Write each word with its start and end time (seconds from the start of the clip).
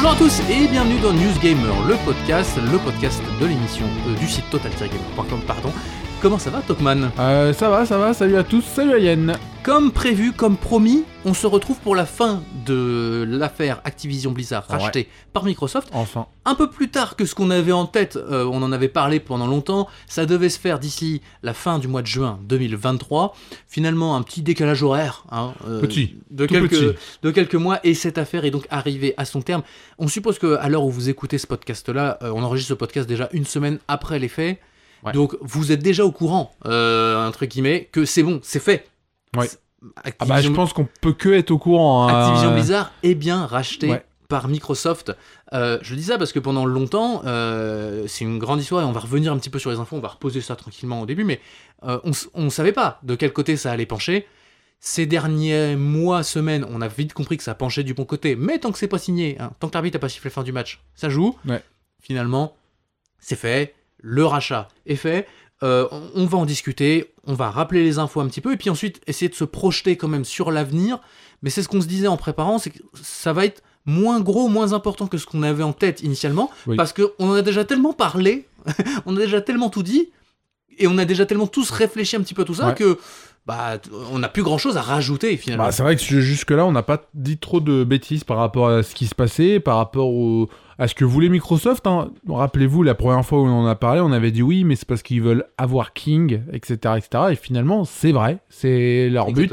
Bonjour 0.00 0.12
à 0.12 0.14
tous 0.14 0.40
et 0.48 0.68
bienvenue 0.68 1.00
dans 1.00 1.12
News 1.12 1.36
Gamer, 1.42 1.74
le 1.88 1.96
podcast, 2.04 2.56
le 2.56 2.78
podcast 2.78 3.20
de 3.40 3.46
l'émission 3.46 3.84
euh, 4.06 4.14
du 4.14 4.28
site 4.28 4.48
total-gamer.com, 4.48 5.40
pardon. 5.44 5.72
Comment 6.22 6.38
ça 6.38 6.50
va, 6.50 6.60
Tokman? 6.60 7.10
Euh, 7.18 7.52
ça 7.52 7.68
va, 7.68 7.84
ça 7.84 7.98
va, 7.98 8.14
salut 8.14 8.36
à 8.36 8.44
tous, 8.44 8.62
salut 8.62 8.92
à 8.92 8.98
Yen. 9.00 9.36
Comme 9.68 9.92
prévu, 9.92 10.32
comme 10.32 10.56
promis, 10.56 11.04
on 11.26 11.34
se 11.34 11.46
retrouve 11.46 11.78
pour 11.80 11.94
la 11.94 12.06
fin 12.06 12.42
de 12.64 13.26
l'affaire 13.28 13.82
Activision 13.84 14.32
Blizzard 14.32 14.64
Ouais. 14.70 14.78
rachetée 14.78 15.08
par 15.34 15.44
Microsoft. 15.44 15.90
Enfin. 15.92 16.26
Un 16.46 16.54
peu 16.54 16.70
plus 16.70 16.88
tard 16.88 17.16
que 17.16 17.26
ce 17.26 17.34
qu'on 17.34 17.50
avait 17.50 17.72
en 17.72 17.84
tête, 17.84 18.16
euh, 18.16 18.46
on 18.46 18.62
en 18.62 18.72
avait 18.72 18.88
parlé 18.88 19.20
pendant 19.20 19.46
longtemps, 19.46 19.86
ça 20.06 20.24
devait 20.24 20.48
se 20.48 20.58
faire 20.58 20.78
d'ici 20.78 21.20
la 21.42 21.52
fin 21.52 21.78
du 21.78 21.86
mois 21.86 22.00
de 22.00 22.06
juin 22.06 22.38
2023. 22.44 23.36
Finalement, 23.66 24.16
un 24.16 24.22
petit 24.22 24.40
décalage 24.40 24.82
horaire 24.82 25.26
hein, 25.30 25.52
euh, 25.68 25.82
Petit, 25.82 26.16
de, 26.30 26.46
tout 26.46 26.54
quelques, 26.54 26.70
petit. 26.70 26.98
de 27.24 27.30
quelques 27.30 27.54
mois, 27.54 27.78
et 27.84 27.92
cette 27.92 28.16
affaire 28.16 28.46
est 28.46 28.50
donc 28.50 28.66
arrivée 28.70 29.12
à 29.18 29.26
son 29.26 29.42
terme. 29.42 29.60
On 29.98 30.08
suppose 30.08 30.38
que 30.38 30.56
à 30.56 30.70
l'heure 30.70 30.84
où 30.84 30.90
vous 30.90 31.10
écoutez 31.10 31.36
ce 31.36 31.46
podcast-là, 31.46 32.16
euh, 32.22 32.32
on 32.34 32.42
enregistre 32.42 32.70
ce 32.70 32.74
podcast 32.74 33.06
déjà 33.06 33.28
une 33.32 33.44
semaine 33.44 33.80
après 33.86 34.18
les 34.18 34.28
faits. 34.28 34.60
Ouais. 35.04 35.12
Donc 35.12 35.36
vous 35.42 35.72
êtes 35.72 35.82
déjà 35.82 36.06
au 36.06 36.10
courant, 36.10 36.54
entre 36.64 37.44
guillemets, 37.44 37.90
que 37.92 38.06
c'est 38.06 38.22
bon, 38.22 38.40
c'est 38.42 38.62
fait. 38.62 38.86
Ah 39.36 40.24
bah, 40.26 40.40
je 40.40 40.48
pense 40.48 40.72
qu'on 40.72 40.88
peut 41.00 41.12
que 41.12 41.28
être 41.28 41.50
au 41.50 41.58
courant. 41.58 42.08
hein. 42.08 42.22
Activision 42.22 42.52
Blizzard 42.54 42.92
est 43.02 43.14
bien 43.14 43.46
racheté 43.46 43.88
Ouais. 43.90 44.04
par 44.28 44.48
Microsoft. 44.48 45.12
Euh, 45.52 45.78
je 45.82 45.94
dis 45.94 46.02
ça 46.02 46.18
parce 46.18 46.32
que 46.32 46.38
pendant 46.40 46.66
longtemps, 46.66 47.22
euh, 47.26 48.04
c'est 48.08 48.24
une 48.24 48.38
grande 48.38 48.60
histoire 48.60 48.82
et 48.82 48.84
on 48.84 48.92
va 48.92 49.00
revenir 49.00 49.32
un 49.32 49.38
petit 49.38 49.50
peu 49.50 49.58
sur 49.58 49.70
les 49.70 49.78
infos, 49.78 49.96
on 49.96 50.00
va 50.00 50.08
reposer 50.08 50.40
ça 50.40 50.56
tranquillement 50.56 51.00
au 51.00 51.06
début, 51.06 51.24
mais 51.24 51.40
euh, 51.84 51.98
on, 52.04 52.10
on 52.34 52.50
savait 52.50 52.72
pas 52.72 52.98
de 53.04 53.14
quel 53.14 53.32
côté 53.32 53.56
ça 53.56 53.70
allait 53.70 53.86
pencher. 53.86 54.26
Ces 54.80 55.06
derniers 55.06 55.74
mois, 55.76 56.22
semaines, 56.22 56.64
on 56.70 56.80
a 56.80 56.88
vite 56.88 57.12
compris 57.12 57.36
que 57.36 57.42
ça 57.42 57.54
penchait 57.54 57.82
du 57.84 57.94
bon 57.94 58.04
côté, 58.04 58.36
mais 58.36 58.58
tant 58.58 58.70
que 58.72 58.78
c'est 58.78 58.86
pas 58.88 58.98
signé, 58.98 59.36
hein, 59.40 59.50
tant 59.60 59.68
que 59.68 59.74
l'arbitre 59.74 59.96
n'a 59.96 60.00
pas 60.00 60.08
sifflé 60.08 60.30
fin 60.30 60.42
du 60.44 60.52
match, 60.52 60.80
ça 60.94 61.08
joue. 61.08 61.36
Ouais. 61.46 61.62
Finalement, 62.00 62.54
c'est 63.18 63.34
fait, 63.36 63.74
le 63.98 64.24
rachat 64.24 64.68
est 64.86 64.94
fait. 64.96 65.26
Euh, 65.64 65.88
on- 66.14 66.24
va 66.26 66.38
en 66.38 66.44
discuter, 66.46 67.12
on 67.26 67.34
va 67.34 67.50
rappeler 67.50 67.82
les 67.82 67.98
infos 67.98 68.20
un 68.20 68.28
petit 68.28 68.40
peu, 68.40 68.52
et 68.52 68.56
puis 68.56 68.70
ensuite 68.70 69.00
essayer 69.08 69.28
de 69.28 69.34
se 69.34 69.42
projeter 69.42 69.96
quand 69.96 70.06
même 70.06 70.24
sur 70.24 70.52
l'avenir. 70.52 71.00
Mais 71.42 71.50
c'est 71.50 71.62
ce 71.64 71.68
qu'on 71.68 71.80
se 71.80 71.88
disait 71.88 72.06
en 72.06 72.16
préparant, 72.16 72.58
c'est 72.58 72.70
que 72.70 72.78
ça 73.02 73.32
va 73.32 73.44
être 73.44 73.62
moins 73.84 74.20
gros, 74.20 74.46
moins 74.48 74.72
important 74.72 75.08
que 75.08 75.18
ce 75.18 75.26
qu'on 75.26 75.42
avait 75.42 75.64
en 75.64 75.72
tête 75.72 76.02
initialement, 76.02 76.48
Oui. 76.68 76.76
parce 76.76 76.92
qu'on 76.92 77.10
en 77.18 77.32
a 77.32 77.42
déjà 77.42 77.64
tellement 77.64 77.92
parlé, 77.92 78.46
on 79.06 79.16
a 79.16 79.20
déjà 79.20 79.40
tellement 79.40 79.68
tout 79.68 79.82
dit, 79.82 80.10
et 80.78 80.86
on 80.86 80.96
a 80.96 81.04
déjà 81.04 81.26
tellement 81.26 81.48
tous 81.48 81.70
réfléchi 81.70 82.14
un 82.14 82.20
petit 82.20 82.34
peu 82.34 82.42
à 82.42 82.44
tout 82.44 82.54
ça 82.54 82.68
Ouais. 82.68 82.74
que 82.74 82.96
bah 83.46 83.78
on 84.12 84.18
n'a 84.20 84.28
plus 84.28 84.42
grand 84.44 84.58
chose 84.58 84.76
à 84.76 84.82
rajouter 84.82 85.36
finalement. 85.38 85.64
Bah, 85.64 85.72
c'est 85.72 85.82
vrai 85.82 85.96
que 85.96 86.02
jusque-là, 86.20 86.66
on 86.66 86.72
n'a 86.72 86.82
pas 86.84 87.02
dit 87.14 87.38
trop 87.38 87.60
de 87.60 87.82
bêtises 87.82 88.22
par 88.22 88.36
rapport 88.36 88.68
à 88.68 88.82
ce 88.84 88.94
qui 88.94 89.06
se 89.06 89.14
passait, 89.14 89.58
par 89.58 89.78
rapport 89.78 90.08
au- 90.10 90.48
à 90.78 90.86
ce 90.88 90.94
que 90.94 91.04
voulait 91.04 91.28
Microsoft. 91.28 91.86
hein. 91.86 92.10
Rappelez-vous, 92.28 92.82
la 92.82 92.94
première 92.94 93.24
fois 93.24 93.40
où 93.40 93.46
on 93.46 93.50
en 93.64 93.66
a 93.66 93.74
parlé, 93.74 94.00
on 94.00 94.12
avait 94.12 94.30
dit 94.30 94.42
oui, 94.42 94.62
mais 94.64 94.76
c'est 94.76 94.86
parce 94.86 95.02
qu'ils 95.02 95.20
veulent 95.22 95.44
avoir 95.58 95.92
King, 95.92 96.42
etc., 96.52 96.94
etc. 96.96 97.24
Et 97.32 97.34
finalement, 97.36 97.84
c'est 97.84 98.12
vrai, 98.12 98.38
c'est 98.48 99.08
leur 99.10 99.32
but. 99.32 99.52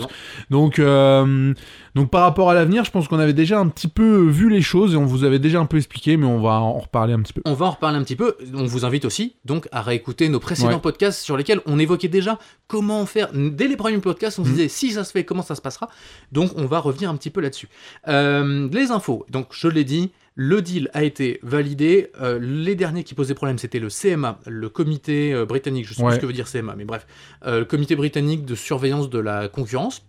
Donc, 0.52 0.78
euh, 0.80 1.54
donc 1.96 2.10
par 2.12 2.22
rapport 2.22 2.50
à 2.50 2.54
l'avenir, 2.54 2.84
je 2.86 2.92
pense 2.92 3.08
qu'on 3.08 3.20
avait 3.20 3.34
déjà 3.34 3.60
un 3.60 3.68
petit 3.70 3.88
peu 3.88 4.28
vu 4.28 4.50
les 4.50 4.62
choses 4.62 4.94
et 4.94 4.98
on 4.98 5.06
vous 5.06 5.24
avait 5.24 5.40
déjà 5.40 5.60
un 5.60 5.66
peu 5.66 5.78
expliqué, 5.78 6.16
mais 6.18 6.26
on 6.28 6.40
va 6.42 6.60
en 6.60 6.74
reparler 6.80 7.14
un 7.14 7.22
petit 7.22 7.34
peu. 7.34 7.42
On 7.46 7.54
va 7.54 7.66
en 7.68 7.72
reparler 7.72 7.98
un 7.98 8.04
petit 8.04 8.16
peu. 8.16 8.36
On 8.54 8.66
vous 8.66 8.86
invite 8.86 9.06
aussi 9.06 9.36
donc 9.46 9.68
à 9.72 9.82
réécouter 9.82 10.30
nos 10.30 10.40
précédents 10.40 10.74
Ouais. 10.74 10.80
podcasts 10.80 11.22
sur 11.24 11.38
lesquels 11.38 11.62
on 11.66 11.80
évoquait 11.80 12.08
déjà 12.08 12.38
comment 12.68 13.06
faire. 13.06 13.30
Dès 13.34 13.68
les 13.68 13.78
premiers 13.78 13.98
podcasts, 13.98 14.38
on 14.40 14.44
se 14.44 14.50
Mhm. 14.50 14.56
disait 14.56 14.68
si 14.68 14.92
ça 14.92 15.04
se 15.04 15.12
fait, 15.12 15.24
comment 15.24 15.42
ça 15.44 15.56
se 15.56 15.62
passera. 15.62 15.90
Donc 16.32 16.52
on 16.56 16.66
va 16.66 16.80
revenir 16.80 17.10
un 17.10 17.16
petit 17.16 17.30
peu 17.30 17.42
là-dessus. 17.42 17.68
Euh, 18.08 18.70
les 18.72 18.92
infos. 18.92 19.26
Donc 19.30 19.48
je 19.52 19.68
l'ai 19.68 19.84
dit. 19.84 20.12
Le 20.36 20.62
deal 20.62 20.90
a 20.94 21.04
été 21.04 21.40
validé. 21.44 22.12
Euh, 22.20 22.40
les 22.40 22.76
derniers 22.76 23.04
qui 23.06 23.14
posaient 23.14 23.34
problème, 23.36 23.58
c'était 23.58 23.80
le 23.80 23.88
CMA, 23.90 24.40
le 24.46 24.68
comité 24.70 25.34
euh, 25.34 25.46
britannique, 25.46 25.88
je 25.88 25.94
sais 25.94 26.02
Ouais. 26.04 26.10
plus 26.10 26.16
ce 26.18 26.22
que 26.22 26.26
veut 26.26 26.34
dire 26.34 26.50
CMA, 26.52 26.76
mais 26.76 26.84
bref, 26.84 27.08
euh, 27.46 27.60
le 27.60 27.66
comité 27.66 27.96
britannique 27.96 28.46
de 28.46 28.54
surveillance 28.56 29.10
de 29.10 29.20
la 29.20 29.48
concurrence, 29.48 30.04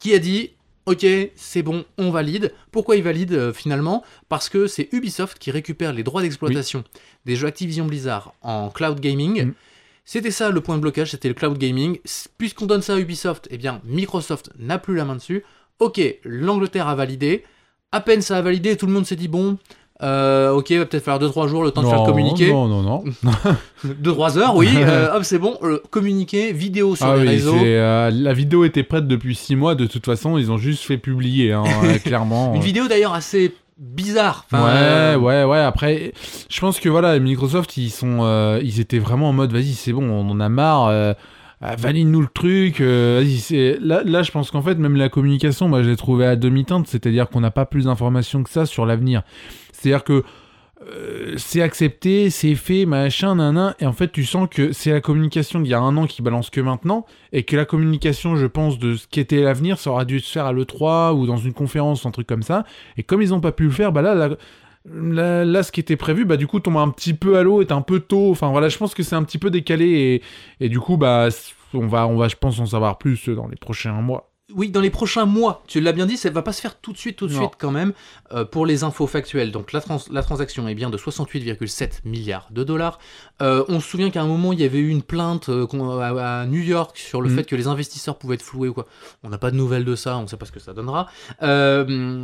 qui 0.00 0.14
a 0.14 0.18
dit 0.18 0.50
Ok, 0.84 1.06
c'est 1.36 1.62
bon, 1.62 1.84
on 1.96 2.10
valide. 2.10 2.52
Pourquoi 2.72 2.96
il 2.96 3.04
valide 3.04 3.32
euh, 3.34 3.52
finalement? 3.52 4.02
Parce 4.28 4.48
que 4.48 4.66
c'est 4.66 4.88
Ubisoft 4.92 5.38
qui 5.38 5.52
récupère 5.52 5.92
les 5.92 6.02
droits 6.02 6.22
d'exploitation 6.22 6.82
des 7.24 7.36
jeux 7.36 7.46
Activision 7.46 7.86
Blizzard 7.86 8.34
en 8.42 8.68
cloud 8.68 8.98
gaming. 8.98 9.44
Mm. 9.46 9.54
C'était 10.04 10.32
ça 10.32 10.50
le 10.50 10.60
point 10.60 10.74
de 10.74 10.80
blocage, 10.80 11.12
c'était 11.12 11.28
le 11.28 11.34
cloud 11.34 11.56
gaming. 11.56 12.00
Puisqu'on 12.36 12.66
donne 12.66 12.82
ça 12.82 12.94
à 12.94 12.98
Ubisoft, 12.98 13.46
eh 13.52 13.58
bien 13.58 13.80
Microsoft 13.84 14.50
n'a 14.58 14.80
plus 14.80 14.96
la 14.96 15.04
main 15.04 15.14
dessus. 15.14 15.44
Ok, 15.78 16.00
l'Angleterre 16.24 16.88
a 16.88 16.96
validé. 16.96 17.44
À 17.92 18.00
peine 18.00 18.22
ça 18.22 18.38
a 18.38 18.42
validé, 18.42 18.76
tout 18.76 18.86
le 18.86 18.92
monde 18.92 19.04
s'est 19.06 19.16
dit 19.16 19.28
bon, 19.28 19.58
euh, 20.02 20.50
ok, 20.50 20.72
va 20.72 20.84
peut-être 20.86 21.04
falloir 21.04 21.30
2-3 21.30 21.46
jours 21.48 21.62
le 21.62 21.70
temps 21.70 21.82
de 21.82 21.86
faire 21.88 22.00
le 22.00 22.06
communiqué. 22.06 22.50
Non, 22.50 22.66
non, 22.66 22.82
non. 22.82 23.04
2-3 23.86 24.38
heures, 24.38 24.56
oui. 24.56 24.68
euh, 24.76 25.14
hop, 25.14 25.22
c'est 25.24 25.38
bon, 25.38 25.56
le 25.62 25.82
communiqué, 25.90 26.52
vidéo 26.52 26.96
sur 26.96 27.06
Ah 27.06 27.16
les 27.16 27.22
oui, 27.22 27.28
réseaux. 27.28 27.56
euh, 27.56 28.10
la 28.10 28.32
vidéo 28.32 28.64
était 28.64 28.82
prête 28.82 29.06
depuis 29.06 29.34
6 29.34 29.54
mois, 29.56 29.74
de 29.74 29.86
toute 29.86 30.04
façon, 30.06 30.38
ils 30.38 30.50
ont 30.50 30.58
juste 30.58 30.82
fait 30.84 30.98
publier, 30.98 31.52
hein, 31.52 31.64
clairement. 32.04 32.54
Une 32.54 32.62
vidéo 32.62 32.88
d'ailleurs 32.88 33.14
assez 33.14 33.54
bizarre. 33.78 34.46
Enfin, 34.50 34.64
ouais, 34.64 34.70
euh, 34.74 35.16
ouais, 35.18 35.44
ouais. 35.44 35.58
Après, 35.60 36.12
je 36.48 36.60
pense 36.60 36.78
que 36.80 36.88
voilà, 36.88 37.18
Microsoft, 37.18 37.76
ils 37.76 37.90
sont, 37.90 38.18
euh, 38.22 38.60
ils 38.62 38.80
étaient 38.80 38.98
vraiment 38.98 39.28
en 39.28 39.32
mode, 39.32 39.52
vas-y, 39.52 39.72
c'est 39.74 39.92
bon, 39.92 40.04
on 40.08 40.28
en 40.30 40.40
a 40.40 40.48
marre. 40.48 40.86
euh, 40.88 41.14
euh, 41.64 41.74
Valide-nous 41.78 42.20
le 42.22 42.28
truc. 42.32 42.80
euh, 42.80 43.24
là, 43.80 44.02
là, 44.04 44.22
je 44.22 44.30
pense 44.30 44.50
qu'en 44.50 44.62
fait, 44.62 44.74
même 44.76 44.96
la 44.96 45.08
communication, 45.08 45.68
moi, 45.68 45.82
je 45.82 45.90
l'ai 45.90 45.96
trouvée 45.96 46.26
à 46.26 46.36
demi-teinte. 46.36 46.86
C'est-à-dire 46.86 47.28
qu'on 47.28 47.40
n'a 47.40 47.50
pas 47.50 47.66
plus 47.66 47.84
d'informations 47.84 48.42
que 48.42 48.50
ça 48.50 48.66
sur 48.66 48.86
l'avenir. 48.86 49.22
C'est-à-dire 49.72 50.04
que 50.04 50.22
euh, 50.90 51.34
c'est 51.36 51.62
accepté, 51.62 52.28
c'est 52.30 52.56
fait, 52.56 52.86
machin, 52.86 53.36
nanan. 53.36 53.74
Et 53.78 53.86
en 53.86 53.92
fait, 53.92 54.10
tu 54.10 54.24
sens 54.24 54.48
que 54.50 54.72
c'est 54.72 54.90
la 54.90 55.00
communication 55.00 55.60
d'il 55.60 55.70
y 55.70 55.74
a 55.74 55.80
un 55.80 55.96
an 55.96 56.06
qui 56.06 56.22
balance 56.22 56.50
que 56.50 56.60
maintenant. 56.60 57.06
Et 57.32 57.44
que 57.44 57.54
la 57.56 57.64
communication, 57.64 58.34
je 58.34 58.46
pense, 58.46 58.80
de 58.80 58.96
ce 58.96 59.06
qu'était 59.06 59.42
l'avenir, 59.42 59.78
ça 59.78 59.90
aura 59.90 60.04
dû 60.04 60.18
se 60.18 60.32
faire 60.32 60.46
à 60.46 60.52
l'E3 60.52 61.14
ou 61.14 61.26
dans 61.26 61.36
une 61.36 61.52
conférence, 61.52 62.04
un 62.04 62.10
truc 62.10 62.26
comme 62.26 62.42
ça. 62.42 62.64
Et 62.96 63.04
comme 63.04 63.22
ils 63.22 63.28
n'ont 63.30 63.40
pas 63.40 63.52
pu 63.52 63.64
le 63.64 63.70
faire, 63.70 63.92
bah 63.92 64.02
là, 64.02 64.14
la- 64.16 64.36
Là, 64.84 65.44
là, 65.44 65.62
ce 65.62 65.70
qui 65.70 65.80
était 65.80 65.96
prévu, 65.96 66.24
bah 66.24 66.36
du 66.36 66.46
coup, 66.46 66.58
tombe 66.60 66.76
un 66.76 66.88
petit 66.90 67.14
peu 67.14 67.38
à 67.38 67.42
l'eau, 67.42 67.60
est 67.60 67.70
un 67.72 67.82
peu 67.82 68.00
tôt. 68.00 68.30
Enfin 68.30 68.50
voilà, 68.50 68.68
je 68.68 68.78
pense 68.78 68.94
que 68.94 69.02
c'est 69.02 69.14
un 69.16 69.22
petit 69.22 69.38
peu 69.38 69.50
décalé 69.50 69.86
et, 70.60 70.64
et 70.64 70.68
du 70.68 70.80
coup, 70.80 70.96
bah 70.96 71.28
on 71.74 71.86
va, 71.86 72.06
on 72.06 72.16
va, 72.16 72.28
je 72.28 72.36
pense, 72.36 72.58
en 72.58 72.66
savoir 72.66 72.98
plus 72.98 73.28
dans 73.28 73.46
les 73.46 73.56
prochains 73.56 73.92
mois. 73.92 74.28
Oui, 74.54 74.70
dans 74.70 74.80
les 74.82 74.90
prochains 74.90 75.24
mois, 75.24 75.62
tu 75.66 75.80
l'as 75.80 75.92
bien 75.92 76.04
dit, 76.04 76.18
ça 76.18 76.28
va 76.28 76.42
pas 76.42 76.52
se 76.52 76.60
faire 76.60 76.78
tout 76.78 76.92
de 76.92 76.98
suite, 76.98 77.16
tout 77.16 77.26
de 77.26 77.32
Non. 77.32 77.38
suite 77.38 77.52
quand 77.58 77.70
même. 77.70 77.94
Euh, 78.32 78.44
pour 78.44 78.66
les 78.66 78.84
infos 78.84 79.06
factuelles, 79.06 79.50
donc 79.50 79.72
la, 79.72 79.80
trans- 79.80 80.02
la 80.10 80.22
transaction 80.22 80.68
est 80.68 80.74
bien 80.74 80.90
de 80.90 80.98
68,7 80.98 82.00
milliards 82.04 82.48
de 82.50 82.62
dollars. 82.62 82.98
Euh, 83.42 83.64
on 83.68 83.80
se 83.80 83.88
souvient 83.88 84.10
qu'à 84.10 84.22
un 84.22 84.26
moment, 84.26 84.52
il 84.52 84.60
y 84.60 84.64
avait 84.64 84.78
eu 84.78 84.88
une 84.88 85.02
plainte 85.02 85.48
euh, 85.48 85.66
à, 86.00 86.46
New 86.46 86.60
York 86.60 86.96
sur 86.96 87.20
le 87.20 87.28
Mhm. 87.28 87.36
fait 87.36 87.44
que 87.44 87.56
les 87.56 87.66
investisseurs 87.66 88.16
pouvaient 88.16 88.36
être 88.36 88.42
floués 88.42 88.68
ou 88.68 88.72
quoi. 88.74 88.86
On 89.22 89.28
n'a 89.28 89.38
pas 89.38 89.50
de 89.50 89.56
nouvelles 89.56 89.84
de 89.84 89.96
ça, 89.96 90.16
on 90.16 90.22
ne 90.22 90.26
sait 90.28 90.36
pas 90.36 90.46
ce 90.46 90.52
que 90.52 90.60
ça 90.60 90.72
donnera. 90.72 91.08
Euh, 91.42 92.22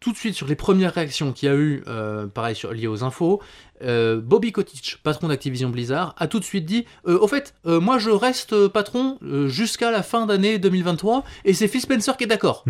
tout 0.00 0.12
de 0.12 0.16
suite, 0.16 0.34
sur 0.34 0.46
les 0.46 0.54
premières 0.54 0.94
réactions 0.94 1.32
qu'il 1.32 1.48
y 1.48 1.52
a 1.52 1.56
eu, 1.56 1.82
euh, 1.88 2.26
pareil, 2.26 2.54
sur, 2.54 2.72
liées 2.72 2.86
aux 2.86 3.04
infos, 3.04 3.42
Bobby 3.82 4.50
Kotick, 4.50 5.00
patron 5.02 5.28
d'Activision 5.28 5.68
Blizzard, 5.68 6.14
a 6.16 6.26
tout 6.26 6.38
de 6.38 6.44
suite 6.44 6.64
dit 6.64 6.86
Au 7.04 7.26
fait, 7.26 7.54
moi 7.66 7.98
je 7.98 8.08
reste 8.08 8.68
patron 8.68 9.18
jusqu'à 9.46 9.90
la 9.90 10.02
fin 10.02 10.24
d'année 10.24 10.58
2023 10.58 11.22
et 11.44 11.52
c'est 11.52 11.68
Phil 11.68 11.82
Spencer 11.82 12.16
qui 12.16 12.24
est 12.24 12.28
d'accord. 12.28 12.64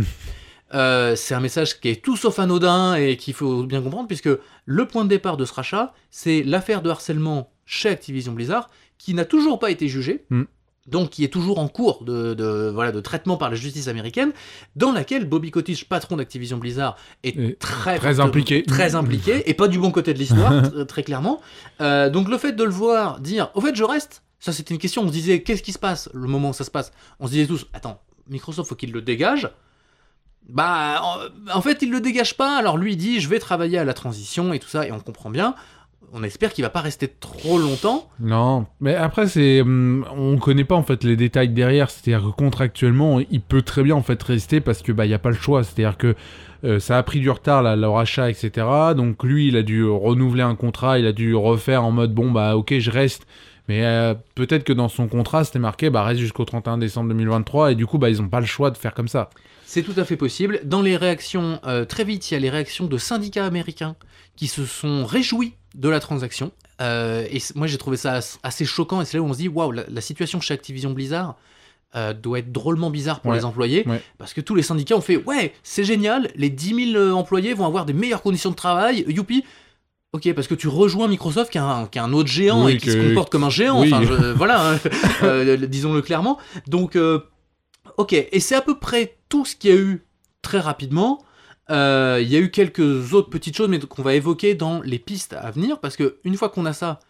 Euh, 0.75 1.15
c'est 1.15 1.35
un 1.35 1.41
message 1.41 1.81
qui 1.81 1.89
est 1.91 2.03
tout 2.03 2.17
sauf 2.17 2.39
anodin 2.39 2.95
et 2.95 3.17
qu'il 3.17 3.35
faut 3.35 3.65
bien 3.65 3.81
comprendre 3.81 4.09
puisque 4.09 4.31
le 4.65 4.89
point 4.89 5.05
de 5.05 5.09
départ 5.09 5.37
de 5.37 5.45
ce 5.45 5.53
rachat, 5.53 5.93
c'est 6.11 6.43
l'affaire 6.43 6.83
de 6.83 6.91
harcèlement 6.91 7.53
chez 7.67 7.89
Activision 7.89 8.33
Blizzard 8.33 8.69
qui 8.99 9.15
n'a 9.15 9.25
toujours 9.25 9.59
pas 9.59 9.71
été 9.71 9.89
jugée. 9.89 10.25
Mm. 10.31 10.43
Donc, 10.87 11.09
qui 11.09 11.25
est 11.25 11.29
toujours 11.29 11.61
en 11.61 11.69
cours 11.69 12.05
de, 12.05 12.35
de- 12.35 12.71
voilà, 12.73 12.93
de 12.93 13.01
traitement 13.01 13.39
par 13.39 13.49
la 13.49 13.57
justice 13.57 13.89
américaine, 13.89 14.33
dans 14.77 14.93
laquelle 14.93 15.25
Bobby 15.25 15.51
Kotick, 15.51 15.89
patron 15.89 16.17
d'Activision 16.19 16.59
Blizzard, 16.59 16.97
est 17.23 17.39
Et 17.39 17.55
très, 17.55 18.21
impliqué. 18.21 18.63
très 18.65 18.95
impliqué, 18.95 19.43
et 19.51 19.55
pas 19.55 19.67
du 19.67 19.79
bon 19.79 19.91
côté 19.91 20.13
de 20.13 20.19
l'histoire, 20.19 20.53
tr- 20.63 20.85
très 20.85 21.03
clairement. 21.03 21.41
Euh, 21.81 22.11
donc 22.11 22.29
le 22.29 22.37
fait 22.37 22.53
de 22.53 22.63
le 22.63 22.71
voir 22.71 23.21
dire, 23.21 23.51
au 23.55 23.63
fait, 23.63 23.75
je 23.75 23.83
reste, 23.83 24.23
ça 24.41 24.53
c'était 24.53 24.75
une 24.75 24.81
question, 24.81 25.01
on 25.05 25.09
se 25.09 25.13
disait, 25.13 25.41
qu'est-ce 25.43 25.63
qui 25.63 25.73
se 25.73 25.79
passe? 25.79 26.11
Le 26.13 26.29
moment 26.29 26.51
où 26.51 26.53
ça 26.53 26.65
se 26.65 26.71
passe 26.71 26.93
On 27.19 27.27
se 27.29 27.33
disait 27.33 27.47
tous, 27.47 27.67
attends, 27.73 28.03
Microsoft, 28.29 28.69
faut 28.69 28.75
qu'il 28.75 28.93
le 28.93 29.01
dégage. 29.01 29.49
Bah, 30.51 31.01
en, 31.03 31.57
en 31.59 31.63
fait, 31.63 31.79
il 31.81 31.91
le 31.91 32.01
dégage 32.03 32.37
pas, 32.37 32.59
alors 32.59 32.77
lui 32.77 32.93
il 32.93 32.97
dit, 32.99 33.21
je 33.21 33.29
vais 33.31 33.39
travailler 33.39 33.79
à 33.79 33.85
la 33.85 33.95
transition 33.95 34.53
et 34.53 34.59
tout 34.59 34.69
ça, 34.69 34.87
et 34.87 34.93
on 34.93 35.01
comprend 35.01 35.31
bien. 35.31 35.55
On 36.13 36.23
espère 36.23 36.53
qu'il 36.53 36.63
va 36.63 36.71
pas 36.71 36.81
rester 36.81 37.09
trop 37.09 37.59
longtemps. 37.59 38.09
Non, 38.21 38.67
mais 38.81 38.95
après 38.95 39.27
c'est, 39.27 39.61
hum, 39.61 40.05
on 40.17 40.37
connaît 40.39 40.65
pas 40.65 40.75
en 40.75 40.83
fait 40.83 41.05
les 41.05 41.17
détails 41.17 41.49
derrière. 41.49 41.91
C'est-à-dire 41.91 42.27
que 42.29 42.37
contractuellement, 42.37 43.21
il 43.31 43.41
peut 43.41 43.63
très 43.63 43.83
bien 43.83 43.97
en 43.97 44.03
fait 44.03 44.23
rester 44.23 44.61
parce 44.61 44.83
que 44.83 44.93
bah 44.93 45.07
il 45.07 45.11
y 45.11 45.15
a 45.15 45.19
pas 45.19 45.31
le 45.31 45.37
choix. 45.37 45.65
C'est-à-dire 45.65 45.97
que 45.97 46.15
euh, 46.65 46.81
ça 46.81 46.99
a 46.99 47.03
pris 47.03 47.21
du 47.21 47.31
retard 47.31 47.63
là, 47.63 47.77
leur 47.77 47.99
achat, 47.99 48.31
etc. 48.31 48.67
Donc 48.97 49.23
lui, 49.23 49.49
il 49.49 49.57
a 49.57 49.63
dû 49.63 49.85
renouveler 49.85 50.43
un 50.43 50.55
contrat, 50.55 50.99
il 50.99 51.07
a 51.07 51.13
dû 51.13 51.35
refaire 51.35 51.85
en 51.85 51.91
mode 51.91 52.15
bon 52.15 52.31
bah 52.31 52.57
ok, 52.57 52.79
je 52.79 52.91
reste, 52.91 53.27
Mais 53.69 53.85
euh, 53.85 54.15
peut-être 54.35 54.65
que 54.65 54.73
dans 54.73 54.89
son 54.89 55.09
contrat, 55.09 55.45
c'était 55.45 55.59
marqué, 55.59 55.91
bah, 55.91 56.03
reste 56.05 56.21
jusqu'au 56.21 56.45
31 56.45 56.79
décembre 56.79 57.09
2023, 57.09 57.73
et 57.73 57.75
du 57.75 57.87
coup, 57.87 57.99
bah, 57.99 58.11
ils 58.11 58.21
n'ont 58.21 58.29
pas 58.29 58.41
le 58.41 58.47
choix 58.47 58.71
de 58.71 58.77
faire 58.77 58.95
comme 58.95 59.09
ça. 59.09 59.31
C'est 59.65 59.83
tout 59.83 59.95
à 59.97 60.05
fait 60.05 60.17
possible. 60.17 60.61
Dans 60.65 60.83
les 60.83 60.97
réactions, 60.97 61.59
euh, 61.67 61.85
très 61.85 62.05
vite, 62.05 62.31
il 62.31 62.35
y 62.35 62.37
a 62.37 62.41
les 62.41 62.51
réactions 62.51 62.87
de 62.87 62.99
syndicats 62.99 63.47
américains 63.47 63.97
qui 64.37 64.47
se 64.47 64.65
sont 64.67 65.05
réjouis 65.05 65.55
de 65.75 65.89
la 65.89 66.01
transaction. 66.01 66.53
Euh, 66.81 67.27
et 67.31 67.39
moi, 67.55 67.67
j'ai 67.67 67.79
trouvé 67.79 67.97
ça 67.97 68.21
assez 68.43 68.65
choquant. 68.65 69.01
Et 69.01 69.05
c'est 69.05 69.17
là 69.17 69.23
où 69.23 69.27
on 69.27 69.33
se 69.33 69.39
dit, 69.39 69.49
waouh, 69.49 69.73
la, 69.73 69.85
la, 69.89 70.01
situation 70.01 70.41
chez 70.41 70.55
Activision 70.55 70.91
Blizzard 70.91 71.37
euh, 71.95 72.13
doit 72.13 72.41
être 72.41 72.51
drôlement 72.53 72.91
bizarre 72.91 73.21
pour 73.21 73.31
Ouais. 73.31 73.37
les 73.39 73.45
employés. 73.45 73.87
Ouais. 73.87 74.03
Parce 74.19 74.33
que 74.35 74.41
tous 74.41 74.55
les 74.55 74.63
syndicats 74.63 74.97
ont 74.97 75.01
fait, 75.01 75.17
ouais, 75.25 75.53
c'est 75.63 75.85
génial, 75.85 76.31
les 76.35 76.51
10 76.51 76.93
000 76.95 77.13
employés 77.17 77.55
vont 77.55 77.67
avoir 77.67 77.85
des 77.87 77.93
meilleures 77.93 78.23
conditions 78.23 78.51
de 78.51 78.57
travail. 78.57 79.05
Youpi. 79.09 79.45
Ok, 80.13 80.33
parce 80.33 80.47
que 80.47 80.55
tu 80.55 80.69
rejoins 80.69 81.09
Microsoft, 81.09 81.51
qui 81.51 81.59
est 81.59 81.61
un, 81.61 81.87
qui 81.87 81.99
est 81.99 82.01
un 82.01 82.13
autre 82.13 82.29
géant 82.29 82.67
Oui, 82.67 82.75
et 82.75 82.77
qui 82.79 82.87
que- 82.87 82.93
se 82.93 83.09
comporte 83.09 83.31
comme 83.33 83.43
un 83.45 83.51
géant. 83.51 83.81
Oui. 83.83 83.93
Enfin, 83.93 84.05
je- 84.05 84.33
voilà, 84.33 84.73
hein, 84.75 84.79
euh, 85.25 85.57
disons-le 85.67 86.03
clairement. 86.03 86.39
Donc, 86.69 86.95
euh, 86.95 87.19
ok, 87.97 88.13
et 88.13 88.41
c'est 88.41 88.55
à 88.55 88.61
peu 88.63 88.79
près 88.79 89.17
tout 89.29 89.45
ce 89.45 89.57
qu'il 89.57 89.71
y 89.71 89.73
a 89.73 89.77
eu 89.77 90.05
très 90.43 90.61
rapidement. 90.61 91.21
Euh, 91.71 92.19
Il 92.23 92.29
y 92.29 92.37
a 92.37 92.39
eu 92.41 92.51
quelques 92.51 93.13
autres 93.15 93.31
petites 93.31 93.57
choses, 93.57 93.69
mais 93.69 93.79
qu'on 93.81 94.03
va 94.03 94.15
évoquer 94.15 94.55
dans 94.55 94.81
les 94.83 94.99
pistes 94.99 95.33
à 95.33 95.51
venir, 95.51 95.81
parce 95.81 95.97
que 95.97 96.17
une 96.25 96.37
fois 96.37 96.49
qu'on 96.49 96.67
a 96.67 96.73
ça, 96.73 97.01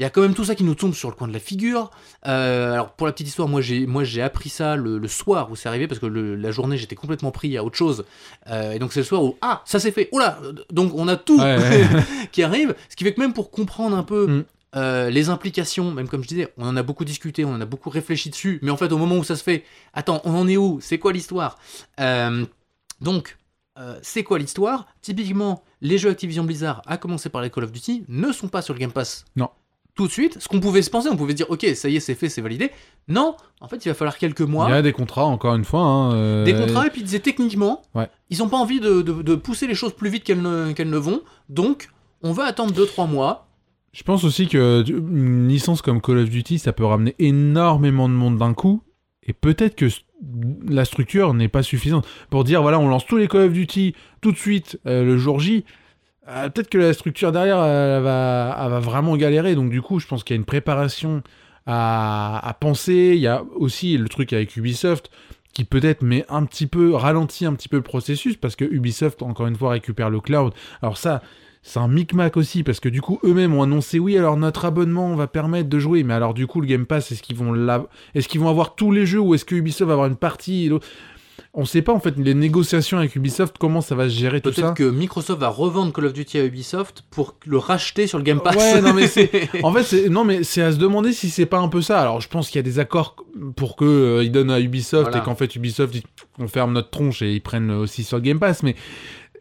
il 0.00 0.02
y 0.02 0.06
a 0.06 0.10
quand 0.10 0.22
même 0.22 0.34
tout 0.34 0.44
ça 0.44 0.56
qui 0.56 0.64
nous 0.64 0.74
tombe 0.74 0.92
sur 0.92 1.08
le 1.08 1.14
coin 1.14 1.28
de 1.28 1.32
la 1.32 1.38
figure. 1.38 1.90
Euh, 2.26 2.72
alors 2.72 2.90
pour 2.94 3.06
la 3.06 3.12
petite 3.12 3.28
histoire, 3.28 3.46
moi 3.48 3.60
j'ai 3.60 3.86
moi 3.86 4.02
j'ai 4.02 4.22
appris 4.22 4.48
ça 4.48 4.74
le, 4.74 4.98
le 4.98 5.06
soir 5.08 5.50
où 5.52 5.56
c'est 5.56 5.68
arrivé 5.68 5.86
parce 5.86 6.00
que 6.00 6.06
le- 6.06 6.34
la 6.34 6.50
journée 6.50 6.76
j'étais 6.76 6.96
complètement 6.96 7.30
pris 7.30 7.56
à 7.56 7.62
autre 7.62 7.76
chose. 7.76 8.04
Euh, 8.48 8.72
et 8.72 8.80
donc 8.80 8.92
c'est 8.92 9.00
le 9.00 9.04
soir 9.06 9.22
où 9.22 9.36
ah 9.40 9.62
ça 9.64 9.78
s'est 9.78 9.92
fait. 9.92 10.08
Oula 10.10 10.40
donc 10.72 10.92
on 10.96 11.06
a 11.06 11.16
tout 11.16 11.38
Ouais, 11.38 11.56
ouais. 11.58 11.86
qui 12.32 12.42
arrive, 12.42 12.74
ce 12.88 12.96
qui 12.96 13.04
fait 13.04 13.14
que 13.14 13.20
même 13.20 13.32
pour 13.32 13.52
comprendre 13.52 13.96
un 13.96 14.02
peu 14.02 14.26
Mm. 14.26 14.44
euh, 14.74 15.10
les 15.10 15.28
implications, 15.28 15.92
même 15.92 16.08
comme 16.08 16.24
je 16.24 16.28
disais, 16.28 16.52
on 16.58 16.66
en 16.66 16.76
a 16.76 16.82
beaucoup 16.82 17.04
discuté, 17.04 17.44
on 17.44 17.54
en 17.54 17.60
a 17.60 17.64
beaucoup 17.66 17.88
réfléchi 17.88 18.30
dessus, 18.30 18.58
mais 18.62 18.72
en 18.72 18.76
fait 18.76 18.90
au 18.90 18.98
moment 18.98 19.16
où 19.16 19.22
ça 19.24 19.36
se 19.36 19.44
fait, 19.44 19.62
attends, 19.92 20.20
on 20.24 20.34
en 20.34 20.48
est 20.48 20.56
où? 20.56 20.80
C'est 20.82 20.98
quoi 20.98 21.12
l'histoire? 21.12 21.56
Donc, 23.00 23.36
euh, 23.78 23.98
c'est 24.02 24.22
quoi 24.22 24.38
l'histoire? 24.38 24.86
Typiquement, 25.02 25.62
les 25.80 25.98
jeux 25.98 26.10
Activision 26.10 26.44
Blizzard, 26.44 26.82
à 26.86 26.96
commencer 26.96 27.28
par 27.28 27.42
les 27.42 27.50
Call 27.50 27.64
of 27.64 27.72
Duty, 27.72 28.04
ne 28.08 28.32
sont 28.32 28.48
pas 28.48 28.62
sur 28.62 28.74
le 28.74 28.80
Game 28.80 28.92
Pass. 28.92 29.24
Non. 29.36 29.48
Tout 29.94 30.08
de 30.08 30.12
suite, 30.12 30.38
ce 30.40 30.48
qu'on 30.48 30.58
pouvait 30.58 30.82
se 30.82 30.90
penser, 30.90 31.08
on 31.08 31.16
pouvait 31.16 31.32
se 31.32 31.36
dire, 31.36 31.50
ok, 31.50 31.64
ça 31.76 31.88
y 31.88 31.96
est, 31.96 32.00
c'est 32.00 32.16
fait, 32.16 32.28
c'est 32.28 32.40
validé. 32.40 32.70
Non, 33.06 33.36
en 33.60 33.68
fait, 33.68 33.84
il 33.84 33.88
va 33.88 33.94
falloir 33.94 34.18
quelques 34.18 34.40
mois. 34.40 34.66
Il 34.68 34.72
y 34.72 34.74
a 34.74 34.82
des 34.82 34.92
contrats, 34.92 35.24
encore 35.24 35.54
une 35.54 35.64
fois. 35.64 35.82
hein, 35.82 36.14
euh, 36.14 36.44
Des 36.44 36.52
contrats, 36.54 36.86
et 36.86 36.90
puis 36.90 37.02
ils 37.02 37.04
disaient 37.04 37.20
techniquement, 37.20 37.80
Ouais. 37.94 38.08
ils 38.28 38.38
n'ont 38.38 38.48
pas 38.48 38.56
envie 38.56 38.80
de, 38.80 39.02
de- 39.02 39.22
de 39.22 39.34
pousser 39.36 39.68
les 39.68 39.76
choses 39.76 39.92
plus 39.94 40.08
vite 40.10 40.24
qu'elles 40.24 40.42
ne, 40.42 40.72
qu'elles 40.72 40.90
ne 40.90 40.96
vont, 40.98 41.22
donc 41.48 41.90
on 42.22 42.32
va 42.32 42.44
attendre 42.44 42.72
2-3 42.74 43.06
mois. 43.08 43.46
Je 43.92 44.02
pense 44.02 44.24
aussi 44.24 44.48
que 44.48 44.82
une 44.88 45.46
licence 45.46 45.80
comme 45.80 46.00
Call 46.00 46.18
of 46.18 46.28
Duty, 46.28 46.58
ça 46.58 46.72
peut 46.72 46.84
ramener 46.84 47.14
énormément 47.20 48.08
de 48.08 48.14
monde 48.14 48.36
d'un 48.38 48.52
coup. 48.52 48.82
Et 49.22 49.32
peut-être 49.32 49.76
que 49.76 49.86
la 50.68 50.84
structure 50.84 51.34
n'est 51.34 51.48
pas 51.48 51.62
suffisante. 51.62 52.06
Pour 52.30 52.44
dire, 52.44 52.62
voilà, 52.62 52.78
on 52.78 52.88
lance 52.88 53.06
tous 53.06 53.16
les 53.16 53.28
Call 53.28 53.42
of 53.42 53.52
Duty 53.52 53.94
tout 54.20 54.32
de 54.32 54.36
suite 54.36 54.78
euh, 54.86 55.04
le 55.04 55.18
jour 55.18 55.40
J. 55.40 55.64
euh, 56.28 56.48
peut-être 56.48 56.70
que 56.70 56.78
la 56.78 56.92
structure 56.92 57.32
derrière, 57.32 57.62
elle 57.62 58.02
va, 58.02 58.68
va 58.68 58.80
vraiment 58.80 59.16
galérer. 59.16 59.54
Donc, 59.54 59.70
du 59.70 59.82
coup, 59.82 60.00
je 60.00 60.06
pense 60.06 60.24
qu'il 60.24 60.34
y 60.34 60.38
a 60.38 60.40
une 60.40 60.44
préparation 60.44 61.22
à, 61.66 62.40
à 62.46 62.54
penser. 62.54 63.12
Il 63.14 63.20
y 63.20 63.26
a 63.26 63.44
aussi 63.56 63.96
le 63.98 64.08
truc 64.08 64.32
avec 64.32 64.56
Ubisoft 64.56 65.10
qui 65.52 65.64
peut-être 65.64 66.02
met 66.02 66.24
un 66.28 66.44
petit 66.46 66.66
peu, 66.66 66.94
ralentit 66.94 67.46
un 67.46 67.54
petit 67.54 67.68
peu 67.68 67.76
le 67.76 67.82
processus 67.82 68.36
parce 68.36 68.56
que 68.56 68.64
Ubisoft, 68.64 69.22
encore 69.22 69.46
une 69.46 69.56
fois, 69.56 69.70
récupère 69.70 70.10
le 70.10 70.20
cloud. 70.20 70.52
Alors 70.82 70.96
ça, 70.96 71.22
c'est 71.66 71.80
un 71.80 71.88
micmac 71.88 72.36
aussi 72.36 72.62
parce 72.62 72.78
que 72.78 72.90
du 72.90 73.00
coup, 73.00 73.18
eux-mêmes 73.24 73.54
ont 73.54 73.62
annoncé 73.62 73.98
oui, 73.98 74.18
alors 74.18 74.36
notre 74.36 74.66
abonnement 74.66 75.14
va 75.14 75.26
permettre 75.26 75.70
de 75.70 75.78
jouer. 75.78 76.02
Mais 76.02 76.12
alors 76.14 76.34
du 76.34 76.46
coup, 76.46 76.60
le 76.60 76.66
Game 76.66 76.84
Pass, 76.84 77.10
est-ce 77.10 77.22
qu'ils 77.22 77.36
vont, 77.36 77.52
la... 77.54 77.86
est-ce 78.14 78.28
qu'ils 78.28 78.40
vont 78.40 78.50
avoir 78.50 78.74
tous 78.74 78.92
les 78.92 79.06
jeux 79.06 79.18
ou 79.20 79.34
est-ce 79.34 79.46
que 79.46 79.54
Ubisoft 79.54 79.86
va 79.88 79.94
avoir 79.94 80.06
une 80.08 80.16
partie 80.16 80.66
et 80.66 80.72
On 81.54 81.64
sait 81.64 81.80
pas 81.80 81.92
en 81.94 82.00
fait 82.00 82.14
les 82.18 82.34
négociations 82.34 82.98
avec 82.98 83.16
Ubisoft, 83.16 83.56
comment 83.58 83.80
ça 83.80 83.94
va 83.94 84.10
se 84.10 84.14
gérer 84.14 84.42
tout 84.42 84.52
ça? 84.52 84.60
Peut-être 84.60 84.74
que 84.74 84.84
Microsoft 84.90 85.40
va 85.40 85.48
revendre 85.48 85.90
Call 85.94 86.04
of 86.04 86.12
Duty 86.12 86.36
à 86.38 86.44
Ubisoft 86.44 87.02
pour 87.10 87.36
le 87.46 87.56
racheter 87.56 88.06
sur 88.06 88.18
le 88.18 88.24
Game 88.24 88.40
Pass. 88.40 88.56
Ouais, 88.56 88.82
non, 88.82 88.92
mais 88.92 89.06
c'est- 89.06 89.30
En 89.62 89.72
fait, 89.72 89.84
c'est... 89.84 90.08
non, 90.10 90.24
mais 90.24 90.42
c'est 90.44 90.60
à 90.62 90.70
se 90.70 90.76
demander 90.76 91.12
si 91.14 91.30
c'est 91.30 91.46
pas 91.46 91.60
un 91.60 91.68
peu 91.68 91.80
ça. 91.80 91.98
Alors, 92.00 92.20
je 92.20 92.28
pense 92.28 92.48
qu'il 92.50 92.56
y 92.56 92.60
a 92.60 92.62
des 92.62 92.78
accords 92.78 93.16
pour 93.56 93.76
que 93.76 93.84
euh, 93.86 94.22
ils 94.22 94.30
donnent 94.32 94.50
à 94.50 94.60
Ubisoft 94.60 95.04
Voilà. 95.04 95.18
et 95.18 95.24
qu'en 95.24 95.34
fait 95.34 95.56
Ubisoft, 95.56 95.94
on 96.38 96.46
ferme 96.46 96.72
notre 96.74 96.90
tronche 96.90 97.22
et 97.22 97.32
ils 97.32 97.40
prennent 97.40 97.70
aussi 97.70 98.04
sur 98.04 98.18
le 98.18 98.22
Game 98.22 98.38
Pass. 98.38 98.62
Mais 98.62 98.74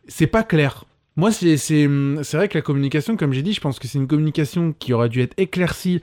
c'est 0.07 0.27
pas 0.27 0.43
clair. 0.43 0.85
Moi, 1.15 1.31
c'est, 1.31 1.57
c'est, 1.57 1.87
c'est 2.23 2.37
vrai 2.37 2.47
que 2.47 2.57
la 2.57 2.61
communication, 2.63 3.15
comme 3.17 3.33
j'ai 3.33 3.43
dit, 3.43 3.53
je 3.53 3.61
pense 3.61 3.77
que 3.79 3.87
c'est 3.87 3.99
une 3.99 4.07
communication 4.07 4.73
qui 4.77 4.93
aurait 4.93 5.09
dû 5.09 5.21
être 5.21 5.33
éclaircie 5.37 6.01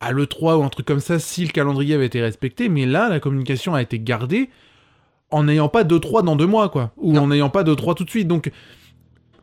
à 0.00 0.12
l'E3 0.12 0.56
ou 0.58 0.64
un 0.64 0.68
truc 0.68 0.86
comme 0.86 1.00
ça 1.00 1.18
si 1.18 1.44
le 1.44 1.52
calendrier 1.52 1.94
avait 1.94 2.06
été 2.06 2.20
respecté. 2.20 2.68
Mais 2.68 2.84
là, 2.84 3.08
la 3.08 3.20
communication 3.20 3.74
a 3.74 3.82
été 3.82 3.98
gardée 4.00 4.50
en 5.30 5.44
n'ayant 5.44 5.68
pas 5.68 5.84
d'E3 5.84 6.24
dans 6.24 6.36
deux 6.36 6.46
mois, 6.46 6.68
quoi. 6.68 6.92
Ou 6.96 7.12
Non. 7.12 7.22
en 7.22 7.26
n'ayant 7.28 7.50
pas 7.50 7.62
d'E3 7.64 7.94
tout 7.94 8.04
de 8.04 8.10
suite. 8.10 8.28
Donc, 8.28 8.50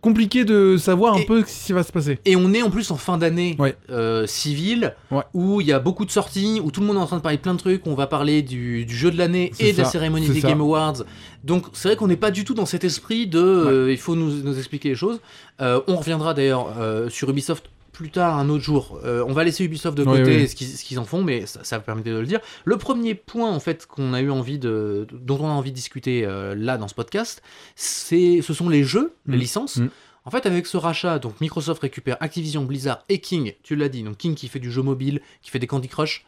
compliqué 0.01 0.44
de 0.45 0.77
savoir 0.77 1.13
un 1.15 1.21
peu 1.27 1.44
ce 1.45 1.68
qui 1.68 1.74
va 1.74 1.83
se 1.83 1.92
passer. 1.92 2.19
Et 2.25 2.36
on 2.36 2.53
est 2.53 2.62
en 2.63 2.69
plus 2.69 2.89
en 2.92 2.98
fin 2.98 3.18
d'année 3.18 3.56
Ouais. 3.59 3.75
euh, 3.89 4.25
civile, 4.27 4.95
Ouais. 5.12 5.21
où 5.33 5.62
il 5.62 5.68
y 5.68 5.71
a 5.71 5.80
beaucoup 5.80 6.06
de 6.06 6.12
sorties, 6.12 6.59
où 6.63 6.71
tout 6.71 6.81
le 6.81 6.88
monde 6.88 6.98
est 6.98 7.01
en 7.01 7.06
train 7.06 7.18
de 7.18 7.21
parler 7.21 7.38
de 7.38 7.42
plein 7.42 7.53
de 7.53 7.59
trucs. 7.59 7.86
On 7.86 7.94
va 7.94 8.07
parler 8.07 8.42
du, 8.42 8.86
du 8.86 8.95
jeu 8.95 9.12
de 9.12 9.18
l'année 9.18 9.51
et 9.59 9.74
de 9.74 9.77
la 9.77 9.86
cérémonie 9.86 10.27
des 10.27 10.42
ça. 10.42 10.50
Game 10.50 10.62
Awards. 10.62 11.03
Donc 11.44 11.65
c'est 11.74 11.88
vrai 11.89 11.95
qu'on 11.95 12.07
n'est 12.07 12.18
pas 12.18 12.31
du 12.31 12.44
tout 12.44 12.53
dans 12.53 12.65
cet 12.65 12.83
esprit 12.83 13.27
de 13.27 13.39
euh, 13.39 13.92
il 13.92 13.98
faut 13.98 14.15
nous, 14.15 14.31
nous 14.44 14.57
expliquer 14.57 14.89
les 14.89 14.95
choses. 14.95 15.19
Euh, 15.62 15.80
on 15.88 15.95
reviendra 15.95 16.33
d'ailleurs 16.33 16.68
sur 17.09 17.30
Ubisoft 17.30 17.69
plus 18.01 18.12
tard, 18.12 18.38
un 18.38 18.50
autre 18.50 18.63
jour. 18.63 19.00
Euh, 19.03 19.24
on 19.27 19.33
va 19.33 19.44
laisser 19.44 19.63
Ubisoft 19.63 19.98
de 19.98 20.03
côté, 20.03 20.38
oui. 20.42 20.48
ce 20.48 20.83
qu'ils 20.83 21.00
en 21.00 21.06
font, 21.06 21.24
mais 21.24 21.45
ça, 21.45 21.63
ça 21.63 21.80
permet 21.80 22.01
de 22.03 22.12
le 22.12 22.25
dire. 22.25 22.39
Le 22.65 22.77
premier 22.77 23.15
point 23.15 23.50
en 23.51 23.59
fait 23.59 23.86
qu'on 23.86 24.13
a 24.13 24.21
eu 24.21 24.30
envie 24.31 24.59
de, 24.59 25.07
dont 25.12 25.38
on 25.39 25.48
a 25.48 25.53
envie 25.53 25.71
de 25.71 25.75
discuter 25.75 26.25
euh, 26.25 26.56
là 26.56 26.77
dans 26.77 26.88
ce 26.88 26.95
podcast, 26.95 27.42
c'est 27.75 28.42
ce 28.42 28.53
sont 28.53 28.69
les 28.69 28.83
jeux, 28.83 29.13
les 29.27 29.38
Mm. 29.38 29.39
licences. 29.39 29.77
Mm. 29.77 29.89
En 30.25 30.30
fait, 30.31 30.45
avec 30.45 30.68
ce 30.68 30.77
rachat, 30.77 31.18
donc 31.19 31.39
Microsoft 31.42 31.81
récupère 31.81 32.18
Activision, 32.19 32.63
Blizzard 32.63 33.03
et 33.09 33.19
King, 33.19 33.53
tu 33.63 33.75
l'as 33.75 33.89
dit, 33.89 34.03
donc 34.03 34.18
King 34.18 34.36
qui 34.36 34.48
fait 34.50 34.59
du 34.59 34.71
jeu 34.71 34.81
mobile, 34.83 35.19
qui 35.42 35.50
fait 35.50 35.57
des 35.59 35.68
Candy 35.68 35.88
Crush. 35.88 36.25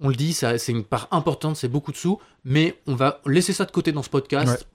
On 0.00 0.08
le 0.08 0.14
dit, 0.14 0.32
c'est 0.32 0.68
une 0.68 0.84
part 0.84 1.08
importante, 1.10 1.56
c'est 1.56 1.68
beaucoup 1.68 1.92
de 1.92 1.96
sous, 1.96 2.18
mais 2.44 2.76
on 2.86 2.94
va 2.94 3.20
laisser 3.26 3.52
ça 3.52 3.64
de 3.64 3.70
côté 3.70 3.92
dans 3.92 4.02
ce 4.02 4.10
podcast. 4.10 4.66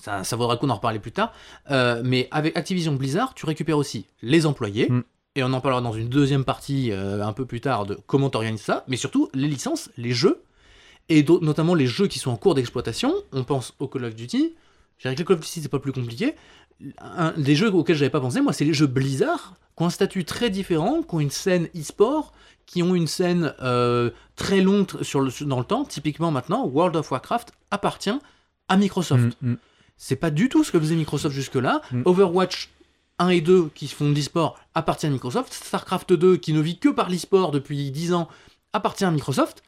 Ça, 0.00 0.22
ça 0.24 0.36
vaudra 0.36 0.56
coup 0.56 0.66
d'en 0.66 0.76
reparler 0.76 1.00
plus 1.00 1.10
tard. 1.12 1.32
Euh, 1.70 2.02
mais 2.04 2.28
avec 2.30 2.56
Activision 2.56 2.94
Blizzard, 2.94 3.34
tu 3.34 3.46
récupères 3.46 3.76
aussi 3.78 4.06
les 4.22 4.46
employés, 4.46 4.86
Mm. 4.88 5.02
Et 5.38 5.42
on 5.44 5.52
en 5.52 5.60
parlera 5.60 5.80
dans 5.80 5.92
une 5.92 6.08
deuxième 6.08 6.44
partie 6.44 6.90
euh, 6.90 7.24
un 7.24 7.32
peu 7.32 7.46
plus 7.46 7.60
tard 7.60 7.86
de 7.86 7.96
comment 8.06 8.28
t'organises 8.28 8.62
ça, 8.62 8.84
mais 8.88 8.96
surtout 8.96 9.28
les 9.34 9.46
licences, 9.46 9.88
les 9.96 10.10
jeux, 10.10 10.42
et 11.08 11.24
notamment 11.40 11.74
les 11.74 11.86
jeux 11.86 12.08
qui 12.08 12.18
sont 12.18 12.32
en 12.32 12.36
cours 12.36 12.54
d'exploitation. 12.54 13.14
On 13.32 13.44
pense 13.44 13.74
au 13.78 13.86
Call 13.86 14.04
of 14.04 14.16
Duty. 14.16 14.54
Dirais 15.00 15.14
que 15.14 15.20
le 15.20 15.24
Call 15.24 15.36
of 15.36 15.42
Duty, 15.42 15.62
c'est 15.62 15.68
pas 15.68 15.78
plus 15.78 15.92
compliqué. 15.92 16.34
Un 16.98 17.32
des 17.36 17.54
jeux 17.54 17.72
auxquels 17.72 17.96
j'avais 17.96 18.10
pas 18.10 18.20
pensé, 18.20 18.40
moi, 18.40 18.52
c'est 18.52 18.64
les 18.64 18.74
jeux 18.74 18.88
Blizzard, 18.88 19.54
qui 19.76 19.82
ont 19.84 19.86
un 19.86 19.90
statut 19.90 20.24
très 20.24 20.50
différent, 20.50 21.02
qui 21.02 21.14
ont 21.14 21.20
une 21.20 21.30
scène 21.30 21.68
e-sport, 21.76 22.32
qui 22.66 22.82
ont 22.82 22.96
une 22.96 23.06
scène 23.06 23.54
euh, 23.62 24.10
très 24.34 24.60
longue 24.60 24.88
sur 25.02 25.20
le, 25.20 25.30
dans 25.46 25.60
le 25.60 25.64
temps. 25.64 25.84
Typiquement 25.84 26.32
maintenant, 26.32 26.66
World 26.66 26.96
of 26.96 27.10
Warcraft 27.12 27.52
appartient 27.70 28.18
à 28.68 28.76
Microsoft. 28.76 29.38
Mm, 29.40 29.52
mm. 29.52 29.56
C'est 29.96 30.16
pas 30.16 30.30
du 30.30 30.48
tout 30.48 30.64
ce 30.64 30.72
que 30.72 30.80
faisait 30.80 30.96
Microsoft 30.96 31.34
jusque-là. 31.34 31.80
Mm. 31.92 32.02
Overwatch 32.06 32.70
1 33.18 33.28
et 33.30 33.40
2 33.40 33.70
qui 33.74 33.88
font 33.88 34.08
de 34.08 34.14
l'e-sport 34.14 34.58
appartient 34.74 35.06
à 35.06 35.10
Microsoft. 35.10 35.52
StarCraft 35.52 36.12
2 36.12 36.36
qui 36.36 36.52
ne 36.52 36.60
vit 36.60 36.78
que 36.78 36.88
par 36.88 37.10
l'e-sport 37.10 37.50
depuis 37.50 37.90
10 37.90 38.14
ans 38.14 38.28
appartient 38.72 39.04
à 39.04 39.10
Microsoft. 39.10 39.62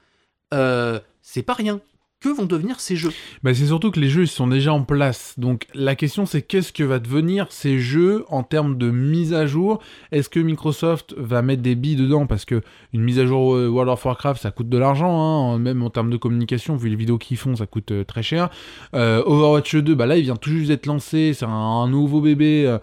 Euh, 0.54 1.00
c'est 1.22 1.42
pas 1.42 1.54
rien. 1.54 1.80
Que 2.20 2.28
vont 2.28 2.44
devenir 2.44 2.80
ces 2.80 2.96
jeux 2.96 3.12
Bah, 3.42 3.54
c'est 3.54 3.64
surtout 3.64 3.90
que 3.90 3.98
les 3.98 4.10
jeux 4.10 4.26
sont 4.26 4.46
déjà 4.46 4.74
en 4.74 4.82
place. 4.82 5.32
Donc 5.38 5.66
la 5.72 5.94
question 5.94 6.26
c'est 6.26 6.42
qu'est-ce 6.42 6.70
que 6.70 6.84
va 6.84 6.98
devenir 6.98 7.46
ces 7.48 7.78
jeux 7.78 8.26
en 8.28 8.42
termes 8.42 8.76
de 8.76 8.90
mise 8.90 9.32
à 9.32 9.46
jour? 9.46 9.80
Est-ce 10.12 10.28
que 10.28 10.38
Microsoft 10.38 11.14
va 11.16 11.40
mettre 11.40 11.62
des 11.62 11.74
billes 11.74 11.96
dedans? 11.96 12.26
Parce 12.26 12.44
que 12.44 12.60
une 12.92 13.00
mise 13.00 13.18
à 13.18 13.24
jour 13.24 13.54
euh, 13.54 13.68
World 13.68 13.90
of 13.90 14.04
Warcraft 14.04 14.42
ça 14.42 14.50
coûte 14.50 14.68
de 14.68 14.76
l'argent, 14.76 15.54
hein, 15.54 15.58
même 15.58 15.82
en 15.82 15.88
termes 15.88 16.10
de 16.10 16.18
communication, 16.18 16.76
vu 16.76 16.90
les 16.90 16.96
vidéos 16.96 17.16
qu'ils 17.16 17.38
font, 17.38 17.56
ça 17.56 17.64
coûte 17.64 17.90
euh, 17.90 18.04
très 18.04 18.22
cher. 18.22 18.50
Euh, 18.92 19.22
Overwatch 19.24 19.76
2, 19.76 19.94
bah 19.94 20.04
là 20.04 20.18
il 20.18 20.24
vient 20.24 20.36
tout 20.36 20.50
juste 20.50 20.68
d'être 20.68 20.84
lancé, 20.84 21.32
c'est 21.32 21.46
un, 21.46 21.88
nouveau 21.88 22.20
bébé. 22.20 22.76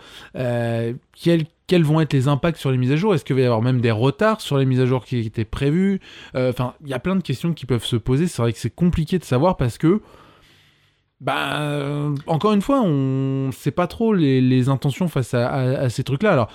Quels 1.67 1.83
vont 1.83 2.00
être 2.00 2.13
les 2.13 2.27
impacts 2.27 2.57
sur 2.57 2.71
les 2.71 2.77
mises 2.77 2.91
à 2.91 2.95
jour? 2.95 3.13
Est-ce 3.13 3.25
qu'il 3.25 3.36
va 3.36 3.41
y 3.41 3.45
avoir 3.45 3.62
même 3.62 3.81
des 3.81 3.91
retards 3.91 4.41
sur 4.41 4.57
les 4.57 4.65
mises 4.65 4.79
à 4.79 4.86
jour 4.86 5.05
qui 5.05 5.19
étaient 5.19 5.45
prévues? 5.45 6.00
Euh, 6.36 6.50
Enfin, 6.50 6.74
il 6.81 6.88
y 6.88 6.93
a 6.93 7.00
plein 7.00 7.15
de 7.15 7.21
questions 7.21 7.53
qui 7.53 7.65
peuvent 7.65 7.86
se 7.86 7.97
poser. 7.97 8.27
C'est 8.27 8.41
vrai 8.41 8.53
que 8.53 8.59
c'est 8.59 8.74
compliqué 8.74 9.19
de 9.19 9.25
savoir 9.25 9.57
parce 9.57 9.77
que, 9.77 10.01
bah, 11.19 11.59
euh, 11.62 12.15
encore 12.25 12.53
une 12.53 12.62
fois, 12.62 12.81
on 12.81 13.51
sait 13.51 13.71
pas 13.71 13.88
trop 13.88 14.13
les, 14.13 14.69
intentions 14.69 15.09
face 15.09 15.33
à, 15.33 15.89
ces 15.89 16.03
trucs-là. 16.03 16.31
Alors, 16.31 16.50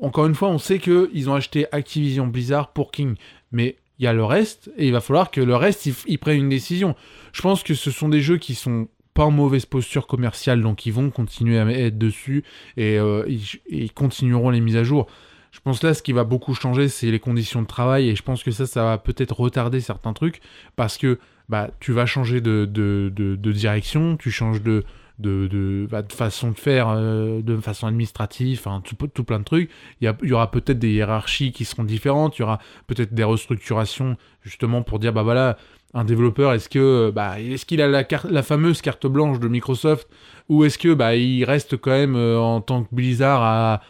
encore 0.00 0.26
une 0.26 0.34
fois, 0.34 0.48
on 0.48 0.58
sait 0.58 0.78
que 0.78 1.10
ils 1.12 1.28
ont 1.28 1.34
acheté 1.34 1.66
Activision 1.70 2.26
Blizzard 2.26 2.72
pour 2.72 2.90
King, 2.90 3.16
mais 3.52 3.76
il 3.98 4.04
y 4.04 4.08
a 4.08 4.12
le 4.12 4.24
reste 4.24 4.72
et 4.76 4.86
il 4.86 4.92
va 4.92 5.00
falloir 5.00 5.30
que 5.30 5.40
le 5.40 5.54
reste 5.54 5.86
ils, 5.86 5.94
ils 6.06 6.18
prennent 6.18 6.38
une 6.38 6.48
décision. 6.48 6.96
Je 7.32 7.42
pense 7.42 7.62
que 7.62 7.74
ce 7.74 7.90
sont 7.90 8.08
des 8.08 8.20
jeux 8.20 8.38
qui 8.38 8.54
sont 8.54 8.88
pas 9.14 9.24
en 9.24 9.30
mauvaise 9.30 9.64
posture 9.64 10.06
commerciale, 10.06 10.60
donc 10.60 10.86
ils 10.86 10.92
vont 10.92 11.10
continuer 11.10 11.58
à 11.58 11.66
être 11.70 11.96
dessus 11.96 12.44
et 12.76 12.98
euh, 12.98 13.24
ils, 13.68 13.92
continueront 13.92 14.50
les 14.50 14.60
mises 14.60 14.76
à 14.76 14.84
jour. 14.84 15.06
Je 15.52 15.60
pense 15.60 15.82
là, 15.84 15.94
ce 15.94 16.02
qui 16.02 16.12
va 16.12 16.24
beaucoup 16.24 16.52
changer, 16.52 16.88
c'est 16.88 17.10
les 17.12 17.20
conditions 17.20 17.62
de 17.62 17.66
travail, 17.68 18.08
et 18.08 18.16
je 18.16 18.22
pense 18.22 18.42
que 18.42 18.50
ça, 18.50 18.66
ça 18.66 18.82
va 18.82 18.98
peut-être 18.98 19.38
retarder 19.38 19.80
certains 19.80 20.12
trucs, 20.12 20.40
parce 20.74 20.98
que 20.98 21.20
bah, 21.48 21.70
tu 21.78 21.92
vas 21.92 22.06
changer 22.06 22.40
de, 22.40 22.64
de, 22.64 23.52
direction, 23.52 24.16
tu 24.16 24.32
changes 24.32 24.62
de, 24.62 24.82
de, 25.20 25.86
bah, 25.88 26.02
façon 26.08 26.50
de 26.50 26.58
faire, 26.58 26.88
euh, 26.88 27.40
de 27.40 27.56
façon 27.58 27.86
administrative, 27.86 28.58
enfin, 28.58 28.82
tout, 28.84 28.96
tout 29.06 29.22
plein 29.22 29.38
de 29.38 29.44
trucs. 29.44 29.70
Il 30.00 30.08
y, 30.08 30.12
il 30.24 30.28
y 30.28 30.32
aura 30.32 30.50
peut-être 30.50 30.80
des 30.80 30.90
hiérarchies 30.90 31.52
qui 31.52 31.64
seront 31.64 31.84
différentes, 31.84 32.36
il 32.38 32.40
y 32.40 32.44
aura 32.44 32.58
peut-être 32.88 33.14
des 33.14 33.22
restructurations, 33.22 34.16
justement, 34.42 34.82
pour 34.82 34.98
dire, 34.98 35.12
bah 35.12 35.22
voilà, 35.22 35.56
un 35.94 36.04
développeur, 36.04 36.52
est-ce 36.52 36.68
que 36.68 37.10
bah, 37.14 37.40
est-ce 37.40 37.64
qu'il 37.64 37.80
a 37.80 37.88
la, 37.88 38.04
carte, 38.04 38.26
la 38.30 38.42
fameuse 38.42 38.82
carte 38.82 39.06
blanche 39.06 39.38
de 39.38 39.48
Microsoft, 39.48 40.08
ou 40.48 40.64
est-ce 40.64 40.76
que 40.76 40.92
bah, 40.92 41.14
il 41.14 41.44
reste 41.44 41.76
quand 41.76 41.92
même 41.92 42.16
euh, 42.16 42.38
en 42.38 42.60
tant 42.60 42.82
que 42.82 42.88
Blizzard 42.92 43.42
à 43.42 43.80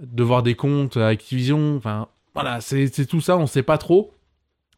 devoir 0.00 0.42
des 0.42 0.54
comptes 0.54 0.96
à 0.96 1.06
Activision 1.08 1.76
Enfin, 1.76 2.08
voilà, 2.34 2.60
c'est 2.60 3.06
tout 3.06 3.20
ça, 3.20 3.38
on 3.38 3.46
sait 3.46 3.62
pas 3.62 3.78
trop. 3.78 4.12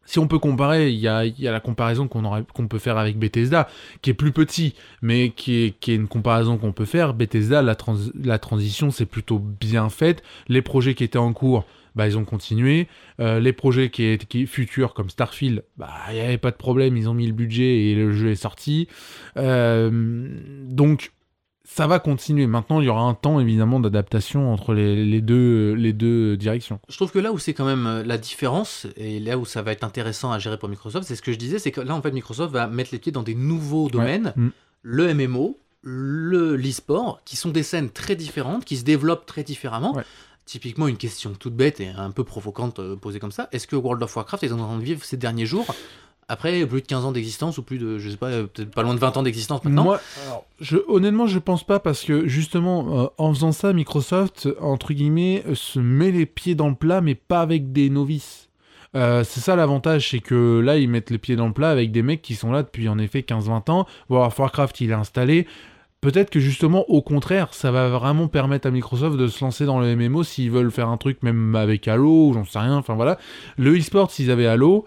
Si 0.07 0.19
on 0.19 0.27
peut 0.27 0.37
comparer, 0.37 0.91
il 0.91 0.99
y 0.99 1.07
a, 1.07 1.23
la 1.39 1.59
comparaison 1.59 2.07
qu'on 2.07 2.43
qu'on 2.43 2.67
peut 2.67 2.77
faire 2.77 2.99
avec 2.99 3.17
Bethesda, 3.17 3.67
qui 4.03 4.11
est 4.11 4.13
plus 4.13 4.31
petit, 4.31 4.75
mais 5.01 5.31
qui 5.31 5.63
est, 5.63 5.79
qui 5.79 5.91
est 5.91 5.95
une 5.95 6.07
comparaison 6.07 6.59
qu'on 6.59 6.73
peut 6.73 6.85
faire. 6.85 7.15
Bethesda, 7.15 7.63
la, 7.63 7.73
trans- 7.73 8.11
la 8.23 8.37
transition 8.37 8.91
s'est 8.91 9.07
plutôt 9.07 9.39
bien 9.39 9.89
faite. 9.89 10.21
Les 10.47 10.61
projets 10.61 10.93
qui 10.93 11.03
étaient 11.03 11.17
en 11.17 11.33
cours, 11.33 11.65
bah, 11.95 12.07
ils 12.07 12.17
ont 12.17 12.25
continué. 12.25 12.87
Euh, 13.19 13.39
les 13.39 13.53
projets 13.53 13.89
qui 13.89 14.03
étaient 14.03 14.25
qui, 14.25 14.47
futurs, 14.47 14.93
comme 14.93 15.09
Starfield, 15.09 15.63
bah, 15.77 15.89
il 16.09 16.15
n'y 16.15 16.21
avait 16.21 16.37
pas 16.37 16.51
de 16.51 16.57
problème, 16.57 16.97
ils 16.97 17.09
ont 17.09 17.13
mis 17.13 17.27
le 17.27 17.33
budget 17.33 17.83
et 17.85 17.95
le 17.95 18.11
jeu 18.11 18.31
est 18.31 18.35
sorti. 18.35 18.87
Euh, 19.37 20.29
donc, 20.67 21.11
ça 21.67 21.87
va 21.87 21.97
continuer. 21.99 22.45
Maintenant, 22.45 22.79
il 22.79 22.85
y 22.85 22.89
aura 22.89 23.01
un 23.01 23.15
temps, 23.15 23.39
évidemment, 23.39 23.79
d'adaptation 23.79 24.53
entre 24.53 24.73
les, 24.73 25.03
les 25.03 25.21
deux, 25.21 25.73
les 25.73 25.93
deux 25.93 26.37
directions. 26.37 26.79
Je 26.87 26.95
trouve 26.95 27.11
que 27.11 27.19
là 27.19 27.31
où 27.31 27.39
c'est 27.39 27.53
quand 27.53 27.65
même 27.65 27.87
euh, 27.87 28.03
la 28.03 28.17
différence, 28.19 28.85
et 28.97 29.19
là 29.19 29.37
où 29.37 29.45
ça 29.45 29.63
va 29.63 29.71
être 29.71 29.83
intéressant 29.83 30.31
à 30.31 30.37
gérer 30.37 30.57
pour 30.59 30.69
Microsoft, 30.69 31.07
c'est 31.07 31.15
ce 31.15 31.23
que 31.23 31.31
je 31.31 31.37
disais, 31.37 31.57
c'est 31.57 31.71
que 31.71 31.81
là, 31.81 31.95
en 31.95 32.01
fait, 32.01 32.11
Microsoft 32.11 32.53
va 32.53 32.67
mettre 32.67 32.89
les 32.91 32.99
pieds 32.99 33.11
dans 33.11 33.23
des 33.23 33.35
nouveaux 33.35 33.89
domaines, 33.89 34.33
Mm. 34.35 34.49
le 34.83 35.13
MMO, 35.13 35.59
le 35.81 36.55
l'e-sport, 36.55 37.21
qui 37.25 37.35
sont 37.35 37.49
des 37.49 37.63
scènes 37.63 37.89
très 37.89 38.15
différentes, 38.15 38.65
qui 38.65 38.77
se 38.77 38.83
développent 38.83 39.25
très 39.25 39.43
différemment. 39.43 39.95
Ouais. 39.95 40.03
Typiquement, 40.45 40.87
une 40.87 40.97
question 40.97 41.31
toute 41.31 41.55
bête 41.55 41.79
et 41.79 41.87
un 41.87 42.11
peu 42.11 42.23
provocante 42.23 42.77
euh, 42.77 42.95
posée 42.95 43.19
comme 43.19 43.31
ça, 43.31 43.49
est-ce 43.51 43.65
que 43.65 43.75
World 43.75 44.03
of 44.03 44.15
Warcraft 44.15 44.43
est 44.43 44.51
en 44.51 44.57
train 44.57 44.77
de 44.77 44.83
vivre 44.83 45.03
ces 45.03 45.17
derniers 45.17 45.47
jours 45.47 45.65
après 46.27 46.65
plus 46.67 46.81
de 46.81 46.87
15 46.87 47.05
ans 47.05 47.11
d'existence 47.11 47.57
ou 47.57 47.63
plus 47.63 47.79
de, 47.79 47.97
je 47.97 48.11
sais 48.11 48.17
pas, 48.17 48.29
euh, 48.29 48.45
peut-être 48.45 48.69
pas 48.69 48.83
loin 48.83 48.93
de 48.93 48.99
20 48.99 49.17
ans 49.17 49.23
d'existence 49.23 49.63
maintenant 49.63 49.83
Moi, 49.83 49.99
je, 50.59 50.77
honnêtement, 50.87 51.25
je 51.25 51.39
pense 51.39 51.63
pas 51.63 51.79
parce 51.79 52.03
que 52.03 52.27
justement, 52.27 53.05
euh, 53.05 53.07
en 53.17 53.33
faisant 53.33 53.51
ça, 53.51 53.73
Microsoft, 53.73 54.47
entre 54.59 54.93
guillemets, 54.93 55.43
se 55.55 55.79
met 55.79 56.11
les 56.11 56.27
pieds 56.27 56.53
dans 56.53 56.69
le 56.69 56.75
plat, 56.75 57.01
mais 57.01 57.15
pas 57.15 57.41
avec 57.41 57.71
des 57.71 57.89
novices. 57.89 58.49
C'est 58.93 59.41
ça 59.41 59.57
l'avantage, 59.57 60.11
c'est 60.11 60.19
que 60.19 60.61
là, 60.61 60.77
ils 60.77 60.87
mettent 60.87 61.09
les 61.09 61.17
pieds 61.17 61.35
dans 61.35 61.47
le 61.47 61.53
plat 61.53 61.69
avec 61.69 61.91
des 61.91 62.01
mecs 62.01 62.21
qui 62.21 62.33
sont 62.33 62.53
là 62.53 62.63
depuis 62.63 62.87
en 62.87 62.97
effet 62.97 63.25
15-20 63.27 63.69
ans. 63.69 63.85
World 64.09 64.31
of 64.31 64.39
Warcraft, 64.39 64.79
il 64.79 64.91
est 64.91 64.93
installé. 64.93 65.47
Peut-être 66.05 66.29
que 66.29 66.39
justement, 66.39 66.85
au 66.87 67.01
contraire, 67.01 67.47
ça 67.53 67.71
va 67.71 67.89
vraiment 67.89 68.27
permettre 68.27 68.67
à 68.67 68.71
Microsoft 68.71 69.17
de 69.17 69.27
se 69.27 69.43
lancer 69.43 69.65
dans 69.65 69.79
le 69.79 69.95
MMO 69.95 70.23
s'ils 70.23 70.51
veulent 70.51 70.69
faire 70.69 70.89
un 70.89 70.97
truc 70.97 71.23
même 71.23 71.55
avec 71.55 71.87
Halo, 71.87 72.31
j'en 72.31 72.45
sais 72.45 72.59
rien. 72.59 72.77
Enfin 72.77 72.93
voilà. 72.93 73.17
Le 73.57 73.75
e-sport, 73.75 74.11
s'ils 74.11 74.29
avaient 74.29 74.45
Halo, 74.45 74.85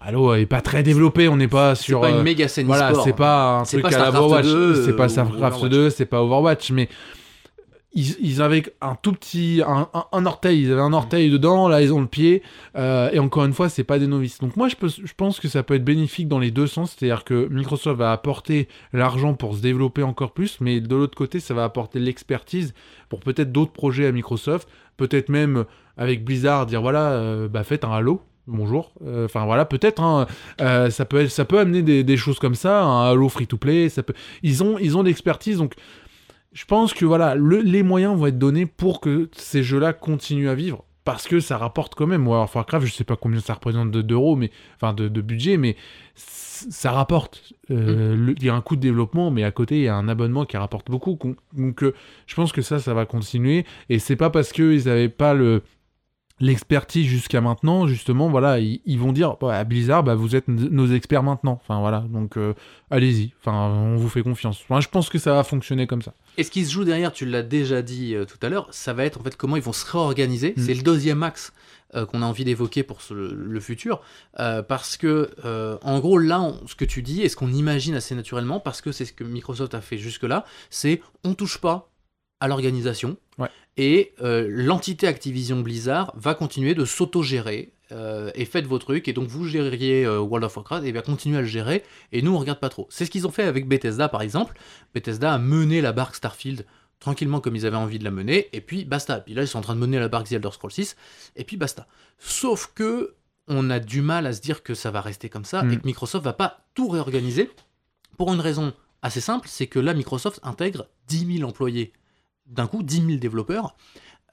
Halo 0.00 0.34
est 0.34 0.46
pas 0.46 0.62
très 0.62 0.82
développé, 0.82 1.28
on 1.28 1.36
n'est 1.36 1.46
pas 1.46 1.74
C'est 1.74 1.84
sur. 1.84 2.00
pas 2.00 2.08
euh, 2.08 2.16
une 2.16 2.22
méga 2.22 2.48
scène 2.48 2.66
voilà, 2.66 2.92
c'est 3.04 3.12
pas 3.14 3.58
un 3.58 3.64
C'est 3.66 3.80
truc 3.80 3.90
pas 3.90 3.96
à 3.96 4.00
la 4.00 4.06
StarCraft 4.06 4.24
Overwatch, 4.24 4.46
2, 4.46 4.84
c'est 4.86 4.96
pas 4.96 5.04
euh, 5.04 5.08
StarCraft 5.08 5.56
Overwatch. 5.56 5.70
2, 5.70 5.90
c'est 5.90 6.06
pas 6.06 6.22
Overwatch, 6.22 6.70
mais 6.70 6.88
ils, 7.94 8.42
avaient 8.42 8.64
un 8.80 8.96
tout 8.96 9.12
petit, 9.12 9.62
un, 9.64 9.88
un- 10.12 10.26
orteil, 10.26 10.62
ils 10.62 10.72
avaient 10.72 10.80
un 10.80 10.92
orteil 10.92 11.30
dedans, 11.30 11.68
là 11.68 11.80
ils 11.80 11.92
ont 11.92 12.00
le 12.00 12.08
pied, 12.08 12.42
euh, 12.76 13.08
et 13.12 13.18
encore 13.20 13.44
une 13.44 13.52
fois, 13.52 13.68
c'est 13.68 13.84
pas 13.84 13.98
des 13.98 14.08
novices. 14.08 14.40
Donc 14.40 14.56
moi, 14.56 14.68
je, 14.68 14.74
pense 15.16 15.38
que 15.38 15.48
ça 15.48 15.62
peut 15.62 15.74
être 15.74 15.84
bénéfique 15.84 16.26
dans 16.26 16.40
les 16.40 16.50
deux 16.50 16.66
sens, 16.66 16.96
c'est-à-dire 16.96 17.24
que 17.24 17.48
Microsoft 17.50 17.98
va 17.98 18.10
apporter 18.10 18.68
l'argent 18.92 19.34
pour 19.34 19.56
se 19.56 19.62
développer 19.62 20.02
encore 20.02 20.32
plus, 20.32 20.60
mais 20.60 20.80
de 20.80 20.94
l'autre 20.94 21.16
côté, 21.16 21.38
ça 21.38 21.54
va 21.54 21.64
apporter 21.64 22.00
l'expertise 22.00 22.74
pour 23.08 23.20
peut-être 23.20 23.52
d'autres 23.52 23.72
projets 23.72 24.06
à 24.06 24.12
Microsoft, 24.12 24.68
peut-être 24.96 25.28
même 25.28 25.64
avec 25.96 26.24
Blizzard, 26.24 26.66
dire 26.66 26.82
voilà, 26.82 27.12
euh, 27.12 27.48
bah 27.48 27.62
faites 27.62 27.84
un 27.84 27.92
Halo. 27.92 28.22
Bonjour. 28.46 28.92
Euh, 29.06 29.24
Enfin 29.24 29.46
voilà, 29.46 29.64
peut-être 29.64 30.02
hein, 30.02 30.26
ça 30.58 31.04
peut 31.06 31.28
ça 31.28 31.46
peut 31.46 31.58
amener 31.58 31.80
des, 31.80 32.04
des 32.04 32.16
choses 32.18 32.38
comme 32.38 32.54
ça, 32.54 32.82
un 32.82 33.10
Halo 33.10 33.30
free 33.30 33.46
to 33.46 33.56
play. 33.56 33.88
Ça 33.88 34.02
peut. 34.02 34.12
Ils 34.42 34.62
ont 34.62 34.76
ils 34.78 34.98
ont 34.98 35.02
l'expertise 35.02 35.58
donc. 35.58 35.74
Je 36.54 36.64
pense 36.64 36.94
que 36.94 37.04
voilà, 37.04 37.34
le- 37.34 37.60
les 37.60 37.82
moyens 37.82 38.16
vont 38.16 38.26
être 38.28 38.38
donnés 38.38 38.64
pour 38.64 39.00
que 39.00 39.28
ces 39.36 39.62
jeux-là 39.62 39.92
continuent 39.92 40.48
à 40.48 40.54
vivre. 40.54 40.84
Parce 41.04 41.28
que 41.28 41.38
ça 41.40 41.58
rapporte 41.58 41.94
quand 41.94 42.06
même. 42.06 42.26
War 42.26 42.44
of 42.44 42.54
Warcraft, 42.54 42.86
je 42.86 42.92
sais 42.92 43.04
pas 43.04 43.16
combien 43.16 43.40
ça 43.40 43.52
représente 43.54 43.90
de- 43.90 44.00
d'euros, 44.00 44.36
mais 44.36 44.50
enfin 44.76 44.94
de, 44.94 45.08
de 45.08 45.20
budget, 45.20 45.58
mais 45.58 45.76
ça 46.14 46.92
rapporte. 46.92 47.52
Euh, 47.70 48.16
le- 48.16 48.34
Il 48.38 48.44
y 48.44 48.48
a 48.48 48.54
un 48.54 48.62
coût 48.62 48.76
de 48.76 48.80
développement, 48.80 49.30
mais 49.30 49.44
à 49.44 49.50
côté, 49.50 49.76
il 49.76 49.82
y 49.82 49.88
a 49.88 49.96
un 49.96 50.08
abonnement 50.08 50.46
qui 50.46 50.56
rapporte 50.56 50.90
beaucoup. 50.90 51.18
Donc, 51.52 51.82
euh, 51.82 51.92
je 52.26 52.34
pense 52.34 52.52
que 52.52 52.62
ça, 52.62 52.78
ça 52.78 52.94
va 52.94 53.04
continuer. 53.04 53.66
Et 53.90 53.98
c'est 53.98 54.16
pas 54.16 54.30
parce 54.30 54.50
qu'ils 54.52 54.84
n'avaient 54.86 55.10
pas 55.10 55.34
le 55.34 55.62
l'expertise 56.44 57.06
jusqu'à 57.06 57.40
maintenant, 57.40 57.86
justement, 57.86 58.28
voilà, 58.28 58.58
ils, 58.60 58.80
ils 58.86 58.98
vont 58.98 59.12
dire 59.12 59.36
bah, 59.40 59.56
à 59.58 59.64
Blizzard, 59.64 60.02
bah, 60.04 60.14
vous 60.14 60.36
êtes 60.36 60.48
nos 60.48 60.86
experts 60.92 61.22
maintenant. 61.22 61.58
Enfin 61.62 61.80
voilà, 61.80 62.00
donc 62.08 62.36
euh, 62.36 62.54
allez-y. 62.90 63.32
Enfin, 63.40 63.68
on 63.68 63.96
vous 63.96 64.08
fait 64.08 64.22
confiance. 64.22 64.60
Enfin, 64.62 64.80
je 64.80 64.88
pense 64.88 65.08
que 65.08 65.18
ça 65.18 65.32
va 65.34 65.44
fonctionner 65.44 65.86
comme 65.86 66.02
ça. 66.02 66.14
Et 66.36 66.42
ce 66.42 66.50
qui 66.50 66.64
se 66.64 66.72
joue 66.72 66.84
derrière, 66.84 67.12
tu 67.12 67.26
l'as 67.26 67.42
déjà 67.42 67.82
dit 67.82 68.14
euh, 68.14 68.24
tout 68.24 68.38
à 68.42 68.48
l'heure, 68.48 68.66
ça 68.70 68.92
va 68.92 69.04
être 69.04 69.20
en 69.20 69.22
fait 69.22 69.36
comment 69.36 69.56
ils 69.56 69.62
vont 69.62 69.72
se 69.72 69.90
réorganiser. 69.90 70.54
Mm. 70.56 70.60
C'est 70.62 70.74
le 70.74 70.82
deuxième 70.82 71.22
axe 71.22 71.52
euh, 71.94 72.06
qu'on 72.06 72.22
a 72.22 72.26
envie 72.26 72.44
d'évoquer 72.44 72.82
pour 72.82 73.02
ce- 73.02 73.14
le 73.14 73.60
futur, 73.60 74.00
parce 74.68 74.96
que 74.96 75.30
en 75.82 75.98
gros 76.00 76.18
là, 76.18 76.40
on- 76.40 76.66
ce 76.66 76.74
que 76.74 76.84
tu 76.84 77.02
dis 77.02 77.22
et 77.22 77.28
ce 77.28 77.36
qu'on 77.36 77.52
imagine 77.52 77.94
assez 77.94 78.14
naturellement, 78.14 78.60
parce 78.60 78.80
que 78.80 78.92
c'est 78.92 79.04
ce 79.04 79.12
que 79.12 79.24
Microsoft 79.24 79.74
a 79.74 79.80
fait 79.80 79.98
jusque-là, 79.98 80.44
c'est 80.70 81.00
on 81.24 81.34
touche 81.34 81.58
pas 81.58 81.90
à 82.40 82.48
l'organisation 82.48 83.16
Ouais. 83.38 83.48
Et 83.76 84.12
euh, 84.22 84.46
l'entité 84.50 85.06
Activision 85.06 85.60
Blizzard 85.60 86.12
va 86.16 86.34
continuer 86.34 86.74
de 86.74 86.84
s'auto-gérer. 86.84 87.70
euh, 87.92 88.30
et 88.34 88.46
faites 88.46 88.66
vos 88.66 88.78
trucs, 88.78 89.08
et 89.08 89.12
donc 89.12 89.28
vous 89.28 89.46
gériez 89.46 90.04
euh, 90.06 90.18
World 90.18 90.44
of 90.44 90.56
Warcraft, 90.56 90.86
et 90.86 90.92
bien 90.92 91.02
continuez 91.02 91.36
à 91.36 91.40
le 91.42 91.46
gérer, 91.46 91.84
et 92.12 92.22
nous 92.22 92.34
on 92.34 92.38
regarde 92.38 92.58
pas 92.58 92.70
trop. 92.70 92.86
C'est 92.90 93.04
ce 93.04 93.10
qu'ils 93.10 93.26
ont 93.26 93.30
fait 93.30 93.42
avec 93.42 93.68
Bethesda 93.68 94.08
par 94.08 94.22
exemple. 94.22 94.56
Bethesda 94.94 95.34
a 95.34 95.38
mené 95.38 95.82
la 95.82 95.92
barque 95.92 96.14
Starfield 96.16 96.64
tranquillement 96.98 97.40
comme 97.40 97.54
ils 97.56 97.66
avaient 97.66 97.76
envie 97.76 97.98
de 97.98 98.04
la 98.04 98.10
mener, 98.10 98.48
et 98.54 98.62
puis 98.62 98.84
basta. 98.86 99.20
Puis 99.20 99.34
là, 99.34 99.42
ils 99.42 99.48
sont 99.48 99.58
en 99.58 99.62
train 99.62 99.74
de 99.74 99.80
mener 99.80 99.98
la 99.98 100.08
barque 100.08 100.28
The 100.28 100.32
Elder 100.32 100.48
Scrolls 100.52 100.72
6, 100.72 100.96
et 101.36 101.44
puis 101.44 101.58
basta. 101.58 101.86
Sauf 102.18 102.72
que 102.74 103.14
on 103.48 103.68
a 103.68 103.78
du 103.80 104.00
mal 104.00 104.26
à 104.26 104.32
se 104.32 104.40
dire 104.40 104.62
que 104.62 104.72
ça 104.74 104.90
va 104.90 105.02
rester 105.02 105.28
comme 105.28 105.44
ça, 105.44 105.62
Mm. 105.62 105.72
et 105.72 105.76
que 105.76 105.84
Microsoft 105.86 106.24
va 106.24 106.32
pas 106.32 106.64
tout 106.74 106.88
réorganiser, 106.88 107.50
pour 108.16 108.32
une 108.32 108.40
raison 108.40 108.72
assez 109.02 109.20
simple, 109.20 109.46
c'est 109.50 109.66
que 109.66 109.78
là, 109.78 109.92
Microsoft 109.92 110.40
intègre 110.42 110.86
10 111.08 111.36
000 111.40 111.48
employés 111.48 111.92
d'un 112.46 112.66
coup, 112.66 112.82
10 112.82 113.06
000 113.06 113.18
développeurs. 113.18 113.76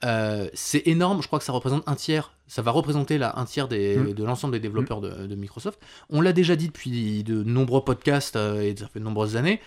Euh, 0.04 0.48
c'est 0.52 0.82
énorme, 0.86 1.22
je 1.22 1.28
crois 1.28 1.38
que 1.38 1.44
ça 1.44 1.52
représente 1.52 1.84
un 1.88 1.94
tiers, 1.94 2.32
ça 2.48 2.60
va 2.60 2.72
représenter 2.72 3.18
là 3.18 3.34
un 3.38 3.44
tiers 3.44 3.68
des- 3.68 3.96
Mm. 3.96 4.14
de 4.14 4.24
l'ensemble 4.24 4.52
des 4.52 4.58
développeurs 4.60 5.00
de, 5.00 5.26
de 5.28 5.34
Microsoft. 5.36 5.80
On 6.10 6.20
l'a 6.20 6.32
déjà 6.32 6.56
dit 6.56 6.66
depuis 6.66 7.22
de 7.22 7.44
nombreux 7.44 7.84
podcasts 7.84 8.34
euh, 8.34 8.62
et 8.62 8.74
ça 8.76 8.88
fait 8.88 8.98
de 8.98 9.04
nombreuses 9.04 9.36
années, 9.36 9.60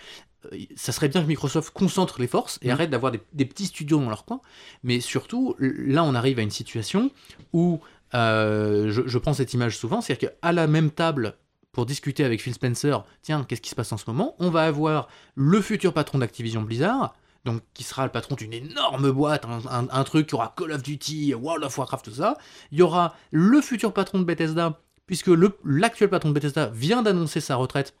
euh, 0.52 0.58
ça 0.76 0.92
serait 0.92 1.08
bien 1.08 1.22
que 1.22 1.26
Microsoft 1.26 1.72
concentre 1.72 2.20
les 2.20 2.26
forces 2.26 2.58
et 2.60 2.68
Mm. 2.68 2.70
arrête 2.72 2.90
d'avoir 2.90 3.12
des, 3.12 3.20
des 3.32 3.46
petits 3.46 3.64
studios 3.66 3.98
dans 3.98 4.10
leur 4.10 4.26
coin. 4.26 4.42
Mais 4.82 5.00
surtout, 5.00 5.56
là, 5.58 6.04
on 6.04 6.14
arrive 6.14 6.38
à 6.38 6.42
une 6.42 6.50
situation 6.50 7.10
où 7.54 7.80
je, 8.12 9.02
je 9.06 9.18
prends 9.18 9.32
cette 9.34 9.52
image 9.54 9.76
souvent, 9.78 10.00
c'est-à-dire 10.02 10.30
qu'à 10.40 10.52
la 10.52 10.66
même 10.66 10.90
table, 10.90 11.34
pour 11.72 11.86
discuter 11.86 12.24
avec 12.24 12.40
Phil 12.42 12.54
Spencer, 12.54 13.04
tiens, 13.22 13.44
qu'est-ce 13.44 13.60
qui 13.60 13.70
se 13.70 13.74
passe 13.74 13.92
en 13.92 13.96
ce 13.98 14.04
moment? 14.06 14.34
On 14.38 14.50
va 14.50 14.62
avoir 14.64 15.08
le 15.34 15.60
futur 15.60 15.92
patron 15.92 16.18
d'Activision 16.18 16.62
Blizzard, 16.62 17.14
donc 17.46 17.62
qui 17.72 17.82
sera 17.84 18.04
le 18.04 18.12
patron 18.12 18.34
d'une 18.34 18.52
énorme 18.52 19.10
boîte, 19.10 19.46
un, 19.46 19.60
un- 19.70 19.88
un 19.90 20.04
truc 20.04 20.26
qui 20.26 20.34
aura 20.34 20.52
Call 20.56 20.72
of 20.72 20.82
Duty, 20.82 21.32
World 21.34 21.64
of 21.64 21.78
Warcraft, 21.78 22.04
tout 22.04 22.10
ça. 22.14 22.36
Il 22.72 22.78
y 22.78 22.82
aura 22.82 23.14
le 23.30 23.60
futur 23.62 23.94
patron 23.94 24.18
de 24.18 24.24
Bethesda, 24.24 24.78
puisque 25.06 25.28
le- 25.28 25.56
l'actuel 25.64 26.10
patron 26.10 26.28
de 26.28 26.34
Bethesda 26.34 26.66
vient 26.66 27.02
d'annoncer 27.02 27.40
sa 27.40 27.56
retraite. 27.56 27.94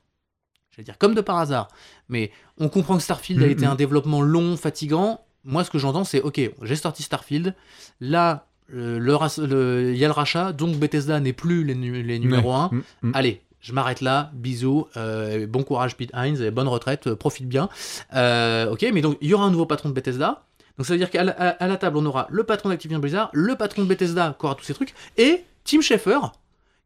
Je 0.72 0.76
vais 0.76 0.82
dire 0.84 0.98
comme 0.98 1.14
de 1.14 1.22
par 1.22 1.38
hasard, 1.38 1.68
mais 2.10 2.30
on 2.58 2.68
comprend 2.68 2.96
que 2.98 3.02
Starfield 3.02 3.42
a 3.42 3.46
Mhm. 3.46 3.52
été 3.52 3.64
un 3.64 3.76
développement 3.76 4.20
long, 4.20 4.58
fatigant. 4.58 5.22
Moi, 5.44 5.64
ce 5.64 5.70
que 5.70 5.78
j'entends, 5.78 6.04
c'est 6.04 6.20
ok, 6.20 6.38
j'ai 6.62 6.76
sorti 6.76 7.02
Starfield. 7.02 7.54
Là, 8.00 8.46
euh, 8.74 8.98
le 8.98 9.14
ras- 9.14 9.38
le- 9.38 9.92
il 9.92 9.96
y 9.96 10.04
a 10.04 10.08
le 10.08 10.12
rachat, 10.12 10.52
donc 10.52 10.76
Bethesda 10.76 11.18
n'est 11.20 11.32
plus 11.32 11.64
les, 11.64 11.74
nu- 11.76 12.02
les 12.02 12.18
numéros 12.18 12.52
1. 12.52 12.68
Mm, 12.72 12.82
mm. 13.02 13.10
Allez, 13.14 13.40
je 13.66 13.72
m'arrête 13.72 14.00
là, 14.00 14.30
bisous, 14.32 14.86
euh, 14.96 15.48
bon 15.48 15.64
courage 15.64 15.96
Pete 15.96 16.12
Hines, 16.14 16.40
et 16.40 16.52
bonne 16.52 16.68
retraite, 16.68 17.08
euh, 17.08 17.16
profite 17.16 17.48
bien. 17.48 17.68
Euh, 18.14 18.70
ok, 18.70 18.86
mais 18.94 19.00
donc 19.00 19.18
il 19.20 19.28
y 19.28 19.34
aura 19.34 19.44
un 19.44 19.50
nouveau 19.50 19.66
patron 19.66 19.88
de 19.88 19.94
Bethesda. 19.94 20.44
Donc 20.78 20.86
ça 20.86 20.92
veut 20.92 20.98
dire 20.98 21.10
qu'à 21.10 21.24
la, 21.24 21.76
table, 21.76 21.96
on 21.96 22.06
aura 22.06 22.28
le 22.30 22.44
patron 22.44 22.68
d'Activision 22.68 23.00
Blizzard, 23.00 23.28
le 23.32 23.56
patron 23.56 23.82
de 23.82 23.88
Bethesda 23.88 24.36
qui 24.38 24.46
aura 24.46 24.54
tous 24.54 24.62
ces 24.64 24.74
trucs, 24.74 24.94
et 25.16 25.42
Tim 25.64 25.80
Schafer, 25.80 26.20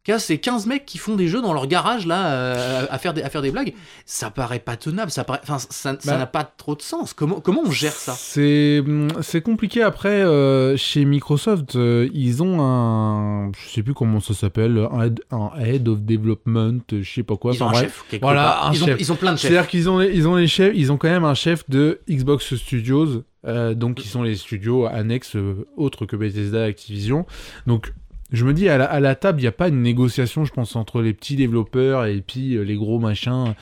qu'à 0.03 0.19
ces 0.19 0.39
15 0.39 0.67
mecs 0.67 0.87
qui 0.87 0.97
font 0.97 1.15
des 1.15 1.29
jeux 1.29 1.43
dans 1.43 1.53
leur 1.53 1.67
garage 1.67 2.07
là 2.07 2.33
euh, 2.33 2.87
à, 2.91 2.99
faire 2.99 3.13
des, 3.13 3.23
à 3.23 3.29
faire 3.29 3.43
des 3.43 3.51
blagues. 3.51 3.75
Ça 4.07 4.31
paraît 4.31 4.59
pas 4.59 4.77
tenable, 4.77 5.11
ça 5.11 5.25
paraît, 5.25 5.41
Bah. 5.47 6.17
n'a 6.17 6.27
pas 6.27 6.45
trop 6.45 6.75
de 6.75 6.81
sens. 6.83 7.13
Comment, 7.13 7.41
comment 7.41 7.63
on 7.67 7.71
gère 7.71 7.93
ça? 7.93 8.15
C'est 8.17 8.83
c'est 9.21 9.43
compliqué 9.43 9.83
après 9.83 10.09
euh, 10.23 10.77
chez 10.77 11.05
Microsoft 11.05 11.77
euh, 11.77 12.09
ils 12.15 12.43
ont 12.43 12.61
un 12.63 13.53
je 13.53 13.69
sais 13.75 13.83
plus 13.83 13.93
comment 13.95 14.21
ça 14.21 14.33
s'appelle 14.35 14.89
un 14.91 15.03
head, 15.05 15.21
un 15.31 15.51
head 15.61 15.87
of 15.89 16.01
development 16.03 16.81
je 16.91 17.03
sais 17.11 17.23
pas 17.23 17.37
quoi 17.37 17.53
Ils 17.55 17.63
ont 17.63 17.69
un 17.69 17.73
bref. 17.73 17.83
chef. 17.83 18.05
quelque 18.11 18.23
Voilà, 18.23 18.43
part. 18.45 18.67
un 18.69 18.73
ils, 18.73 18.85
ont, 18.85 18.97
ils 18.99 19.13
ont 19.13 19.17
plein 19.17 19.33
de 19.33 19.39
chefs. 19.39 19.51
C'est-à-dire 19.51 19.69
qu'ils 19.69 19.89
ont 19.91 20.01
ils 20.01 20.27
ont 20.27 20.37
les 20.37 20.47
chefs 20.49 20.73
ils 20.75 20.91
ont 20.93 20.97
quand 20.97 21.11
même 21.11 21.25
un 21.25 21.35
chef 21.35 21.69
de 21.69 22.01
Xbox 22.09 22.55
Studios 22.57 23.23
donc 23.45 23.97
qui 23.97 24.09
sont 24.09 24.23
les 24.23 24.37
studios 24.37 24.87
annexes 24.87 25.37
autres 25.77 26.05
que 26.07 26.17
Bethesda 26.17 26.65
Activision 26.65 27.27
donc 27.67 27.93
je 28.33 28.45
me 28.45 28.55
dis, 28.55 28.69
à 28.69 29.01
la, 29.01 29.15
table, 29.15 29.41
il 29.41 29.43
n'y 29.43 29.49
a 29.49 29.53
pas 29.53 29.69
une 29.69 29.83
négociation, 29.83 30.45
je 30.45 30.53
pense, 30.53 30.77
entre 30.77 31.03
les 31.03 31.13
petits 31.13 31.37
développeurs 31.37 32.07
et 32.07 32.21
puis 32.21 32.55
euh, 32.55 32.63
les 32.63 32.77
gros 32.77 33.01
machins. 33.01 33.55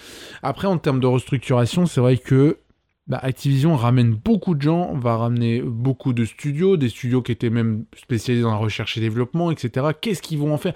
Après, 0.43 0.67
en 0.69 0.79
termes 0.79 1.01
de 1.01 1.07
restructuration, 1.07 1.87
c'est 1.87 2.01
vrai 2.01 2.19
que 2.19 2.59
bah, 3.07 3.19
Activision 3.23 3.77
ramène 3.77 4.13
beaucoup 4.13 4.55
de 4.55 4.61
gens, 4.61 4.95
va 4.95 5.17
ramener 5.17 5.63
beaucoup 5.63 6.13
de 6.13 6.27
studios, 6.27 6.77
des 6.77 6.91
studios 6.91 7.23
qui 7.23 7.33
étaient 7.33 7.49
même 7.49 7.85
spécialisés 7.97 8.43
dans 8.43 8.51
la 8.51 8.59
recherche 8.59 8.99
et 8.99 9.01
développement, 9.01 9.51
etc. 9.51 9.87
Qu'est-ce 9.99 10.21
qu'ils 10.21 10.39
vont 10.39 10.53
en 10.53 10.59
faire? 10.59 10.75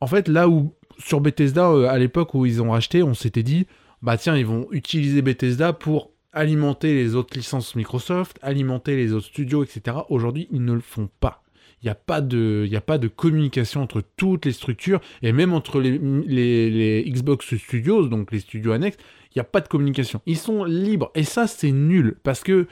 En 0.00 0.06
fait, 0.06 0.28
là 0.28 0.48
où, 0.48 0.74
sur 0.98 1.20
Bethesda, 1.20 1.68
euh, 1.68 1.88
à 1.88 1.98
l'époque 1.98 2.34
où 2.34 2.46
ils 2.46 2.62
ont 2.62 2.70
racheté, 2.70 3.02
on 3.02 3.14
s'était 3.14 3.42
dit, 3.42 3.66
bah 4.00 4.16
tiens, 4.16 4.36
ils 4.36 4.46
vont 4.46 4.68
utiliser 4.70 5.20
Bethesda 5.20 5.74
pour 5.74 6.10
alimenter 6.32 6.94
les 6.94 7.14
autres 7.14 7.36
licences 7.36 7.76
Microsoft, 7.76 8.38
alimenter 8.40 8.96
les 8.96 9.12
autres 9.12 9.26
studios, 9.26 9.62
etc. 9.62 9.98
Aujourd'hui, 10.08 10.48
ils 10.50 10.64
ne 10.64 10.72
le 10.72 10.80
font 10.80 11.10
pas. 11.20 11.41
Il 11.82 11.86
n'y 11.86 11.90
a, 11.90 11.94
pas 11.96 12.20
de- 12.20 12.68
a 12.72 12.80
pas 12.80 12.98
de 12.98 13.08
communication 13.08 13.82
entre 13.82 14.02
toutes 14.16 14.44
les 14.46 14.52
structures, 14.52 15.00
et 15.22 15.32
même 15.32 15.52
entre 15.52 15.80
les, 15.80 15.98
les- 15.98 17.04
Xbox 17.10 17.56
Studios, 17.56 18.06
donc 18.08 18.30
les 18.30 18.40
studios 18.40 18.72
annexes, 18.72 18.98
il 19.34 19.38
n'y 19.38 19.40
a 19.40 19.44
pas 19.44 19.60
de 19.60 19.68
communication. 19.68 20.20
Ils 20.26 20.36
sont 20.38 20.64
libres, 20.64 21.10
et 21.14 21.24
ça, 21.24 21.46
c'est 21.46 21.72
nul, 21.72 22.16
parce 22.22 22.42
que 22.44 22.66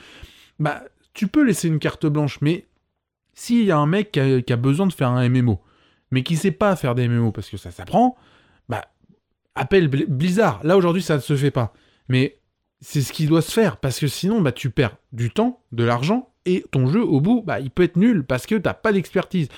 bah, 0.59 0.85
tu 1.13 1.27
peux 1.27 1.45
laisser 1.45 1.69
une 1.69 1.79
carte 1.81 2.07
blanche, 2.07 2.39
mais 2.41 2.67
s'il 3.35 3.65
y 3.65 3.71
a 3.73 3.79
un 3.79 3.87
mec 3.87 4.13
qui 4.13 4.21
a, 4.53 4.57
besoin 4.57 4.87
de 4.87 4.93
faire 4.93 5.09
un 5.09 5.29
MMO, 5.29 5.61
mais 6.11 6.23
qui 6.23 6.37
sait 6.37 6.51
pas 6.53 6.77
faire 6.77 6.95
des 6.95 7.09
MMO 7.09 7.33
parce 7.33 7.49
que 7.49 7.57
ça 7.57 7.71
s'apprend, 7.71 8.17
bah, 8.69 8.85
appelle 9.55 9.89
Bl- 9.89 10.07
Blizzard. 10.07 10.61
Là, 10.65 10.77
aujourd'hui, 10.77 11.03
ça 11.03 11.17
ne 11.17 11.21
se 11.21 11.37
fait 11.37 11.51
pas. 11.51 11.73
Mais 12.09 12.39
c'est 12.81 13.01
ce 13.01 13.13
qui 13.13 13.27
doit 13.27 13.43
se 13.43 13.53
faire, 13.53 13.77
parce 13.79 13.99
que 13.99 14.07
sinon, 14.07 14.41
bah, 14.41 14.53
tu 14.53 14.71
perds 14.71 14.97
du 15.13 15.31
temps, 15.31 15.63
de 15.73 15.85
l'argent, 15.85 16.30
et 16.47 16.65
ton 16.71 16.87
jeu, 16.87 17.03
au 17.03 17.21
bout, 17.21 17.43
bah, 17.47 17.61
il 17.61 17.71
peut 17.71 17.83
être 17.83 17.97
nul, 17.97 18.25
parce 18.25 18.47
que 18.47 18.55
t'as 18.55 18.75
pas 18.75 18.93
d'expertise. 18.93 19.49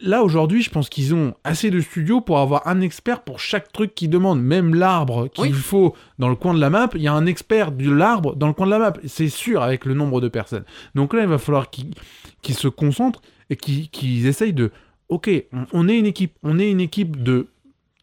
Là, 0.00 0.22
aujourd'hui, 0.22 0.62
je 0.62 0.70
pense 0.70 0.88
qu'ils 0.88 1.12
ont 1.12 1.34
assez 1.42 1.70
de 1.70 1.80
studios 1.80 2.20
pour 2.20 2.38
avoir 2.38 2.68
un 2.68 2.80
expert 2.80 3.22
pour 3.22 3.40
chaque 3.40 3.72
truc 3.72 3.96
qu'ils 3.96 4.10
demandent. 4.10 4.40
Même 4.40 4.74
l'arbre 4.76 5.26
qu'il 5.28 5.44
Oui. 5.44 5.52
faut 5.52 5.96
dans 6.20 6.28
le 6.28 6.36
coin 6.36 6.54
de 6.54 6.60
la 6.60 6.70
map, 6.70 6.88
il 6.94 7.02
y 7.02 7.08
a 7.08 7.12
un 7.12 7.26
expert 7.26 7.72
de 7.72 7.90
l'arbre 7.90 8.36
dans 8.36 8.46
le 8.46 8.52
coin 8.52 8.66
de 8.66 8.70
la 8.70 8.78
map. 8.78 8.92
C'est 9.06 9.28
sûr, 9.28 9.60
avec 9.60 9.84
le 9.86 9.94
nombre 9.94 10.20
de 10.20 10.28
personnes. 10.28 10.62
Donc 10.94 11.14
là, 11.14 11.22
il 11.22 11.28
va 11.28 11.38
falloir 11.38 11.68
qu'ils 11.70 12.54
se 12.54 12.68
concentrent 12.68 13.22
et 13.50 13.56
qu'ils 13.56 14.26
essayent 14.26 14.52
de... 14.52 14.70
Ok, 15.08 15.30
on, 15.52 15.64
on 15.72 15.88
est 15.88 15.98
une 15.98 16.06
équipe. 16.06 16.34
On 16.44 16.60
est 16.60 16.70
une 16.70 16.80
équipe 16.80 17.20
de 17.22 17.48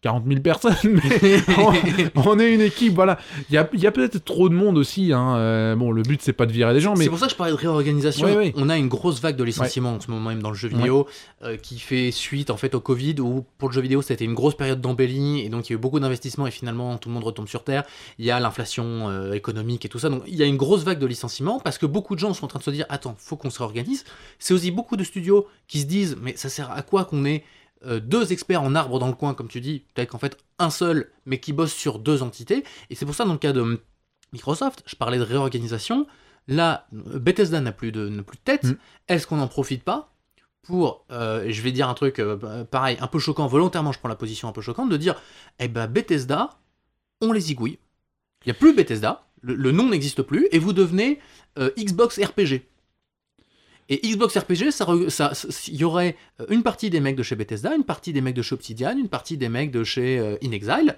40 0.05 0.23
000 0.27 0.39
personnes, 0.41 0.75
mais 0.83 1.41
on, 1.57 2.21
on 2.29 2.39
est 2.39 2.53
une 2.53 2.61
équipe, 2.61 2.93
voilà. 2.93 3.17
Il 3.49 3.55
y 3.55 3.57
a, 3.57 3.67
il 3.73 3.79
y 3.79 3.87
a 3.87 3.91
peut-être 3.91 4.23
trop 4.23 4.49
de 4.49 4.53
monde 4.53 4.77
aussi. 4.77 5.11
Hein. 5.11 5.35
euh, 5.37 5.75
bon, 5.75 5.91
le 5.91 6.03
but, 6.03 6.21
c'est 6.21 6.31
pas 6.31 6.45
de 6.45 6.51
virer 6.51 6.75
des 6.75 6.79
gens, 6.79 6.93
mais 6.95 7.05
C'est 7.05 7.09
pour 7.09 7.17
ça 7.17 7.25
que 7.25 7.31
je 7.31 7.35
parlais 7.35 7.51
de 7.51 7.57
réorganisation. 7.57 8.27
Ouais, 8.27 8.37
ouais. 8.37 8.53
On 8.55 8.69
a 8.69 8.77
une 8.77 8.87
grosse 8.87 9.19
vague 9.19 9.35
de 9.35 9.43
licenciements 9.43 9.95
en 9.95 9.99
ce 9.99 10.11
moment 10.11 10.29
même 10.29 10.43
dans 10.43 10.51
le 10.51 10.55
jeu 10.55 10.67
vidéo 10.67 11.07
euh, 11.41 11.57
qui 11.57 11.79
fait 11.79 12.11
suite 12.11 12.51
en 12.51 12.57
fait 12.57 12.75
au 12.75 12.81
Covid 12.81 13.15
où 13.19 13.45
pour 13.57 13.69
le 13.69 13.73
jeu 13.73 13.81
vidéo 13.81 14.03
c'était 14.03 14.25
une 14.25 14.35
grosse 14.35 14.55
période 14.55 14.79
d'embellie 14.79 15.39
et 15.41 15.49
donc 15.49 15.69
il 15.69 15.73
y 15.73 15.75
a 15.75 15.77
eu 15.77 15.81
beaucoup 15.81 15.99
d'investissements 15.99 16.45
et 16.45 16.51
finalement 16.51 16.97
tout 16.97 17.09
le 17.09 17.15
monde 17.15 17.23
retombe 17.23 17.47
sur 17.47 17.63
terre. 17.63 17.83
Il 18.19 18.25
y 18.25 18.31
a 18.31 18.39
l'inflation 18.39 19.09
euh, 19.09 19.33
économique 19.33 19.85
et 19.85 19.89
tout 19.89 19.97
ça. 19.97 20.09
Donc 20.09 20.21
il 20.27 20.35
y 20.35 20.43
a 20.43 20.45
une 20.45 20.57
grosse 20.57 20.83
vague 20.83 20.99
de 20.99 21.07
licenciements 21.07 21.59
parce 21.59 21.79
que 21.79 21.87
beaucoup 21.87 22.13
de 22.13 22.19
gens 22.19 22.35
sont 22.35 22.45
en 22.45 22.49
train 22.49 22.59
de 22.59 22.63
se 22.63 22.69
dire 22.69 22.85
attends, 22.89 23.15
faut 23.17 23.37
qu'on 23.37 23.49
se 23.49 23.57
réorganise. 23.57 24.03
C'est 24.37 24.53
aussi 24.53 24.69
beaucoup 24.69 24.97
de 24.97 25.03
studios 25.03 25.47
qui 25.67 25.79
se 25.79 25.87
disent 25.87 26.15
mais 26.21 26.35
ça 26.35 26.49
sert 26.49 26.69
à 26.69 26.83
quoi 26.83 27.05
qu'on 27.05 27.25
ait 27.25 27.43
euh, 27.85 27.99
deux 27.99 28.31
experts 28.31 28.61
en 28.61 28.75
arbre 28.75 28.99
dans 28.99 29.07
le 29.07 29.13
coin, 29.13 29.33
comme 29.33 29.47
tu 29.47 29.61
dis, 29.61 29.83
peut-être 29.93 30.09
qu'en 30.09 30.17
fait 30.17 30.37
un 30.59 30.69
seul, 30.69 31.11
mais 31.25 31.39
qui 31.39 31.53
bosse 31.53 31.73
sur 31.73 31.99
deux 31.99 32.23
entités. 32.23 32.63
Et 32.89 32.95
c'est 32.95 33.05
pour 33.05 33.15
ça, 33.15 33.25
dans 33.25 33.33
le 33.33 33.39
cas 33.39 33.53
de 33.53 33.81
Microsoft, 34.33 34.83
je 34.85 34.95
parlais 34.95 35.17
de 35.17 35.23
réorganisation. 35.23 36.07
Là, 36.47 36.87
Bethesda 36.91 37.61
n'a 37.61 37.71
plus 37.71 37.91
de, 37.91 38.09
plus 38.21 38.37
de 38.37 38.43
tête. 38.43 38.63
Mm. 38.63 38.75
Est-ce 39.07 39.27
qu'on 39.27 39.37
n'en 39.37 39.47
profite 39.47 39.83
pas 39.83 40.13
pour, 40.63 41.05
euh, 41.11 41.45
je 41.47 41.61
vais 41.61 41.71
dire 41.71 41.87
un 41.87 41.93
truc 41.93 42.17
euh, 42.17 42.63
pareil, 42.63 42.97
un 42.99 43.07
peu 43.07 43.19
choquant, 43.19 43.45
volontairement 43.45 43.91
je 43.91 43.99
prends 43.99 44.09
la 44.09 44.15
position 44.15 44.47
un 44.47 44.51
peu 44.51 44.61
choquante, 44.61 44.89
de 44.89 44.97
dire, 44.97 45.21
eh 45.59 45.67
ben 45.67 45.85
Bethesda, 45.85 46.57
on 47.21 47.31
les 47.31 47.39
zigouille. 47.39 47.77
Il 48.45 48.47
n'y 48.47 48.51
a 48.51 48.55
plus 48.55 48.73
Bethesda, 48.73 49.27
le, 49.41 49.53
le 49.53 49.71
nom 49.71 49.89
n'existe 49.89 50.23
plus, 50.23 50.47
et 50.51 50.57
vous 50.57 50.73
devenez 50.73 51.19
Xbox 51.77 52.19
RPG. 52.19 52.63
Et 53.89 53.97
Xbox 54.07 54.35
RPG, 54.37 54.71
ça, 54.71 54.87
il 55.67 55.75
y 55.75 55.83
aurait 55.83 56.15
euh, 56.41 56.45
une 56.49 56.63
partie 56.63 56.89
des 56.89 56.99
mecs 56.99 57.15
de 57.15 57.23
chez 57.23 57.35
Bethesda, 57.35 57.75
une 57.75 57.83
partie 57.83 58.13
des 58.13 58.21
mecs 58.21 58.33
de 58.35 58.41
chez 58.41 58.55
Obsidian, 58.55 58.97
une 58.97 59.09
partie 59.09 59.37
des 59.37 59.49
mecs 59.49 59.71
de 59.71 59.83
chez 59.83 60.17
euh, 60.19 60.37
InXile. 60.43 60.95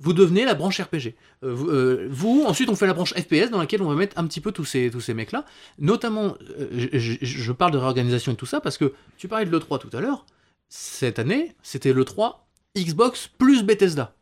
Vous 0.00 0.12
devenez 0.12 0.44
la 0.44 0.54
branche 0.54 0.80
RPG. 0.80 1.14
Euh, 1.44 2.06
vous, 2.10 2.44
ensuite, 2.46 2.68
on 2.68 2.74
fait 2.76 2.86
la 2.86 2.92
branche 2.94 3.14
FPS 3.14 3.50
dans 3.50 3.58
laquelle 3.58 3.80
on 3.80 3.88
va 3.88 3.94
mettre 3.94 4.18
un 4.18 4.26
petit 4.26 4.40
peu 4.42 4.52
tous 4.52 4.64
ces, 4.66 4.90
tous 4.90 5.00
ces 5.00 5.14
mecs-là. 5.14 5.44
Notamment, 5.78 6.36
je- 6.72 7.16
je 7.22 7.52
parle 7.52 7.70
de 7.72 7.78
réorganisation 7.78 8.32
et 8.32 8.36
tout 8.36 8.44
ça 8.44 8.60
parce 8.60 8.76
que 8.76 8.92
tu 9.16 9.26
parlais 9.28 9.46
de 9.46 9.50
l'E3 9.56 9.78
tout 9.78 9.96
à 9.96 10.00
l'heure. 10.00 10.26
Cette 10.68 11.18
année, 11.18 11.54
c'était 11.62 11.92
l'E3 11.94 12.34
Xbox 12.76 13.30
plus 13.38 13.62
Bethesda. 13.62 14.14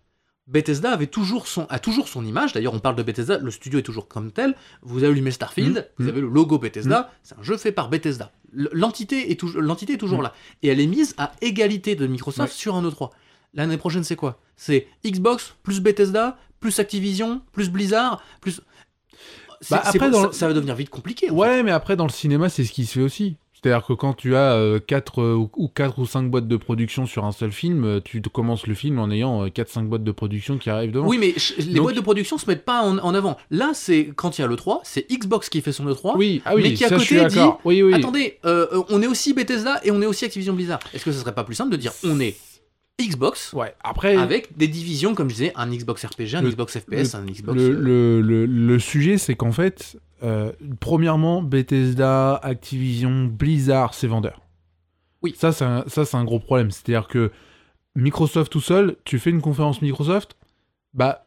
Bethesda 0.47 0.93
avait 0.93 1.07
toujours 1.07 1.47
son, 1.49 1.67
a 1.71 1.79
toujours 1.79 2.07
son 2.09 2.25
image. 2.25 2.53
D'ailleurs, 2.53 2.75
on 2.75 2.79
parle 2.79 2.97
de 2.97 3.03
Bethesda, 3.03 3.39
le 3.39 3.51
studio 3.51 3.79
est 3.79 3.83
toujours 3.83 4.09
comme 4.09 4.31
tel. 4.31 4.55
Vous 4.83 5.03
allumez 5.05 5.31
Starfield, 5.31 5.77
Mhm. 5.99 6.05
vous 6.05 6.09
avez 6.09 6.21
le 6.21 6.29
logo 6.29 6.59
Bethesda, 6.59 7.11
c'est 7.23 7.39
un 7.39 7.43
jeu 7.43 7.57
fait 7.57 7.73
par 7.73 7.89
Bethesda. 7.89 8.31
L'entité 8.53 9.31
est, 9.31 9.41
toujours- 9.41 9.63
est 9.63 9.97
toujours 9.97 10.21
là. 10.23 10.33
Et 10.63 10.69
elle 10.69 10.81
est 10.81 10.87
mise 10.87 11.15
à 11.17 11.33
égalité 11.41 11.97
de 11.97 12.07
Microsoft 12.07 12.53
Ouais. 12.53 12.59
sur 12.59 12.75
un 12.77 12.83
E3. 12.83 13.11
L'année 13.55 13.79
prochaine, 13.79 14.05
c'est 14.05 14.17
quoi? 14.17 14.39
C'est 14.57 14.87
Xbox 15.05 15.55
plus 15.63 15.81
Bethesda, 15.81 16.37
plus 16.61 16.79
Activision, 16.79 17.41
plus 17.53 17.71
Blizzard, 17.71 18.23
plus. 18.41 18.61
Bah, 19.71 19.81
après, 19.85 20.11
dans 20.11 20.21
ça, 20.23 20.27
le- 20.27 20.33
ça 20.33 20.47
va 20.49 20.53
devenir 20.53 20.75
vite 20.75 20.91
compliqué. 20.91 21.31
Ouais, 21.31 21.63
mais 21.63 21.71
après, 21.71 21.97
dans 21.97 22.05
le 22.07 22.11
cinéma, 22.13 22.49
c'est 22.51 22.65
ce 22.65 22.73
qui 22.73 22.85
se 22.85 22.93
fait 22.95 23.01
aussi. 23.01 23.37
C'est-à-dire 23.65 23.87
que 23.87 23.95
quand 23.95 24.13
tu 24.13 24.37
as 24.37 24.79
4 24.87 25.49
ou 25.57 25.69
4 25.69 25.99
ou 25.99 26.05
5 26.07 26.31
boîtes 26.31 26.47
de 26.47 26.57
production 26.59 27.07
sur 27.07 27.25
un 27.25 27.33
seul 27.33 27.51
film, 27.51 27.85
euh, 27.85 28.01
tu 28.05 28.21
commences 28.21 28.67
le 28.67 28.75
film 28.75 28.99
en 28.99 29.11
ayant 29.11 29.47
4-5 29.47 29.87
boîtes 29.87 30.05
de 30.05 30.13
production 30.13 30.59
qui 30.59 30.69
arrivent 30.69 30.93
devant. 30.93 31.07
Oui, 31.09 31.17
mais 31.19 31.35
les 31.59 31.73
Donc- 31.75 31.85
boîtes 31.85 31.97
de 31.97 32.01
production 32.03 32.37
se 32.37 32.45
mettent 32.47 32.67
pas 32.67 32.83
en, 32.83 32.99
en 32.99 33.15
avant. 33.15 33.39
Là, 33.51 33.71
c'est 33.73 34.11
quand 34.15 34.37
il 34.37 34.43
y 34.43 34.45
a 34.45 34.49
le 34.49 34.57
3, 34.57 34.83
c'est 34.85 35.11
Xbox 35.11 35.49
qui 35.49 35.63
fait 35.63 35.73
son 35.73 35.87
E3. 35.87 36.13
oui, 36.17 36.43
ah 36.45 36.55
oui, 36.55 36.63
mais 36.63 36.75
qui 36.75 36.85
à 36.85 36.89
ça, 36.91 36.97
côté. 36.99 37.27
Oui, 37.65 37.83
oui. 37.83 37.95
Attendez, 37.95 38.39
euh, 38.45 38.67
euh, 38.73 38.83
on 38.91 39.01
est 39.01 39.07
aussi 39.07 39.33
Bethesda 39.33 39.81
et 39.83 39.91
on 39.91 40.03
est 40.03 40.07
aussi 40.07 40.27
Activision 40.27 40.53
Blizzard. 40.53 40.81
Est-ce 40.93 41.05
que 41.05 41.13
ce 41.13 41.21
serait 41.21 41.35
pas 41.35 41.45
plus 41.45 41.55
simple 41.55 41.71
de 41.71 41.77
dire 41.77 41.93
on 42.05 42.21
est 42.21 42.37
Xbox 43.01 43.53
Ouais, 43.53 43.75
après, 43.83 44.17
avec 44.17 44.57
des 44.57 44.69
divisions, 44.69 45.15
comme 45.15 45.29
je 45.29 45.35
disais, 45.35 45.53
un 45.57 45.69
Xbox 45.69 46.05
RPG, 46.05 46.35
un 46.37 46.43
Le- 46.43 46.51
Xbox 46.51 46.79
FPS, 46.79 47.15
un 47.15 47.25
Xbox. 47.27 47.59
le, 47.61 48.21
le, 48.21 48.47
le, 48.47 48.79
sujet, 48.79 49.19
c'est 49.19 49.35
qu'en 49.35 49.51
fait, 49.51 49.99
euh, 50.23 50.53
premièrement, 50.79 51.43
Bethesda, 51.43 52.37
Activision, 52.37 53.25
Blizzard, 53.25 53.95
c'est 53.95 54.07
vendeur. 54.07 54.41
Oui. 55.23 55.35
Ça, 55.37 55.51
c'est 55.51 55.65
un, 55.65 55.85
ça, 55.89 56.05
c'est 56.05 56.17
un 56.17 56.25
gros 56.25 56.39
problème. 56.39 56.71
C'est-à-dire 56.71 57.09
que 57.09 57.33
Microsoft 57.97 58.53
tout 58.53 58.61
seul, 58.61 58.97
tu 59.05 59.19
fais 59.19 59.31
une 59.31 59.41
conférence 59.43 59.83
Microsoft, 59.83 60.37
bah, 60.93 61.27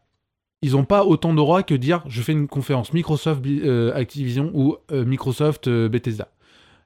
ils 0.61 0.71
n'ont 0.71 0.85
pas 0.85 1.03
autant 1.03 1.33
d'aura 1.33 1.63
que 1.63 1.73
dire 1.75 2.03
je 2.07 2.21
fais 2.21 2.31
une 2.31 2.47
conférence 2.47 2.93
Microsoft 2.93 3.45
euh, 3.45 3.93
Activision 3.93 4.51
ou 4.53 4.77
euh, 4.91 5.03
Microsoft 5.03 5.67
Bethesda. 5.69 6.29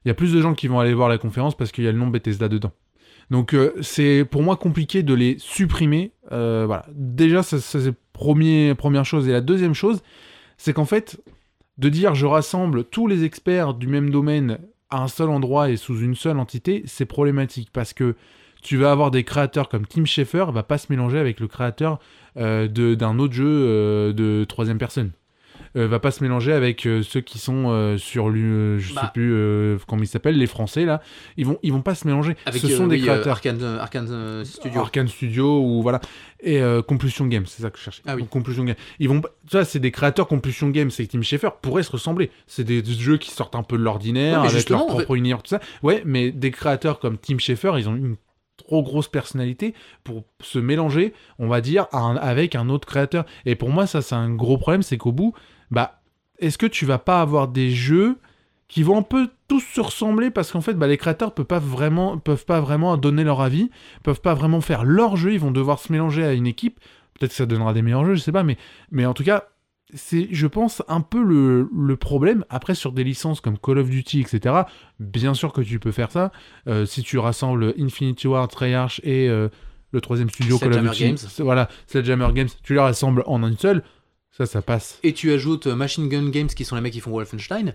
Il 0.04 0.08
y 0.08 0.10
a 0.10 0.14
plus 0.14 0.32
de 0.32 0.40
gens 0.40 0.54
qui 0.54 0.66
vont 0.66 0.80
aller 0.80 0.94
voir 0.94 1.08
la 1.08 1.18
conférence 1.18 1.56
parce 1.56 1.70
qu'il 1.70 1.84
y 1.84 1.88
a 1.88 1.92
le 1.92 1.98
nom 1.98 2.08
Bethesda 2.08 2.48
dedans. 2.48 2.72
Donc 3.30 3.54
euh, 3.54 3.72
c'est 3.80 4.24
pour 4.24 4.42
moi 4.42 4.56
compliqué 4.56 5.02
de 5.02 5.14
les 5.14 5.36
supprimer. 5.38 6.12
Euh, 6.32 6.64
voilà. 6.66 6.86
Déjà, 6.94 7.42
ça, 7.42 7.58
c'est 7.60 7.94
première 8.12 9.04
chose. 9.04 9.28
Et 9.28 9.32
la 9.32 9.40
deuxième 9.40 9.74
chose, 9.74 10.02
c'est 10.56 10.72
qu'en 10.72 10.84
fait, 10.84 11.20
de 11.78 11.88
dire 11.88 12.14
je 12.14 12.26
rassemble 12.26 12.84
tous 12.84 13.06
les 13.06 13.24
experts 13.24 13.74
du 13.74 13.86
même 13.86 14.10
domaine 14.10 14.58
à 14.90 15.02
un 15.02 15.08
seul 15.08 15.30
endroit 15.30 15.70
et 15.70 15.76
sous 15.76 16.00
une 16.00 16.14
seule 16.14 16.38
entité, 16.38 16.82
c'est 16.86 17.06
problématique 17.06 17.70
parce 17.72 17.92
que 17.94 18.14
tu 18.62 18.76
vas 18.76 18.92
avoir 18.92 19.10
des 19.10 19.24
créateurs 19.24 19.68
comme 19.68 19.86
Tim 19.86 20.04
Schafer, 20.04 20.52
va 20.52 20.62
pas 20.62 20.78
se 20.78 20.86
mélanger 20.90 21.18
avec 21.18 21.40
le 21.40 21.48
créateur 21.48 21.98
euh, 22.36 22.68
d'un 22.68 23.18
autre 23.18 23.32
jeu 23.32 24.12
de 24.12 24.44
troisième 24.44 24.78
personne. 24.78 25.12
Euh, 25.74 25.88
va 25.88 25.98
pas 26.00 26.10
se 26.10 26.22
mélanger 26.22 26.52
avec 26.52 26.84
euh, 26.86 27.02
ceux 27.02 27.22
qui 27.22 27.38
sont 27.38 27.70
euh, 27.70 27.96
sur 27.96 28.28
lui, 28.28 28.78
je 28.78 28.88
sais 28.88 28.94
Bah. 28.94 29.10
plus 29.14 29.32
euh, 29.32 29.78
comment 29.88 30.02
ils 30.02 30.06
s'appellent, 30.06 30.36
les 30.36 30.46
Français 30.46 30.84
là. 30.84 31.00
Ils 31.38 31.46
vont, 31.46 31.58
ils 31.62 31.72
vont 31.72 31.80
pas 31.80 31.94
se 31.94 32.06
mélanger. 32.06 32.36
avec 32.44 32.60
Ce 32.60 32.68
sont 32.68 32.86
des 32.86 32.98
créateurs. 33.00 33.32
Arkane, 33.32 33.62
Arkane, 33.80 34.44
Studio. 34.44 34.80
Arkane 34.80 35.08
Studio 35.08 35.60
ou 35.62 35.80
voilà 35.82 36.00
et 36.44 36.60
Compulsion 36.88 37.26
Games 37.26 37.46
c'est 37.46 37.62
ça 37.62 37.70
que 37.70 37.78
je 37.78 37.84
cherchais 37.84 38.02
Ah 38.06 38.14
oui. 38.16 38.22
Donc, 38.22 38.30
Compulsion 38.30 38.64
Games 38.64 38.74
ils 38.98 39.08
vont 39.08 39.22
vois 39.50 39.64
c'est 39.64 39.78
des 39.78 39.92
créateurs 39.92 40.26
Compulsion 40.26 40.68
Games 40.70 40.90
c'est 40.90 41.06
Tim 41.06 41.22
Schafer 41.22 41.50
pourrait 41.62 41.84
se 41.84 41.92
ressembler 41.92 42.30
c'est 42.48 42.64
des, 42.64 42.82
des 42.82 42.92
jeux 42.92 43.16
qui 43.16 43.30
sortent 43.30 43.54
un 43.54 43.62
peu 43.62 43.78
de 43.78 43.82
l'ordinaire 43.82 44.42
Ouais, 44.42 44.48
avec 44.48 44.68
leur 44.68 44.82
en 44.82 44.86
propre 44.86 45.14
univers 45.14 45.42
tout 45.42 45.50
ça 45.50 45.60
ouais 45.84 46.02
mais 46.04 46.32
des 46.32 46.50
créateurs 46.50 46.98
comme 46.98 47.16
Tim 47.16 47.38
Schafer 47.38 47.72
ils 47.78 47.88
ont 47.88 47.94
une 47.94 48.16
trop 48.58 48.82
grosse 48.82 49.08
personnalité 49.08 49.74
pour 50.04 50.24
se 50.42 50.58
mélanger, 50.58 51.14
on 51.38 51.48
va 51.48 51.60
dire, 51.60 51.86
un- 51.92 52.16
avec 52.16 52.54
un 52.54 52.68
autre 52.68 52.86
créateur. 52.86 53.24
Et 53.46 53.56
pour 53.56 53.70
moi, 53.70 53.86
ça, 53.86 54.02
c'est 54.02 54.14
un 54.14 54.30
gros 54.30 54.58
problème, 54.58 54.82
c'est 54.82 54.98
qu'au 54.98 55.10
bout, 55.10 55.32
bah, 55.72 56.02
est-ce 56.38 56.58
que 56.58 56.66
tu 56.66 56.86
vas 56.86 56.98
pas 56.98 57.20
avoir 57.20 57.48
des 57.48 57.70
jeux 57.70 58.18
qui 58.68 58.82
vont 58.82 58.98
un 58.98 59.02
peu 59.02 59.28
tous 59.48 59.60
se 59.60 59.80
ressembler 59.80 60.30
parce 60.30 60.52
qu'en 60.52 60.60
fait, 60.60 60.74
bah, 60.74 60.86
les 60.86 60.96
créateurs 60.96 61.34
peuvent 61.34 61.46
pas 61.46 61.58
vraiment, 61.58 62.18
peuvent 62.18 62.44
pas 62.44 62.60
vraiment 62.60 62.96
donner 62.96 63.24
leur 63.24 63.40
avis, 63.40 63.70
peuvent 64.02 64.20
pas 64.20 64.34
vraiment 64.34 64.60
faire 64.60 64.84
leur 64.84 65.16
jeu, 65.16 65.32
ils 65.32 65.40
vont 65.40 65.50
devoir 65.50 65.78
se 65.78 65.90
mélanger 65.92 66.24
à 66.24 66.32
une 66.32 66.46
équipe. 66.46 66.78
Peut-être 67.18 67.30
que 67.30 67.36
ça 67.36 67.46
donnera 67.46 67.72
des 67.72 67.82
meilleurs 67.82 68.04
jeux, 68.04 68.14
je 68.14 68.20
sais 68.20 68.32
pas, 68.32 68.42
mais, 68.42 68.56
mais 68.90 69.04
en 69.06 69.14
tout 69.14 69.24
cas, 69.24 69.44
c'est, 69.94 70.28
je 70.30 70.46
pense, 70.46 70.82
un 70.88 71.00
peu 71.00 71.22
le, 71.22 71.68
le 71.74 71.96
problème. 71.96 72.44
Après, 72.48 72.74
sur 72.74 72.92
des 72.92 73.04
licences 73.04 73.40
comme 73.40 73.58
Call 73.58 73.78
of 73.78 73.90
Duty, 73.90 74.20
etc., 74.20 74.62
bien 75.00 75.34
sûr 75.34 75.52
que 75.52 75.60
tu 75.60 75.78
peux 75.78 75.92
faire 75.92 76.10
ça. 76.10 76.32
Euh, 76.66 76.86
si 76.86 77.02
tu 77.02 77.18
rassembles 77.18 77.74
Infinity 77.78 78.26
Ward, 78.26 78.50
Treyarch 78.50 79.00
et 79.04 79.28
euh, 79.28 79.48
le 79.90 80.00
troisième 80.00 80.30
studio 80.30 80.58
Call 80.58 80.72
of 80.72 80.82
Duty, 80.82 81.04
Games. 81.08 81.18
voilà, 81.40 81.68
Sledgehammer 81.86 82.28
Games, 82.34 82.48
tu 82.62 82.72
les 82.74 82.80
rassembles 82.80 83.22
en 83.26 83.46
une 83.46 83.58
seule, 83.58 83.82
ça, 84.36 84.46
ça 84.46 84.62
passe. 84.62 84.98
Et 85.02 85.12
tu 85.12 85.32
ajoutes 85.32 85.66
euh, 85.68 85.74
Machine 85.76 86.08
Gun 86.08 86.30
Games, 86.30 86.48
qui 86.48 86.64
sont 86.64 86.74
les 86.74 86.80
mecs 86.82 86.92
qui 86.92 87.00
font 87.00 87.10
Wolfenstein. 87.10 87.74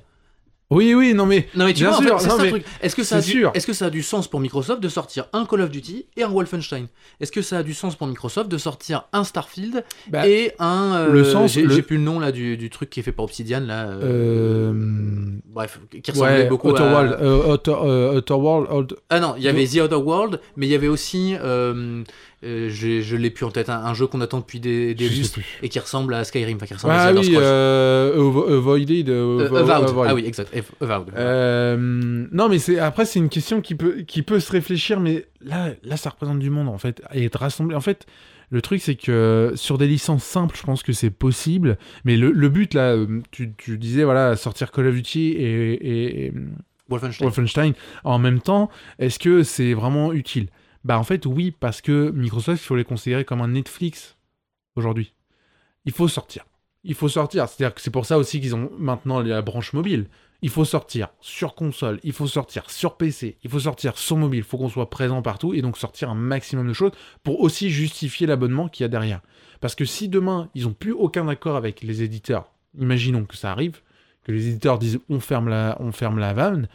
Oui, 0.69 0.93
oui, 0.93 1.13
non 1.13 1.25
mais 1.25 1.47
Non 1.55 1.63
mais 1.65 1.73
tu 1.73 1.83
Bien 1.83 1.91
vois, 1.91 2.15
en 2.15 2.19
fait, 2.19 2.29
c'est 2.29 2.49
truc. 2.49 2.65
Est-ce 2.81 2.93
que, 2.93 3.03
ça 3.03 3.15
a 3.15 3.21
c'est 3.21 3.31
du... 3.31 3.45
est-ce 3.53 3.65
que 3.65 3.71
ça 3.71 3.85
a 3.85 3.89
du 3.89 4.03
sens 4.03 4.27
pour 4.27 4.41
Microsoft 4.41 4.81
de 4.83 4.89
sortir 4.89 5.29
un 5.31 5.45
Call 5.45 5.61
of 5.61 5.69
Duty 5.71 6.07
et 6.17 6.23
un 6.23 6.27
Wolfenstein? 6.29 6.87
Est-ce 7.21 7.31
que 7.31 7.41
ça 7.41 7.59
a 7.59 7.63
du 7.63 7.73
sens 7.73 7.95
pour 7.95 8.05
Microsoft 8.05 8.49
de 8.51 8.57
sortir 8.57 9.05
un 9.13 9.23
Starfield 9.23 9.85
bah, 10.09 10.27
et 10.27 10.51
un... 10.59 10.93
euh, 10.93 11.11
le 11.13 11.23
sens, 11.23 11.53
J'ai 11.53 11.61
le- 11.61 11.81
plus 11.83 11.95
le 11.95 12.03
nom 12.03 12.19
là 12.19 12.33
du, 12.33 12.57
du 12.57 12.69
truc 12.69 12.89
qui 12.89 12.99
est 12.99 13.03
fait 13.03 13.13
par 13.13 13.23
Obsidian 13.23 13.61
là. 13.61 13.87
euh, 13.87 14.73
euh, 14.73 15.39
Bref, 15.45 15.79
qui 16.03 16.11
ressemblait 16.11 16.33
ouais, 16.43 16.47
beaucoup 16.49 16.67
Outer 16.71 16.83
à... 16.83 16.91
World, 16.91 17.21
Outer, 17.49 18.17
Outer 18.17 18.33
World, 18.33 18.67
Old- 18.69 18.97
Ah 19.09 19.21
non, 19.21 19.35
il 19.37 19.43
y 19.43 19.47
avait 19.47 19.65
The 19.65 19.77
Other 19.77 20.05
World, 20.05 20.41
mais 20.57 20.67
il 20.67 20.69
y 20.71 20.75
avait 20.75 20.89
aussi... 20.89 21.35
euh, 22.43 22.69
je 22.69 23.15
l'ai 23.15 23.29
plus 23.31 23.45
en 23.45 23.51
tête, 23.51 23.69
un, 23.69 23.83
un 23.83 23.93
jeu 23.93 24.05
qu'on 24.07 24.21
attend 24.21 24.39
depuis 24.39 24.59
des, 24.59 24.93
des 24.93 25.09
lustres 25.09 25.39
et 25.63 25.69
qui 25.69 25.79
ressemble 25.79 26.13
à 26.13 26.23
Skyrim, 26.23 26.57
enfin 26.57 26.65
qui 26.67 26.73
ressemble 26.75 26.93
à 26.93 27.01
Ah 27.03 27.09
Elder 27.09 27.19
oui, 27.21 27.35
euh, 27.35 28.17
Avo- 28.17 28.53
Avoided. 28.53 29.09
euh, 29.09 29.49
Euh, 29.51 29.55
Avowed. 29.55 29.95
Ah 30.07 30.13
oui, 30.13 30.23
exact. 30.25 30.53
Avowed. 30.81 31.13
Non, 32.31 32.49
mais 32.49 32.59
c'est 32.59 32.79
après 32.79 33.05
c'est 33.05 33.19
une 33.19 33.29
question 33.29 33.61
qui 33.61 33.75
peut 33.75 34.01
qui 34.07 34.21
peut 34.21 34.39
se 34.39 34.51
réfléchir, 34.51 34.99
mais 34.99 35.25
là 35.41 35.71
là 35.83 35.97
ça 35.97 36.09
représente 36.09 36.39
du 36.39 36.49
monde 36.49 36.69
en 36.69 36.77
fait 36.77 37.01
et 37.13 37.25
être 37.25 37.39
rassemblé. 37.39 37.75
En 37.75 37.81
fait, 37.81 38.05
le 38.49 38.61
truc 38.61 38.81
c'est 38.81 38.95
que 38.95 39.53
sur 39.55 39.77
des 39.77 39.87
licences 39.87 40.23
simples, 40.23 40.55
je 40.57 40.63
pense 40.63 40.83
que 40.83 40.93
c'est 40.93 41.09
possible, 41.09 41.77
mais 42.05 42.17
le, 42.17 42.31
le 42.31 42.49
but 42.49 42.73
là, 42.73 42.95
tu, 43.31 43.51
tu 43.57 43.77
disais 43.77 44.03
voilà 44.03 44.35
sortir 44.35 44.71
Call 44.71 44.87
of 44.87 44.95
Duty 44.95 45.29
et, 45.31 45.73
et- 45.73 46.25
et 46.27 46.33
Wolfenstein. 46.89 47.25
Wolfenstein 47.25 47.73
en 48.03 48.19
même 48.19 48.39
temps, 48.41 48.69
est-ce 48.99 49.19
que 49.19 49.43
c'est 49.43 49.73
vraiment 49.73 50.13
utile? 50.13 50.47
Bah 50.87 50.97
en 50.97 51.03
fait 51.03 51.25
oui, 51.25 51.51
parce 51.51 51.81
que 51.81 52.11
Microsoft, 52.11 52.63
il 52.63 52.65
faut 52.65 52.77
les 52.77 52.85
considérer 52.85 53.25
comme 53.25 53.41
un 53.41 53.49
Netflix 53.49 54.15
aujourd'hui. 54.77 55.13
Il 55.83 55.91
faut 55.91 56.07
sortir. 56.07 56.45
Il 56.85 56.95
faut 56.95 57.09
sortir. 57.09 57.49
C'est-à-dire 57.49 57.75
que 57.75 57.81
c'est 57.81 57.91
pour 57.91 58.05
ça 58.05 58.17
aussi 58.17 58.39
qu'ils 58.39 58.55
ont 58.55 58.71
maintenant 58.79 59.19
la 59.19 59.41
branche 59.41 59.73
mobile. 59.73 60.07
Il 60.41 60.49
faut 60.49 60.63
sortir 60.63 61.09
sur 61.19 61.55
console, 61.55 61.99
il 62.03 62.13
faut 62.13 62.27
sortir 62.27 62.69
sur 62.69 62.95
PC, 62.95 63.37
il 63.43 63.49
faut 63.49 63.59
sortir 63.59 63.97
sur 63.97 64.15
mobile, 64.15 64.37
il 64.37 64.43
faut 64.45 64.57
qu'on 64.57 64.69
soit 64.69 64.89
présent 64.89 65.21
partout 65.21 65.53
et 65.53 65.61
donc 65.61 65.77
sortir 65.77 66.09
un 66.09 66.15
maximum 66.15 66.65
de 66.65 66.73
choses 66.73 66.91
pour 67.21 67.41
aussi 67.41 67.69
justifier 67.69 68.25
l'abonnement 68.25 68.69
qu'il 68.69 68.83
y 68.83 68.85
a 68.85 68.87
derrière. 68.87 69.19
Parce 69.59 69.75
que 69.75 69.83
si 69.83 70.07
demain 70.07 70.49
ils 70.55 70.63
n'ont 70.63 70.73
plus 70.73 70.93
aucun 70.93 71.27
accord 71.27 71.57
avec 71.57 71.81
les 71.81 72.01
éditeurs, 72.01 72.53
imaginons 72.79 73.25
que 73.25 73.35
ça 73.35 73.51
arrive, 73.51 73.81
que 74.23 74.31
les 74.31 74.47
éditeurs 74.47 74.79
disent 74.79 74.99
on 75.09 75.19
ferme 75.19 75.49
la, 75.49 75.75
on 75.81 75.91
ferme 75.91 76.19
la 76.19 76.33
vanne, 76.33 76.69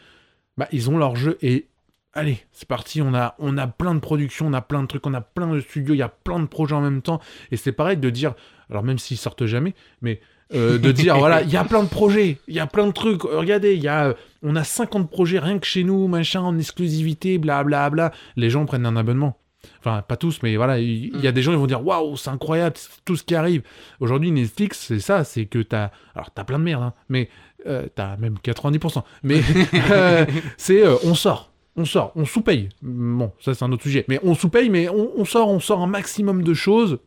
bah 0.59 0.69
ils 0.71 0.91
ont 0.91 0.99
leur 0.99 1.17
jeu 1.17 1.39
et 1.41 1.69
allez, 2.15 2.39
c'est 2.53 2.69
parti, 2.69 3.03
on 3.03 3.15
a, 3.15 3.35
on 3.39 3.57
a 3.59 3.67
plein 3.67 3.95
de 3.95 4.01
productions, 4.01 4.47
on 4.47 4.53
a 4.53 4.61
plein 4.61 4.83
de 4.83 4.87
trucs, 4.87 5.07
on 5.07 5.15
a 5.15 5.21
plein 5.21 5.53
de 5.53 5.61
studios, 5.61 5.95
il 5.95 5.99
y 5.99 6.03
a 6.03 6.09
plein 6.09 6.41
de 6.41 6.47
projets 6.47 6.75
en 6.75 6.81
même 6.81 7.03
temps. 7.03 7.21
Et 7.51 7.57
c'est 7.57 7.73
pareil 7.73 7.97
de 7.97 8.11
dire, 8.11 8.35
alors 8.71 8.83
même 8.83 8.99
s'ils 8.99 9.17
sortent 9.17 9.47
jamais, 9.47 9.75
mais 10.01 10.21
euh, 10.55 10.79
de 10.79 10.93
dire 10.93 11.17
voilà, 11.17 11.43
il 11.43 11.51
y 11.51 11.57
a 11.57 11.65
plein 11.65 11.83
de 11.83 11.89
projets, 11.89 12.39
il 12.47 12.55
y 12.55 12.61
a 12.61 12.67
plein 12.67 12.87
de 12.87 12.93
trucs, 12.93 13.23
regardez, 13.23 13.75
il 13.75 13.83
y 13.83 13.89
a, 13.89 14.09
euh, 14.09 14.15
on 14.43 14.57
a 14.57 14.65
50 14.65 15.11
projets 15.11 15.39
rien 15.39 15.59
que 15.59 15.67
chez 15.67 15.85
nous, 15.85 16.09
machin, 16.09 16.43
en 16.43 16.59
exclusivité, 16.59 17.39
blablabla. 17.39 17.91
Bla, 17.91 18.09
bla. 18.11 18.19
Les 18.37 18.51
gens 18.51 18.67
prennent 18.67 18.87
un 18.87 18.97
abonnement. 18.97 19.39
Enfin, 19.79 20.03
pas 20.03 20.17
tous, 20.17 20.41
mais 20.43 20.57
voilà, 20.57 20.81
il 20.81 21.21
y, 21.21 21.27
a 21.29 21.33
des 21.33 21.43
gens 21.43 21.53
qui 21.53 21.59
vont 21.59 21.67
dire 21.67 21.85
waouh, 21.85 22.17
c'est 22.17 22.31
incroyable, 22.31 22.77
c'est 22.77 23.05
tout 23.05 23.17
ce 23.17 23.23
qui 23.23 23.35
arrive. 23.35 23.63
Aujourd'hui, 24.01 24.33
Netflix, 24.33 24.79
c'est 24.89 24.99
ça, 24.99 25.23
c'est 25.23 25.47
que 25.47 25.61
t'as. 25.61 25.91
Alors, 26.15 26.33
t'as 26.33 26.43
plein 26.45 26.59
de 26.59 26.65
merde, 26.65 26.83
hein, 26.83 26.95
mais 27.09 27.29
euh, 27.67 27.87
t'as 27.95 28.17
même 28.17 28.37
90%. 28.43 29.03
Mais 29.23 29.41
euh, 29.91 30.27
c'est 30.57 30.83
on 31.05 31.15
sort. 31.15 31.52
On 31.77 31.85
sort, 31.85 32.13
on 32.17 32.25
sous-paye. 32.25 32.69
Bon, 32.83 33.33
ça 33.41 33.55
c'est 33.55 33.65
un 33.65 33.73
autre 33.73 33.83
sujet. 33.83 34.05
Mais 34.09 34.21
on 34.23 34.35
sous-paye, 34.35 34.69
mais 34.69 34.89
on, 34.89 35.25
sort, 35.25 35.49
on 35.49 35.61
sort 35.61 35.81
un 35.81 35.87
maximum 35.87 36.43
de 36.43 36.55
choses 36.55 36.99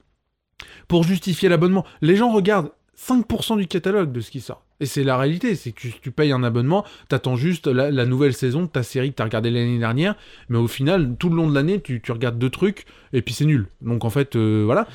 pour 0.87 1.03
justifier 1.03 1.49
l'abonnement. 1.49 1.85
Les 2.01 2.15
gens 2.15 2.31
regardent 2.31 2.71
5% 2.97 3.57
du 3.57 3.67
catalogue 3.67 4.11
de 4.11 4.21
ce 4.21 4.31
qui 4.31 4.41
sort. 4.41 4.63
Et 4.79 4.85
c'est 4.85 5.03
la 5.03 5.17
réalité, 5.17 5.55
c'est 5.55 5.71
que 5.71 5.87
tu, 5.87 6.11
payes 6.11 6.31
un 6.31 6.43
abonnement, 6.43 6.83
t'attends 7.07 7.35
juste 7.35 7.67
la, 7.67 8.05
nouvelle 8.05 8.33
saison 8.33 8.63
de 8.63 8.67
ta 8.67 8.83
série 8.83 9.11
que 9.11 9.15
t'as 9.15 9.23
regardé 9.23 9.49
l'année 9.49 9.79
dernière, 9.79 10.15
mais 10.49 10.57
au 10.57 10.67
final, 10.67 11.15
tout 11.17 11.29
le 11.29 11.35
long 11.35 11.49
de 11.49 11.55
l'année, 11.55 11.79
tu, 11.81 12.01
regardes 12.09 12.37
deux 12.37 12.49
trucs, 12.49 12.85
et 13.13 13.21
puis 13.21 13.33
c'est 13.33 13.45
nul. 13.45 13.67
Donc 13.81 14.03
en 14.03 14.09
fait, 14.09 14.35
euh, 14.35 14.63
voilà. 14.65 14.87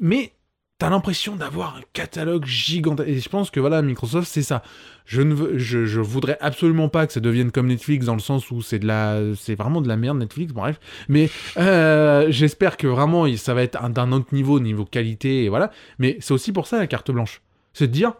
Mais 0.00 0.32
t'as 0.78 0.90
l'impression 0.90 1.34
d'avoir 1.34 1.76
un 1.76 1.80
catalogue 1.92 2.44
gigantesque. 2.46 3.08
Et 3.08 3.18
je 3.18 3.28
pense 3.28 3.50
que 3.50 3.58
voilà, 3.60 3.82
Microsoft, 3.82 4.28
c'est 4.28 4.42
ça. 4.42 4.62
Je 5.06 5.22
ne 5.22 5.34
veux, 5.34 5.58
je, 5.58 6.00
voudrais 6.00 6.36
absolument 6.40 6.88
pas 6.88 7.06
que 7.06 7.12
ça 7.12 7.20
devienne 7.20 7.50
comme 7.50 7.66
Netflix 7.66 8.06
dans 8.06 8.14
le 8.14 8.20
sens 8.20 8.50
où 8.50 8.62
c'est 8.62 8.78
de 8.78 8.86
la, 8.86 9.18
c'est 9.36 9.54
vraiment 9.56 9.80
de 9.80 9.88
la 9.88 9.96
merde 9.96 10.18
Netflix, 10.18 10.52
bref. 10.52 10.78
Mais 11.08 11.30
euh, 11.56 12.26
j'espère 12.30 12.76
que 12.76 12.86
vraiment 12.86 13.26
ça 13.36 13.54
va 13.54 13.62
être 13.62 13.82
un- 13.82 13.90
d'un 13.90 14.12
autre 14.12 14.32
niveau, 14.32 14.60
niveau 14.60 14.84
qualité, 14.84 15.44
et 15.44 15.48
voilà. 15.48 15.70
Mais 15.98 16.16
c'est 16.20 16.32
aussi 16.34 16.52
pour 16.52 16.66
ça 16.66 16.78
la 16.78 16.86
carte 16.86 17.10
blanche. 17.10 17.42
C'est 17.72 17.88
de 17.88 17.92
dire, 17.92 18.12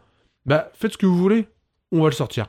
bah 0.46 0.70
faites 0.74 0.92
ce 0.94 0.98
que 0.98 1.06
vous 1.06 1.16
voulez, 1.18 1.46
on 1.92 2.00
va 2.02 2.08
le 2.08 2.14
sortir. 2.14 2.46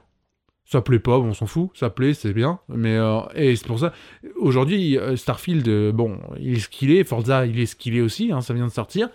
Ça 0.65 0.81
plaît 0.81 0.99
pas, 0.99 1.17
on 1.17 1.33
s'en 1.33 1.47
fout. 1.47 1.71
Ça 1.73 1.89
plaît, 1.89 2.13
c'est 2.13 2.31
bien. 2.33 2.59
Mais 2.69 2.95
euh, 2.95 3.21
et 3.35 3.55
c'est 3.55 3.65
pour 3.67 3.79
ça. 3.79 3.91
Aujourd'hui, 4.37 4.97
euh, 4.97 5.15
Starfield, 5.15 5.91
bon, 5.93 6.19
il 6.39 6.57
est 6.57 6.59
ce 6.59 6.69
qu'il 6.69 6.91
est. 6.91 7.03
Forza, 7.03 7.45
il 7.47 7.59
est 7.59 7.65
ce 7.65 7.75
qu'il 7.75 7.95
est 7.97 8.01
aussi. 8.01 8.31
hein, 8.31 8.41
ça 8.41 8.53
vient 8.53 8.67
de 8.67 8.71
sortir. 8.71 9.09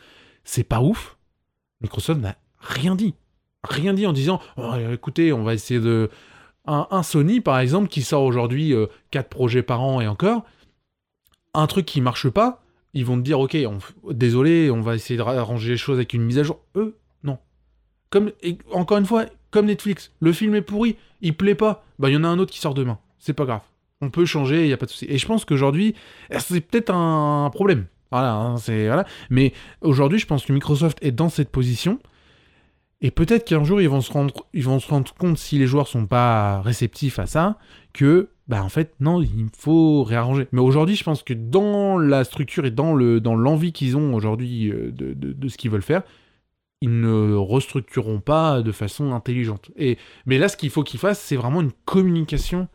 C'est 0.45 0.65
pas 0.65 0.81
ouf. 0.81 1.17
Microsoft 1.81 2.21
n'a 2.21 2.37
rien 2.59 2.95
dit. 2.95 3.15
Rien 3.65 3.95
dit 3.95 4.07
en 4.07 4.13
disant 4.13 4.41
Oh, 4.57 4.75
écoutez, 4.93 5.33
on 5.33 5.43
va 5.43 5.55
essayer 5.55 5.81
de. 5.81 6.11
Un, 6.67 7.03
Sony, 7.03 7.43
par 7.43 7.59
exemple, 7.59 7.89
qui 7.89 8.01
sort 8.01 8.23
aujourd'hui 8.23 8.75
4 9.11 9.29
projets 9.29 9.63
par 9.63 9.83
an 9.83 10.01
et 10.01 10.07
encore, 10.07 10.45
un 11.53 11.67
truc 11.67 11.85
qui 11.85 12.01
marche 12.01 12.31
pas, 12.31 12.65
ils 12.95 13.05
vont 13.05 13.19
te 13.19 13.23
dire 13.23 13.39
Ok, 13.39 13.57
désolé, 14.11 14.71
on 14.71 14.81
va 14.81 14.95
essayer 14.95 15.19
de 15.19 15.23
arranger 15.23 15.73
les 15.73 15.77
choses 15.77 15.97
avec 15.97 16.15
une 16.15 16.23
mise 16.23 16.39
à 16.39 16.43
jour. 16.43 16.61
Eux, 16.77 16.97
non. 17.23 17.39
Comme, 18.09 18.33
et 18.43 18.57
encore 18.73 18.97
une 18.97 19.05
fois, 19.05 19.27
comme 19.51 19.67
Netflix, 19.67 20.11
le 20.21 20.33
film 20.33 20.55
est 20.55 20.63
pourri, 20.63 20.97
il 21.21 21.37
plaît 21.37 21.55
pas, 21.55 21.85
bah 21.99 22.09
il 22.09 22.15
y 22.15 22.17
en 22.17 22.25
a 22.25 22.29
un 22.29 22.39
autre 22.39 22.53
qui 22.53 22.61
sort 22.61 22.75
demain. 22.75 22.99
C'est 23.19 23.35
pas 23.35 23.45
grave. 23.45 23.63
On 24.01 24.11
peut 24.11 24.25
changer, 24.25 24.65
il 24.65 24.69
y 24.69 24.73
a 24.73 24.77
pas 24.77 24.87
de 24.87 24.91
souci. 24.91 25.07
Et 25.09 25.19
je 25.19 25.27
pense 25.27 25.45
qu'aujourd'hui, 25.45 25.95
c'est 26.39 26.61
peut-être 26.61 26.91
un 26.91 27.51
problème. 27.53 27.87
Voilà, 28.11 28.35
hein, 28.35 28.57
c'est 28.57 28.87
voilà. 28.87 29.05
Mais 29.31 29.53
aujourd'hui, 29.81 30.19
je 30.19 30.27
pense 30.27 30.45
que 30.45 30.53
Microsoft 30.53 30.99
est 31.03 31.13
dans 31.13 31.29
cette 31.29 31.51
position. 31.51 31.99
Et 33.01 33.11
peut-être 33.11 33.45
qu'un 33.45 33.65
jour, 33.65 33.83
ils 33.83 33.89
vont, 33.89 34.01
se 34.01 34.11
rendre, 34.11 34.47
ils 34.55 34.65
vont 34.65 34.81
se 34.81 34.89
rendre 34.89 35.13
compte, 35.13 35.37
si 35.37 35.59
les 35.59 35.67
joueurs 35.67 35.89
sont 35.89 36.07
pas 36.07 36.63
réceptifs 36.63 37.19
à 37.19 37.27
ça, 37.27 37.59
que, 37.93 38.31
bah 38.49 38.65
en 38.65 38.71
fait, 38.71 38.95
non, 38.99 39.21
il 39.21 39.49
faut 39.55 40.05
réarranger. 40.05 40.49
Mais 40.53 40.61
aujourd'hui, 40.63 40.97
je 40.97 41.05
pense 41.05 41.23
que 41.23 41.35
dans 41.35 41.99
la 41.99 42.25
structure 42.25 42.65
et 42.65 42.71
dans 42.71 42.95
le 42.95 43.21
dans 43.21 43.35
l'envie 43.35 43.73
qu'ils 43.75 43.99
ont 43.99 44.15
aujourd'hui 44.15 44.71
euh, 44.71 44.91
de, 44.91 45.13
de, 45.13 45.49
ce 45.49 45.59
qu'ils 45.59 45.71
veulent 45.71 45.83
faire, 45.83 46.03
ils 46.81 47.01
ne 47.01 47.35
restructureront 47.35 48.21
pas 48.21 48.63
de 48.63 48.73
façon 48.73 49.13
intelligente. 49.13 49.71
Et, 49.77 49.99
mais 50.25 50.39
là, 50.39 50.49
ce 50.49 50.57
qu'il 50.57 50.71
faut 50.71 50.83
qu'ils 50.83 51.01
fassent, 51.01 51.21
c'est 51.21 51.37
vraiment 51.37 51.61
une 51.61 51.73
communication 51.85 52.69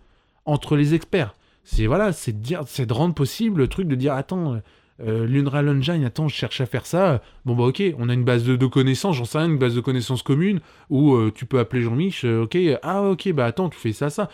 entre 0.46 0.76
les 0.76 0.94
experts. 0.94 1.34
C'est 1.64 1.88
voilà, 1.88 2.14
c'est 2.14 2.40
dire, 2.40 2.64
c'est 2.68 2.86
de 2.86 2.94
rendre 2.94 3.16
possible 3.16 3.62
le 3.62 3.68
truc 3.68 3.88
de 3.88 3.96
dire, 3.96 4.14
attends, 4.14 4.62
euh, 5.02 5.26
l'Unreal 5.26 5.70
Engine, 5.70 6.04
attends, 6.04 6.28
je 6.28 6.36
cherche 6.36 6.62
à 6.62 6.66
faire 6.66 6.86
ça. 6.86 7.22
Bon 7.46 7.56
bah 7.56 7.64
ok, 7.66 7.82
on 7.98 8.10
a 8.10 8.14
une 8.14 8.24
base 8.24 8.44
de, 8.44 8.56
de 8.56 8.66
connaissances, 8.66 9.16
j'en 9.16 9.26
sais 9.26 9.38
rien, 9.38 9.48
une 9.48 9.58
base 9.58 9.76
de 9.76 9.82
connaissances 9.82 10.24
commune 10.24 10.60
où 10.90 11.14
euh, 11.14 11.32
tu 11.34 11.46
peux 11.46 11.60
appeler 11.60 11.82
Jean-Mich, 11.82 12.26
euh, 12.26 12.44
ok, 12.44 12.58
ah 12.84 13.04
ok, 13.04 13.32
bah 13.34 13.46
attends, 13.46 13.70
tu 13.70 13.80
fais 13.80 13.94
ça, 13.94 14.10
ça. 14.10 14.30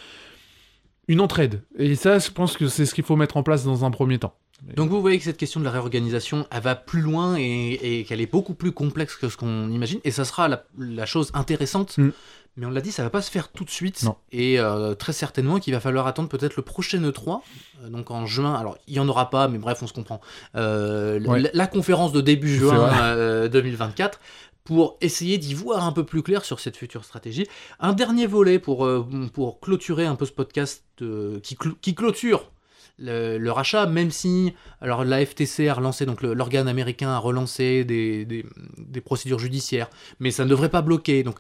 Une 1.08 1.22
entraide. 1.22 1.62
Et 1.78 1.96
ça, 1.96 2.18
je 2.18 2.32
pense 2.32 2.58
que 2.58 2.68
c'est 2.68 2.86
ce 2.86 2.96
qu'il 2.96 3.04
faut 3.04 3.16
mettre 3.16 3.38
en 3.38 3.44
place 3.44 3.64
dans 3.64 3.86
un 3.86 3.92
premier 3.92 4.18
temps. 4.18 4.36
Donc 4.76 4.90
vous 4.90 5.02
voyez 5.02 5.18
que 5.18 5.24
cette 5.24 5.38
question 5.38 5.60
de 5.60 5.66
la 5.66 5.72
réorganisation, 5.72 6.48
elle 6.50 6.62
va 6.62 6.76
plus 6.76 7.02
loin 7.02 7.38
et, 7.38 8.00
et 8.00 8.04
qu'elle 8.06 8.22
est 8.22 8.32
beaucoup 8.32 8.56
plus 8.56 8.72
complexe 8.72 9.16
que 9.16 9.30
ce 9.30 9.38
qu'on 9.38 9.70
imagine. 9.70 10.00
Et 10.04 10.12
ça 10.12 10.26
sera 10.26 10.48
la, 10.48 10.66
la 10.80 11.06
chose 11.06 11.30
intéressante. 11.34 11.98
Mm. 11.98 12.10
Mais 12.58 12.66
on 12.66 12.70
l'a 12.70 12.80
dit, 12.82 12.92
ça 12.94 13.04
va 13.04 13.10
pas 13.10 13.22
se 13.22 13.30
faire 13.30 13.50
tout 13.52 13.66
de 13.66 13.70
suite. 13.70 14.04
Non. 14.04 14.16
Et 14.32 14.60
euh, 14.60 14.94
très 14.96 15.12
certainement 15.12 15.60
qu'il 15.60 15.74
va 15.74 15.80
falloir 15.82 16.08
attendre 16.08 16.30
peut-être 16.30 16.56
le 16.56 16.62
prochain 16.64 17.00
E3, 17.02 17.42
euh, 17.84 17.90
donc 17.90 18.12
en 18.12 18.26
juin. 18.26 18.54
Alors 18.56 18.78
il 18.88 18.94
y 18.94 19.00
en 19.00 19.08
aura 19.10 19.30
pas, 19.30 19.48
mais 19.50 19.58
bref, 19.58 19.80
on 19.84 19.88
se 19.88 19.94
comprend. 19.94 20.22
Euh, 20.56 21.20
Ouais. 21.20 21.42
la, 21.42 21.50
la 21.54 21.68
conférence 21.68 22.12
de 22.14 22.22
début 22.22 22.56
juin 22.56 22.78
vrai. 22.78 22.98
euh, 23.02 23.48
2024 23.50 24.20
pour 24.64 24.98
essayer 25.02 25.38
d'y 25.38 25.54
voir 25.54 25.86
un 25.86 25.92
peu 25.92 26.04
plus 26.06 26.24
clair 26.24 26.44
sur 26.46 26.60
cette 26.60 26.76
future 26.78 27.04
stratégie. 27.06 27.46
Un 27.80 27.94
dernier 27.94 28.26
volet 28.26 28.58
pour, 28.58 28.88
pour 29.34 29.60
clôturer 29.60 30.06
un 30.08 30.16
peu 30.16 30.26
ce 30.26 30.32
podcast 30.32 30.84
qui, 30.98 31.56
cl- 31.56 31.76
qui 31.82 31.94
clôture 31.94 32.52
le, 32.98 33.38
le 33.38 33.52
rachat, 33.52 33.86
même 33.86 34.10
si 34.10 34.54
alors 34.82 35.04
la 35.04 35.24
FTC 35.24 35.68
a 35.68 35.74
relancé, 35.76 36.06
donc 36.08 36.22
l'organe 36.24 36.68
américain 36.70 37.10
a 37.10 37.18
relancé 37.20 37.84
des, 37.84 38.24
des- 38.26 38.46
des 38.78 39.02
procédures 39.02 39.38
judiciaires, 39.40 39.90
mais 40.20 40.32
ça 40.32 40.46
ne 40.46 40.50
devrait 40.50 40.70
pas 40.70 40.82
bloquer. 40.82 41.22
Donc 41.24 41.38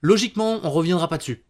logiquement, 0.00 0.60
on 0.62 0.70
reviendra 0.70 1.08
pas 1.08 1.18
dessus. 1.18 1.44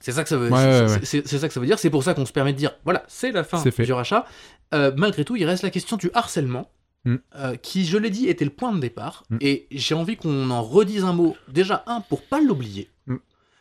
C'est 0.00 0.12
ça 0.12 0.22
que 0.22 0.28
ça 0.28 0.36
veut. 0.36 0.50
Ouais, 0.50 0.86
c'est- 1.02 1.32
ouais, 1.32 1.38
ça 1.38 1.48
que 1.48 1.54
ça 1.54 1.60
veut 1.60 1.66
dire. 1.66 1.78
C'est 1.78 1.90
pour 1.90 2.02
ça 2.02 2.12
qu'on 2.14 2.26
se 2.26 2.32
permet 2.32 2.52
de 2.52 2.58
dire, 2.58 2.72
voilà, 2.84 3.04
c'est 3.08 3.32
la 3.32 3.42
fin 3.44 3.62
du 3.62 3.92
rachat. 3.92 4.26
Euh, 4.74 4.92
malgré 4.96 5.24
tout, 5.24 5.36
il 5.36 5.44
reste 5.44 5.62
la 5.62 5.70
question 5.70 5.96
du 5.96 6.10
harcèlement. 6.14 6.70
Mm. 7.06 7.16
euh, 7.36 7.56
qui, 7.56 7.84
je 7.84 7.98
l'ai 7.98 8.08
dit, 8.08 8.28
était 8.28 8.46
le 8.46 8.50
point 8.50 8.72
de 8.72 8.80
départ. 8.80 9.24
Mm. 9.28 9.36
Et 9.42 9.66
j'ai 9.70 9.94
envie 9.94 10.16
qu'on 10.16 10.48
en 10.50 10.62
redise 10.62 11.04
un 11.04 11.12
mot. 11.12 11.36
Déjà, 11.48 11.84
un, 11.86 12.00
pour 12.00 12.22
pas 12.22 12.40
l'oublier. 12.40 12.88
Mm. 13.06 13.16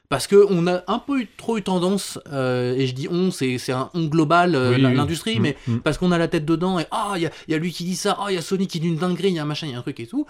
Parce 0.08 0.28
qu'on 0.28 0.66
a 0.68 0.84
un 0.88 1.00
peu 1.00 1.22
eu, 1.22 1.28
trop 1.38 1.58
eu 1.58 1.62
tendance, 1.62 2.20
euh, 2.32 2.74
et 2.76 2.88
je 2.88 2.94
dis 2.94 3.08
on, 3.12 3.32
c'est 3.32 3.58
un 3.72 3.90
on 3.94 4.06
global, 4.06 4.52
Oui, 4.56 4.80
la- 4.80 4.90
oui. 4.90 4.96
l'industrie, 4.96 5.40
mais 5.42 5.58
parce 5.84 5.98
qu'on 5.98 6.12
a 6.14 6.18
la 6.18 6.28
tête 6.30 6.46
dedans, 6.46 6.80
et 6.80 6.86
ah, 6.92 7.14
il 7.18 7.24
y 7.24 7.26
a, 7.26 7.32
il 7.48 7.52
y 7.52 7.56
a 7.56 7.58
lui 7.58 7.72
qui 7.74 7.84
dit 7.84 7.96
ça, 7.96 8.16
ah, 8.20 8.28
il 8.30 8.36
y 8.36 8.38
a 8.38 8.42
Sony 8.42 8.68
qui 8.68 8.80
dit 8.80 8.88
une 8.90 8.98
dinguerie, 8.98 9.30
il 9.30 9.36
y 9.36 9.40
a 9.40 9.42
un 9.42 9.46
machin, 9.46 9.66
il 9.68 9.74
y 9.74 9.76
a 9.76 9.80
un 9.80 9.82
truc 9.82 10.00
et 10.00 10.08
tout. 10.08 10.26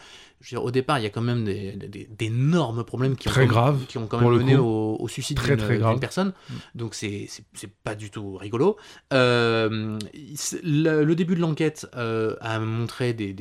Je 0.46 0.50
veux 0.56 0.60
dire, 0.60 0.66
au 0.66 0.72
départ, 0.72 1.00
il 1.00 1.04
y 1.04 1.06
a 1.06 1.10
quand 1.10 1.22
même 1.22 1.46
des- 1.46 1.72
des- 1.72 2.04
d'énormes 2.06 2.84
problèmes 2.84 3.16
qui 3.16 3.30
ont, 3.30 3.32
Très 3.32 3.48
qui 3.88 3.98
ont 3.98 4.08
quand 4.08 4.20
même 4.20 4.28
mené 4.40 4.58
au, 4.58 4.98
au 5.00 5.08
suicide 5.08 5.38
d'une 5.94 6.00
personne. 6.02 6.34
Mm. 6.50 6.54
Donc 6.76 6.96
c'est 6.96 7.30
pas 7.86 7.96
du 7.96 8.10
tout 8.12 8.36
rigolo. 8.36 8.76
Euh, 9.14 9.98
le, 10.64 11.04
le 11.06 11.16
début 11.16 11.36
de 11.36 11.40
l'enquête 11.40 11.88
euh, 11.96 12.36
a 12.42 12.60
montré 12.60 13.14
des, 13.14 13.34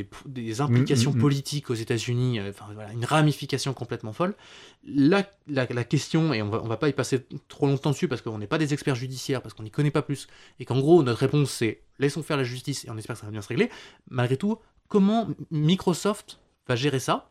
implications 0.61 1.11
Mm, 1.13 1.17
mm, 1.17 1.21
politiques 1.21 1.71
aux 1.71 1.75
États-Unis, 1.75 2.39
euh, 2.39 2.51
enfin 2.51 2.67
voilà, 2.73 2.93
une 2.93 3.05
ramification 3.05 3.73
complètement 3.75 4.13
folle. 4.13 4.35
La, 4.87 5.29
la, 5.49 5.67
la 5.69 5.85
question, 5.85 6.33
et 6.33 6.41
on 6.41 6.51
va, 6.51 6.63
on 6.63 6.69
va 6.69 6.77
pas 6.77 6.89
y 6.89 6.93
passer 6.93 7.27
trop 7.49 7.67
longtemps 7.67 7.91
dessus 7.91 8.07
parce 8.07 8.23
qu'on 8.23 8.39
n'est 8.39 8.47
pas 8.47 8.59
des 8.59 8.73
experts 8.75 8.95
judiciaires, 8.95 9.43
parce 9.43 9.55
qu'on 9.55 9.65
n'y 9.65 9.71
connaît 9.73 9.91
pas 9.91 10.03
plus, 10.03 10.29
et 10.61 10.65
qu'en 10.65 10.79
gros 10.79 11.03
notre 11.03 11.19
réponse 11.19 11.51
c'est 11.51 11.81
laissons 11.99 12.23
faire 12.23 12.37
la 12.37 12.45
justice 12.45 12.85
et 12.85 12.91
on 12.91 12.97
espère 12.97 13.17
que 13.17 13.21
ça 13.21 13.27
va 13.27 13.33
bien 13.33 13.43
se 13.43 13.49
régler. 13.49 13.71
Malgré 14.09 14.37
tout, 14.37 14.59
comment 14.89 15.29
Microsoft 15.51 16.39
va 16.69 16.77
gérer 16.77 17.01
ça 17.01 17.31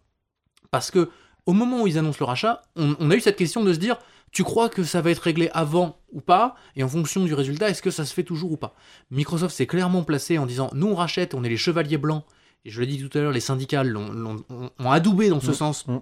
Parce 0.72 0.92
que 0.92 1.10
au 1.46 1.54
moment 1.54 1.82
où 1.84 1.88
ils 1.88 1.98
annoncent 1.98 2.18
le 2.20 2.26
rachat, 2.26 2.62
on, 2.76 2.96
on 3.00 3.10
a 3.12 3.16
eu 3.16 3.20
cette 3.22 3.36
question 3.38 3.64
de 3.64 3.74
se 3.74 3.80
dire 3.80 3.98
tu 4.32 4.44
crois 4.44 4.70
que 4.70 4.84
ça 4.84 5.02
va 5.02 5.12
être 5.12 5.20
réglé 5.20 5.50
avant 5.54 5.98
ou 6.14 6.22
pas? 6.22 6.56
Et 6.78 6.84
en 6.84 6.88
fonction 6.88 7.26
du 7.26 7.34
résultat, 7.34 7.70
est-ce 7.70 7.82
que 7.82 7.92
ça 7.92 8.06
se 8.06 8.14
fait 8.14 8.24
toujours 8.24 8.52
ou 8.54 8.58
pas? 8.58 8.74
Microsoft 9.10 9.54
s'est 9.56 9.68
clairement 9.68 10.04
placé 10.04 10.38
en 10.38 10.46
disant 10.46 10.70
nous 10.74 10.88
on 10.88 10.96
rachète, 10.96 11.34
on 11.34 11.44
est 11.44 11.50
les 11.50 11.58
chevaliers 11.58 11.98
blancs. 11.98 12.24
Et 12.64 12.70
je 12.70 12.80
l'ai 12.80 12.88
dit 12.88 13.00
tout 13.06 13.18
à 13.18 13.22
l'heure, 13.22 13.32
les 13.32 13.40
syndicats 13.42 13.84
l'ont- 13.84 14.12
l'ont- 14.12 14.46
ont, 14.50 14.70
ont 14.80 14.92
adoubé 14.92 15.30
dans 15.30 15.40
ce 15.42 15.50
Mm, 15.50 15.54
sens 15.54 15.88
mm. 15.88 15.98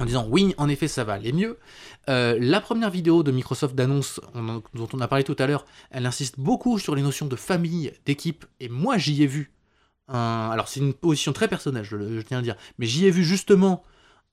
en 0.00 0.04
disant 0.06 0.26
oui, 0.28 0.54
en 0.56 0.68
effet, 0.68 0.88
ça 0.88 1.04
va 1.04 1.12
aller 1.12 1.32
mieux. 1.32 1.58
Euh, 2.08 2.36
la 2.40 2.60
première 2.60 2.90
vidéo 2.90 3.22
de 3.22 3.30
Microsoft 3.30 3.74
d'annonce 3.76 4.20
dont 4.74 4.88
on 4.92 5.00
a 5.00 5.06
parlé 5.06 5.22
tout 5.22 5.36
à 5.38 5.46
l'heure, 5.46 5.66
elle 5.90 6.06
insiste 6.06 6.40
beaucoup 6.40 6.78
sur 6.78 6.94
les 6.96 7.02
notions 7.02 7.26
de 7.26 7.36
famille, 7.36 7.92
d'équipe, 8.06 8.44
et 8.58 8.68
moi 8.70 8.96
j'y 8.98 9.22
ai 9.22 9.26
vu 9.26 9.52
Alors 10.08 10.68
c'est 10.68 10.80
une 10.80 10.94
position 10.94 11.32
très 11.32 11.48
personnelle, 11.48 11.84
je, 11.84 12.20
tiens 12.22 12.38
à 12.38 12.40
le 12.40 12.44
dire, 12.44 12.56
mais 12.78 12.86
j'y 12.86 13.06
ai 13.06 13.10
vu 13.10 13.24
justement 13.24 13.82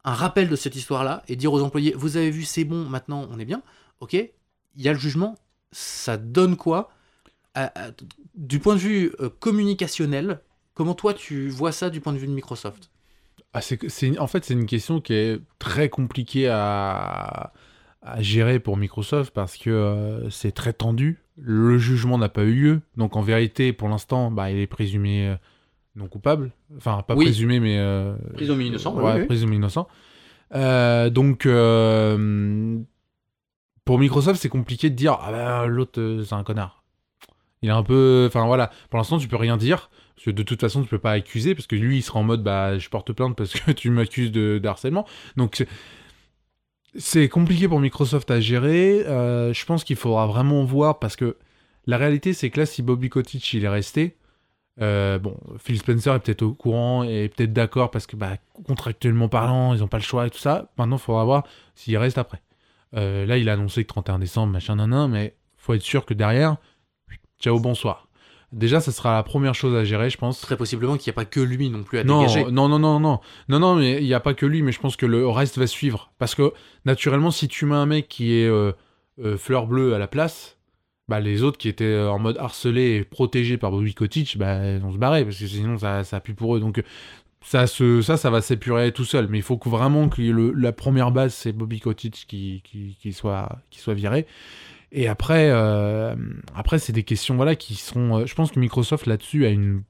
un 0.03 0.13
rappel 0.13 0.49
de 0.49 0.55
cette 0.55 0.75
histoire-là 0.75 1.23
et 1.27 1.35
dire 1.35 1.51
aux 1.51 1.61
employés, 1.61 1.93
vous 1.97 2.17
avez 2.17 2.31
vu, 2.31 2.43
c'est 2.43 2.63
bon, 2.63 2.85
maintenant 2.85 3.27
on 3.31 3.39
est 3.39 3.45
bien, 3.45 3.61
ok, 3.99 4.13
il 4.13 4.31
y 4.81 4.87
a 4.87 4.93
le 4.93 4.99
jugement, 4.99 5.35
ça 5.71 6.17
donne 6.17 6.55
quoi 6.55 6.91
Du 8.35 8.59
point 8.59 8.75
de 8.75 8.79
vue 8.79 9.11
euh, 9.19 9.29
communicationnel, 9.39 10.41
comment 10.73 10.93
toi 10.93 11.13
tu 11.13 11.49
vois 11.49 11.71
ça 11.71 11.89
du 11.89 11.99
point 11.99 12.13
de 12.13 12.19
vue 12.19 12.27
de 12.27 12.33
Microsoft? 12.33 12.89
Ah, 13.53 13.61
en 14.19 14.27
fait, 14.27 14.43
c'est 14.43 14.53
une 14.53 14.65
question 14.65 14.99
qui 14.99 15.13
est 15.13 15.39
très 15.59 15.87
compliquée 15.87 16.49
à, 16.49 17.53
à 18.01 18.21
gérer 18.21 18.59
pour 18.59 18.75
Microsoft 18.75 19.33
parce 19.33 19.55
que 19.55 19.69
euh, 19.69 20.29
c'est 20.29 20.51
très 20.51 20.73
tendu. 20.73 21.21
Le 21.37 21.77
jugement 21.77 22.17
n'a 22.17 22.27
pas 22.27 22.43
eu 22.43 22.53
lieu. 22.53 22.81
Donc, 22.97 23.15
en 23.15 23.21
vérité, 23.21 23.71
pour 23.71 23.87
l'instant, 23.87 24.29
bah, 24.29 24.51
il 24.51 24.57
est 24.57 24.67
présumé 24.67 25.29
euh, 25.29 25.35
non 25.95 26.07
coupable. 26.07 26.51
Enfin, 26.77 27.03
pas 27.07 27.15
Oui. 27.15 27.25
présumé, 27.25 27.59
mais. 27.59 27.77
euh, 27.79 28.15
Présumé 28.33 28.65
innocent, 28.65 28.95
Ouais, 28.95 29.19
oui, 29.21 29.25
présumé 29.25 29.55
innocent. 29.55 29.87
Euh, 30.53 31.09
donc, 31.09 31.45
euh, 31.45 32.77
pour 33.85 33.99
Microsoft, 33.99 34.41
c'est 34.41 34.49
compliqué 34.49 34.89
de 34.89 34.95
dire 34.95 35.17
Ah 35.21 35.31
bah, 35.31 35.65
l'autre, 35.67 35.99
euh, 35.99 36.23
c'est 36.23 36.35
un 36.35 36.43
connard. 36.43 36.83
Il 37.61 37.69
est 37.69 37.73
un 37.73 37.83
peu. 37.83 38.25
Enfin, 38.27 38.45
voilà. 38.45 38.71
Pour 38.89 38.97
l'instant, 38.97 39.17
tu 39.17 39.27
peux 39.27 39.35
rien 39.37 39.57
dire. 39.57 39.89
Parce 40.15 40.25
que 40.25 40.31
de 40.31 40.43
toute 40.43 40.61
façon, 40.61 40.81
tu 40.81 40.87
peux 40.87 40.99
pas 40.99 41.11
accuser. 41.11 41.55
Parce 41.55 41.67
que 41.67 41.75
lui, 41.75 41.97
il 41.97 42.01
sera 42.01 42.19
en 42.19 42.23
mode 42.23 42.43
Bah, 42.43 42.77
je 42.77 42.89
porte 42.89 43.11
plainte 43.13 43.35
parce 43.35 43.53
que 43.53 43.71
tu 43.73 43.89
m'accuses 43.89 44.31
de, 44.31 44.59
de 44.61 44.67
harcèlement. 44.67 45.05
Donc, 45.37 45.55
c'est- 45.55 45.67
c'est 46.97 47.27
compliqué 47.27 47.67
pour 47.67 47.79
Microsoft 47.79 48.31
à 48.31 48.39
gérer. 48.39 49.03
Euh, 49.05 49.51
je 49.53 49.65
pense 49.65 49.83
qu'il 49.83 49.95
faudra 49.97 50.27
vraiment 50.27 50.63
voir. 50.63 50.99
Parce 50.99 51.15
que 51.15 51.35
la 51.87 51.97
réalité, 51.97 52.33
c'est 52.33 52.49
que 52.49 52.59
là, 52.61 52.65
si 52.65 52.81
Bobby 52.81 53.09
Kotick, 53.09 53.53
il 53.53 53.65
est 53.65 53.69
resté. 53.69 54.15
Euh, 54.81 55.19
bon, 55.19 55.37
Phil 55.57 55.79
Spencer 55.79 56.13
est 56.13 56.19
peut-être 56.19 56.41
au 56.41 56.53
courant 56.53 57.03
et 57.03 57.29
peut-être 57.29 57.53
d'accord 57.53 57.91
parce 57.91 58.07
que 58.07 58.15
bah, 58.15 58.37
contractuellement 58.65 59.29
parlant, 59.29 59.73
ils 59.73 59.79
n'ont 59.79 59.87
pas 59.87 59.97
le 59.97 60.03
choix 60.03 60.27
et 60.27 60.29
tout 60.29 60.37
ça. 60.37 60.69
Maintenant, 60.77 60.97
il 60.97 61.01
faudra 61.01 61.23
voir 61.23 61.43
s'il 61.75 61.97
reste 61.97 62.17
après. 62.17 62.41
Euh, 62.95 63.25
là, 63.25 63.37
il 63.37 63.49
a 63.49 63.53
annoncé 63.53 63.83
que 63.83 63.89
31 63.89 64.19
décembre, 64.19 64.51
machin, 64.53 64.75
nan, 64.75 65.09
mais 65.09 65.35
faut 65.57 65.73
être 65.73 65.81
sûr 65.81 66.05
que 66.05 66.13
derrière, 66.13 66.57
ciao, 67.39 67.59
bonsoir. 67.59 68.07
Déjà, 68.51 68.79
ça 68.79 68.91
sera 68.91 69.13
la 69.15 69.23
première 69.23 69.55
chose 69.55 69.75
à 69.75 69.83
gérer, 69.83 70.09
je 70.09 70.17
pense. 70.17 70.39
Très 70.39 70.55
possiblement 70.55 70.95
qu'il 70.95 71.09
n'y 71.11 71.15
a 71.15 71.19
pas 71.19 71.25
que 71.25 71.41
lui 71.41 71.69
non 71.69 71.83
plus 71.83 71.99
à 71.99 72.03
Non, 72.03 72.21
dégager. 72.21 72.45
non, 72.51 72.69
non, 72.69 72.79
non, 72.79 72.99
non, 72.99 73.19
non, 73.49 73.59
non, 73.59 73.75
mais 73.75 73.97
il 73.97 74.05
n'y 74.05 74.13
a 74.13 74.19
pas 74.21 74.33
que 74.33 74.45
lui, 74.45 74.61
mais 74.61 74.71
je 74.71 74.79
pense 74.79 74.95
que 74.95 75.05
le 75.05 75.27
reste 75.27 75.57
va 75.57 75.67
suivre. 75.67 76.13
Parce 76.19 76.35
que 76.35 76.53
naturellement, 76.85 77.31
si 77.31 77.47
tu 77.49 77.65
mets 77.65 77.75
un 77.75 77.85
mec 77.85 78.07
qui 78.07 78.33
est 78.33 78.47
euh, 78.47 78.71
fleur 79.37 79.67
bleue 79.67 79.93
à 79.93 79.99
la 79.99 80.07
place, 80.07 80.54
bah 81.07 81.19
les 81.19 81.43
autres 81.43 81.57
qui 81.57 81.69
étaient 81.69 81.85
euh, 81.85 82.11
en 82.11 82.19
mode 82.19 82.37
harcelés 82.37 82.95
et 82.95 83.03
protégés 83.03 83.57
par 83.57 83.71
Bobby 83.71 83.93
Kotick, 83.93 84.37
bah 84.37 84.77
vont 84.79 84.91
se 84.91 84.97
barrer 84.97 85.23
parce 85.23 85.37
que 85.37 85.47
sinon 85.47 85.77
ça, 85.77 86.03
ça 86.03 86.19
pue 86.19 86.33
pour 86.33 86.55
eux. 86.55 86.59
Donc 86.59 86.83
ça, 87.41 87.67
se, 87.67 88.01
ça, 88.01 88.17
ça 88.17 88.29
va 88.29 88.41
s'épurer 88.41 88.91
tout 88.91 89.05
seul. 89.05 89.27
Mais 89.27 89.37
il 89.39 89.43
faut 89.43 89.57
que 89.57 89.69
vraiment 89.69 90.09
que 90.09 90.21
la 90.21 90.71
première 90.71 91.11
base 91.11 91.33
c'est 91.33 91.51
Bobby 91.53 91.79
Kotick 91.79 92.25
qui, 92.27 92.63
qui, 92.99 93.13
soit, 93.13 93.59
qui 93.69 93.79
soit 93.79 93.93
viré. 93.93 94.25
Et 94.91 95.07
après, 95.07 95.49
euh, 95.51 96.15
après 96.55 96.79
c'est 96.79 96.93
des 96.93 97.03
questions 97.03 97.35
voilà 97.35 97.55
qui 97.55 97.75
sont. 97.75 98.19
euh, 98.21 98.25
je 98.25 98.35
pense 98.35 98.51
que 98.51 98.59
Microsoft 98.59 99.05
là-dessus 99.07 99.45
a 99.45 99.49
une 99.49 99.83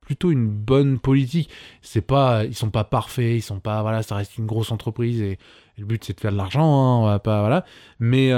plutôt 0.00 0.30
une 0.30 0.48
bonne 0.48 0.98
politique. 0.98 1.50
C'est 1.82 2.02
pas, 2.02 2.44
ils 2.44 2.54
sont 2.54 2.70
pas 2.70 2.84
parfaits, 2.84 3.36
ils 3.36 3.42
sont 3.42 3.60
pas, 3.60 3.82
voilà, 3.82 4.02
ça 4.02 4.16
reste 4.16 4.36
une 4.38 4.46
grosse 4.46 4.70
entreprise 4.70 5.20
et, 5.22 5.38
le 5.76 5.86
but 5.86 6.04
c'est 6.04 6.14
de 6.14 6.20
faire 6.20 6.30
de 6.30 6.36
l'argent, 6.36 6.62
hein, 6.62 7.20
on 7.24 7.40
voilà. 7.40 7.64
Mais 7.98 8.30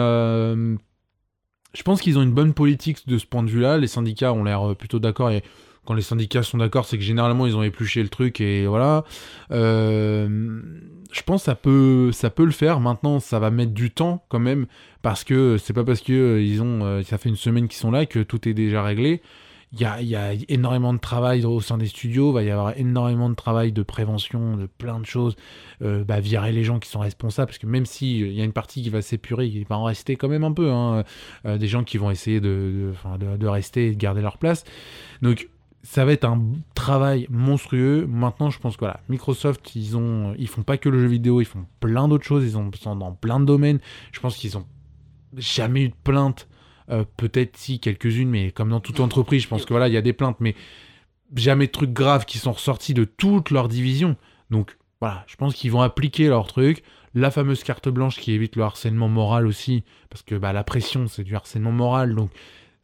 je 1.76 1.82
pense 1.82 2.00
qu'ils 2.00 2.18
ont 2.18 2.22
une 2.22 2.32
bonne 2.32 2.54
politique 2.54 3.06
de 3.06 3.18
ce 3.18 3.26
point 3.26 3.42
de 3.42 3.50
vue-là. 3.50 3.76
Les 3.76 3.86
syndicats 3.86 4.32
ont 4.32 4.44
l'air 4.44 4.70
euh, 4.70 4.74
plutôt 4.74 4.98
d'accord 4.98 5.30
et 5.30 5.42
quand 5.84 5.92
les 5.92 6.02
syndicats 6.02 6.42
sont 6.42 6.56
d'accord, 6.56 6.86
c'est 6.86 6.96
que 6.96 7.04
généralement 7.04 7.46
ils 7.46 7.54
ont 7.54 7.62
épluché 7.62 8.02
le 8.02 8.08
truc 8.08 8.40
et 8.40 8.66
voilà. 8.66 9.04
Euh, 9.52 10.62
je 11.12 11.22
pense 11.22 11.42
que 11.42 11.44
ça 11.44 11.54
peut, 11.54 12.10
ça 12.12 12.30
peut 12.30 12.46
le 12.46 12.50
faire. 12.50 12.80
Maintenant, 12.80 13.20
ça 13.20 13.38
va 13.38 13.50
mettre 13.50 13.72
du 13.72 13.90
temps 13.90 14.24
quand 14.30 14.38
même 14.38 14.66
parce 15.02 15.22
que 15.22 15.58
c'est 15.58 15.74
pas 15.74 15.84
parce 15.84 16.00
que 16.00 16.12
euh, 16.12 16.42
ils 16.42 16.62
ont, 16.62 17.02
ça 17.04 17.18
fait 17.18 17.28
une 17.28 17.36
semaine 17.36 17.68
qu'ils 17.68 17.78
sont 17.78 17.90
là 17.90 18.06
que 18.06 18.20
tout 18.20 18.48
est 18.48 18.54
déjà 18.54 18.82
réglé. 18.82 19.20
Il 19.72 19.80
y 19.80 20.14
a, 20.14 20.32
énormément 20.48 20.94
de 20.94 20.98
travail 20.98 21.44
au 21.44 21.60
sein 21.60 21.76
des 21.76 21.86
studios, 21.86 22.30
il 22.30 22.34
va 22.34 22.42
y 22.44 22.50
avoir 22.50 22.78
énormément 22.78 23.28
de 23.28 23.34
travail 23.34 23.72
de 23.72 23.82
prévention, 23.82 24.56
de 24.56 24.66
plein 24.66 25.00
de 25.00 25.06
choses, 25.06 25.36
euh, 25.82 26.04
bah, 26.04 26.20
virer 26.20 26.52
les 26.52 26.62
gens 26.64 26.78
qui 26.78 26.88
sont 26.88 27.00
responsables, 27.00 27.48
parce 27.48 27.58
que 27.58 27.66
même 27.66 27.84
si 27.84 28.22
euh, 28.22 28.28
il 28.28 28.34
y 28.34 28.40
a 28.40 28.44
une 28.44 28.52
partie 28.52 28.82
qui 28.82 28.90
va 28.90 29.02
s'épurer, 29.02 29.46
il 29.46 29.66
va 29.66 29.76
en 29.76 29.84
rester 29.84 30.16
quand 30.16 30.28
même 30.28 30.44
un 30.44 30.52
peu, 30.52 30.70
hein, 30.70 31.04
euh, 31.44 31.58
des 31.58 31.66
gens 31.66 31.82
qui 31.84 31.98
vont 31.98 32.10
essayer 32.10 32.40
de, 32.40 32.92
rester 33.42 33.88
et 33.88 33.92
de 33.92 33.98
garder 33.98 34.22
leur 34.22 34.38
place. 34.38 34.64
Donc 35.20 35.48
ça 35.82 36.04
va 36.04 36.12
être 36.12 36.24
un 36.24 36.42
travail 36.74 37.26
monstrueux. 37.28 38.06
Maintenant, 38.06 38.50
je 38.50 38.58
pense 38.58 38.76
que 38.76 38.80
voilà, 38.80 39.00
Microsoft, 39.08 39.74
ils 39.76 39.96
ont, 39.96 40.34
font 40.46 40.62
pas 40.62 40.78
que 40.78 40.88
le 40.88 41.00
jeu 41.00 41.06
vidéo, 41.06 41.40
ils 41.40 41.44
font 41.44 41.64
plein 41.80 42.08
d'autres 42.08 42.24
choses, 42.24 42.44
ils 42.44 42.56
ont- 42.56 42.70
sont 42.80 42.96
dans 42.96 43.12
plein 43.12 43.40
de 43.40 43.44
domaines. 43.44 43.78
Je 44.12 44.20
pense 44.20 44.36
qu'ils 44.36 44.56
ont 44.56 44.64
jamais 45.36 45.82
eu 45.82 45.88
de 45.90 45.94
plainte. 46.02 46.48
Euh, 46.90 47.04
peut-être 47.16 47.56
si 47.56 47.80
quelques-unes, 47.80 48.28
mais 48.28 48.52
comme 48.52 48.70
dans 48.70 48.80
toute 48.80 49.00
entreprise, 49.00 49.42
je 49.42 49.48
pense 49.48 49.64
que 49.64 49.72
voilà, 49.72 49.88
il 49.88 49.94
y 49.94 49.96
a 49.96 50.02
des 50.02 50.12
plaintes, 50.12 50.36
mais 50.38 50.54
jamais 51.34 51.66
de 51.66 51.72
trucs 51.72 51.92
graves 51.92 52.24
qui 52.24 52.38
sont 52.38 52.52
ressortis 52.52 52.94
de 52.94 53.04
toute 53.04 53.50
leur 53.50 53.68
division. 53.68 54.16
Donc 54.50 54.76
voilà, 55.00 55.24
je 55.26 55.36
pense 55.36 55.54
qu'ils 55.54 55.72
vont 55.72 55.82
appliquer 55.82 56.28
leur 56.28 56.46
truc. 56.46 56.82
La 57.14 57.30
fameuse 57.30 57.64
carte 57.64 57.88
blanche 57.88 58.18
qui 58.18 58.32
évite 58.32 58.56
le 58.56 58.62
harcèlement 58.62 59.08
moral 59.08 59.46
aussi, 59.46 59.84
parce 60.10 60.22
que 60.22 60.34
bah, 60.34 60.52
la 60.52 60.64
pression, 60.64 61.08
c'est 61.08 61.24
du 61.24 61.34
harcèlement 61.34 61.72
moral, 61.72 62.14
donc 62.14 62.30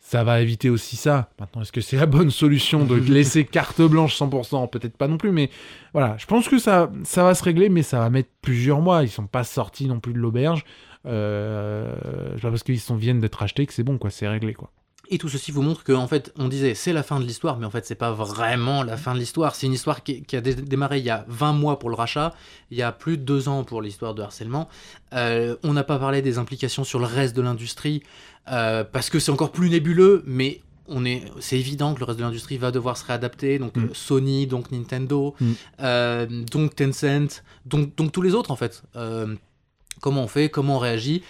ça 0.01 0.25
va 0.25 0.41
éviter 0.41 0.69
aussi 0.69 0.97
ça. 0.97 1.31
Maintenant, 1.39 1.63
est-ce 1.63 1.71
que 1.71 1.81
c'est 1.81 1.97
la 1.97 2.07
bonne 2.07 2.31
solution 2.31 2.85
de 2.85 2.95
laisser 3.13 3.45
carte 3.45 3.81
blanche 3.83 4.19
100% 4.19 4.69
Peut-être 4.69 4.97
pas 4.97 5.07
non 5.07 5.17
plus, 5.17 5.31
mais 5.31 5.49
voilà, 5.93 6.17
je 6.19 6.27
pense 6.27 6.49
que 6.49 6.59
ça, 6.59 6.91
ça 7.05 7.23
va 7.23 7.35
se 7.35 7.45
régler, 7.45 7.69
mais 7.69 7.83
ça 7.83 8.01
va 8.01 8.11
mettre 8.11 8.31
plusieurs 8.41 8.81
mois. 8.81 9.05
Ils 9.05 9.11
sont 9.11 9.29
pas 9.29 9.45
sortis 9.45 9.87
non 9.87 10.01
plus 10.01 10.13
de 10.13 10.19
l'auberge. 10.19 10.65
Euh, 11.07 11.95
parce 12.41 12.63
qu'ils 12.63 12.79
viennent 12.97 13.21
d'être 13.21 13.43
achetés 13.43 13.67
que 13.67 13.73
c'est 13.73 13.83
bon, 13.83 13.99
quoi, 13.99 14.11
c'est 14.11 14.29
réglé, 14.29 14.55
quoi. 14.55 14.71
Et 15.11 15.19
tout 15.19 15.29
ceci 15.29 15.51
vous 15.53 15.63
montre 15.63 15.83
que, 15.85 15.93
en 15.93 16.07
fait, 16.07 16.33
on 16.39 16.49
disait 16.49 16.75
c'est 16.75 16.93
la 16.93 17.03
fin 17.03 17.19
de 17.21 17.25
l'histoire, 17.25 17.59
mais 17.59 17.67
en 17.67 17.71
fait, 17.71 17.85
c'est 17.85 17.97
pas 17.97 18.13
vraiment 18.13 18.83
la 18.83 18.97
fin 18.97 19.13
de 19.15 19.19
l'histoire. 19.19 19.55
C'est 19.57 19.67
une 19.67 19.73
histoire 19.75 20.03
qui, 20.05 20.23
qui 20.23 20.37
a 20.37 20.41
dé- 20.41 20.55
démarré 20.55 20.99
il 20.99 21.05
y 21.05 21.11
a 21.11 21.25
20 21.29 21.53
mois 21.53 21.79
pour 21.79 21.91
le 21.91 21.97
rachat, 21.97 22.33
il 22.71 22.79
y 22.79 22.83
a 22.83 22.93
plus 22.93 23.19
de 23.19 23.25
2 23.25 23.49
ans 23.49 23.65
pour 23.65 23.83
l'histoire 23.83 24.15
de 24.15 24.23
harcèlement. 24.23 24.69
Euh, 25.13 25.57
on 25.65 25.73
n'a 25.75 25.83
pas 25.85 25.99
parlé 25.99 26.23
des 26.23 26.39
implications 26.39 26.85
sur 26.85 26.99
le 26.99 27.05
reste 27.05 27.37
de 27.37 27.43
l'industrie, 27.43 28.03
euh, 28.51 28.85
parce 28.85 29.11
que 29.11 29.19
c'est 29.19 29.33
encore 29.33 29.53
plus 29.53 29.69
nébuleux, 29.69 30.23
mais 30.25 30.61
on 30.87 31.05
est, 31.05 31.25
c'est 31.41 31.59
évident 31.59 31.95
que 31.95 31.99
le 32.01 32.05
reste 32.07 32.19
de 32.19 32.25
l'industrie 32.25 32.57
va 32.57 32.71
devoir 32.71 32.97
se 32.97 33.05
réadapter. 33.05 33.59
Donc 33.59 33.77
Mm. 33.77 33.85
euh, 33.85 33.89
Sony, 33.93 34.47
donc 34.47 34.71
Nintendo, 34.71 35.35
Mm. 35.41 35.53
euh, 35.83 36.27
donc 36.51 36.75
Tencent, 36.77 37.43
donc, 37.67 37.95
donc 37.97 38.13
tous 38.13 38.23
les 38.23 38.35
autres 38.35 38.51
en 38.53 38.57
fait. 38.57 38.83
Comment 40.03 40.25
on 40.25 40.29
fait, 40.29 40.51
comment 40.51 40.77
on 40.77 40.79
réagit 40.81 41.23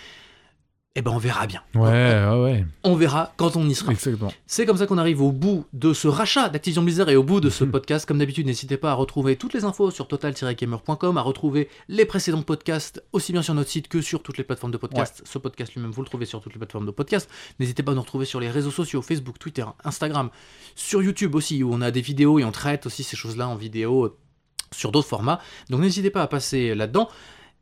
Eh 0.97 1.03
ben 1.03 1.11
on 1.11 1.19
verra 1.19 1.47
bien. 1.47 1.61
Ouais, 1.75 1.83
ouais, 1.83 2.43
ouais. 2.43 2.67
On 2.85 2.97
verra 2.97 3.35
quand 3.37 3.55
on 3.57 3.69
y 3.69 3.75
sera. 3.75 3.93
Exactement. 3.93 4.33
C'est 4.47 4.65
comme 4.65 4.79
ça 4.79 4.87
qu'on 4.87 4.97
arrive 4.97 5.21
au 5.21 5.31
bout 5.31 5.67
de 5.75 5.93
ce 5.93 6.09
rachat 6.09 6.49
d'Activision 6.49 6.83
Blizzard 6.83 7.11
et 7.11 7.17
au 7.17 7.23
bout 7.23 7.43
de 7.43 7.51
ce 7.51 7.65
podcast. 7.77 8.07
Comme 8.07 8.19
d'habitude, 8.19 8.47
n'hésitez 8.47 8.79
pas 8.79 8.93
à 8.93 8.95
retrouver 8.95 9.37
toutes 9.37 9.53
les 9.53 9.65
infos 9.67 9.91
sur 9.91 10.09
total-gamer.com, 10.09 11.19
à 11.19 11.21
retrouver 11.21 11.69
les 11.89 12.07
précédents 12.07 12.41
podcasts 12.41 13.05
aussi 13.13 13.33
bien 13.33 13.43
sur 13.43 13.53
notre 13.53 13.69
site 13.69 13.89
que 13.89 14.01
sur 14.01 14.23
toutes 14.23 14.39
les 14.39 14.45
plateformes 14.45 14.73
de 14.73 14.79
podcast. 14.79 15.23
Ce 15.27 15.37
podcast 15.37 15.75
lui-même, 15.75 15.91
vous 15.91 16.01
le 16.01 16.09
trouvez 16.09 16.25
sur 16.25 16.41
toutes 16.41 16.55
les 16.55 16.59
plateformes 16.59 16.87
de 16.87 16.93
podcast. 16.93 17.29
N'hésitez 17.61 17.83
pas 17.83 17.93
à 17.93 17.95
nous 17.95 18.01
retrouver 18.01 18.25
sur 18.25 18.41
les 18.41 18.49
réseaux 18.49 18.71
sociaux, 18.71 19.03
Facebook, 19.03 19.39
Twitter, 19.39 19.67
Instagram, 19.85 20.31
sur 20.77 21.03
YouTube 21.03 21.35
aussi, 21.35 21.63
où 21.63 21.75
on 21.75 21.83
a 21.83 21.91
des 21.91 22.01
vidéos 22.01 22.39
et 22.39 22.45
on 22.45 22.53
traite 22.53 22.87
aussi 22.87 23.03
ces 23.03 23.17
choses-là 23.17 23.49
en 23.49 23.55
vidéo 23.55 24.07
euh, 24.07 24.17
sur 24.71 24.93
d'autres 24.93 25.09
formats. 25.09 25.41
Donc 25.69 25.83
n'hésitez 25.83 26.09
pas 26.09 26.23
à 26.23 26.27
passer 26.27 26.75
là-dedans. 26.75 27.11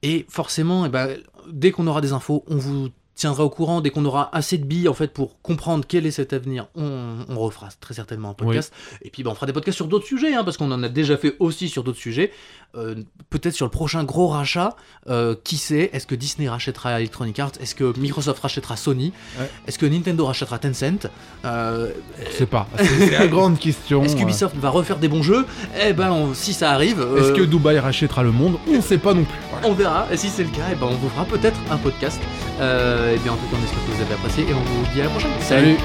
Et 0.02 0.26
forcément, 0.28 0.86
eh 0.86 0.88
ben, 0.88 1.18
dès 1.50 1.70
qu'on 1.72 1.86
aura 1.86 2.00
des 2.00 2.12
infos, 2.12 2.44
on 2.46 2.56
vous 2.56 2.90
tiendra 3.20 3.44
au 3.44 3.50
courant. 3.50 3.80
Dès 3.80 3.90
qu'on 3.90 4.04
aura 4.04 4.28
assez 4.34 4.58
de 4.58 4.64
billes 4.64 4.88
en 4.88 4.94
fait 4.94 5.12
pour 5.12 5.40
comprendre 5.42 5.84
quel 5.86 6.06
est 6.06 6.10
cet 6.10 6.32
avenir, 6.32 6.66
on, 6.74 7.16
on 7.28 7.38
refera 7.38 7.68
très 7.80 7.94
certainement 7.94 8.30
un 8.30 8.34
podcast. 8.34 8.72
Et 9.02 9.10
puis 9.10 9.22
ben, 9.22 9.30
on 9.30 9.34
fera 9.34 9.46
des 9.46 9.52
podcasts 9.52 9.76
sur 9.76 9.86
d'autres 9.86 10.06
sujets, 10.06 10.34
hein, 10.34 10.44
parce 10.44 10.56
qu'on 10.56 10.70
en 10.72 10.82
a 10.82 10.88
déjà 10.88 11.16
fait 11.16 11.36
aussi 11.38 11.68
sur 11.68 11.84
d'autres 11.84 11.98
sujets. 11.98 12.32
Euh, 12.76 12.94
Peut-être 13.30 13.54
sur 13.54 13.66
le 13.66 13.70
prochain 13.70 14.02
gros 14.04 14.26
rachat, 14.28 14.74
euh, 15.08 15.34
qui 15.44 15.56
sait? 15.56 15.90
Est-ce 15.92 16.06
que 16.06 16.14
Disney 16.16 16.48
rachètera 16.48 16.98
Electronic 17.00 17.38
Arts? 17.38 17.52
Est-ce 17.60 17.74
que 17.76 17.96
Microsoft 17.98 18.40
rachètera 18.42 18.76
Sony? 18.76 19.12
Ouais. 19.38 19.48
Est-ce 19.68 19.78
que 19.78 19.86
Nintendo 19.86 20.26
rachètera 20.26 20.58
Tencent? 20.58 21.06
Euh, 21.44 21.90
Je 22.30 22.36
sais 22.36 22.46
pas. 22.46 22.68
C'est 22.76 22.84
c'est 22.86 23.10
la 23.18 23.26
grande 23.28 23.58
question. 23.58 24.02
Est-ce 24.02 24.16
qu'Ubisoft 24.16 24.56
va 24.56 24.70
refaire 24.70 24.98
des 24.98 25.08
bons 25.08 25.22
jeux? 25.22 25.46
Eh 25.84 25.92
ben, 25.92 26.10
on- 26.10 26.34
si 26.34 26.52
ça 26.52 26.70
arrive, 26.72 27.00
Euh, 27.00 27.18
Est-ce 27.20 27.30
euh, 27.32 27.36
que 27.36 27.42
Dubaï 27.42 27.78
rachètera 27.78 28.22
le 28.22 28.32
monde? 28.32 28.56
On 28.68 28.80
sait 28.80 28.98
pas 28.98 29.14
non 29.14 29.24
plus. 29.24 29.38
Voilà. 29.50 29.68
on 29.68 29.72
verra. 29.74 30.06
Et 30.12 30.16
si 30.16 30.28
c'est 30.28 30.44
le 30.44 30.50
cas, 30.50 30.66
eh 30.72 30.74
ben, 30.74 30.86
on 30.90 30.94
vous 30.96 31.08
fera 31.08 31.24
peut-être 31.24 31.58
un 31.70 31.76
podcast. 31.76 32.20
Euh, 32.60 33.09
et 33.12 33.18
bien, 33.18 33.32
en 33.32 33.36
tout 33.36 33.46
cas, 33.46 33.56
on 33.60 33.64
espère 33.64 33.84
que 33.86 33.92
vous 33.92 34.02
avez 34.02 34.14
apprécié 34.14 34.44
et 34.48 34.54
on 34.54 34.60
vous 34.60 34.86
dit 34.92 35.00
à 35.00 35.04
la 35.04 35.10
prochaine. 35.10 35.30
Salut. 35.40 35.76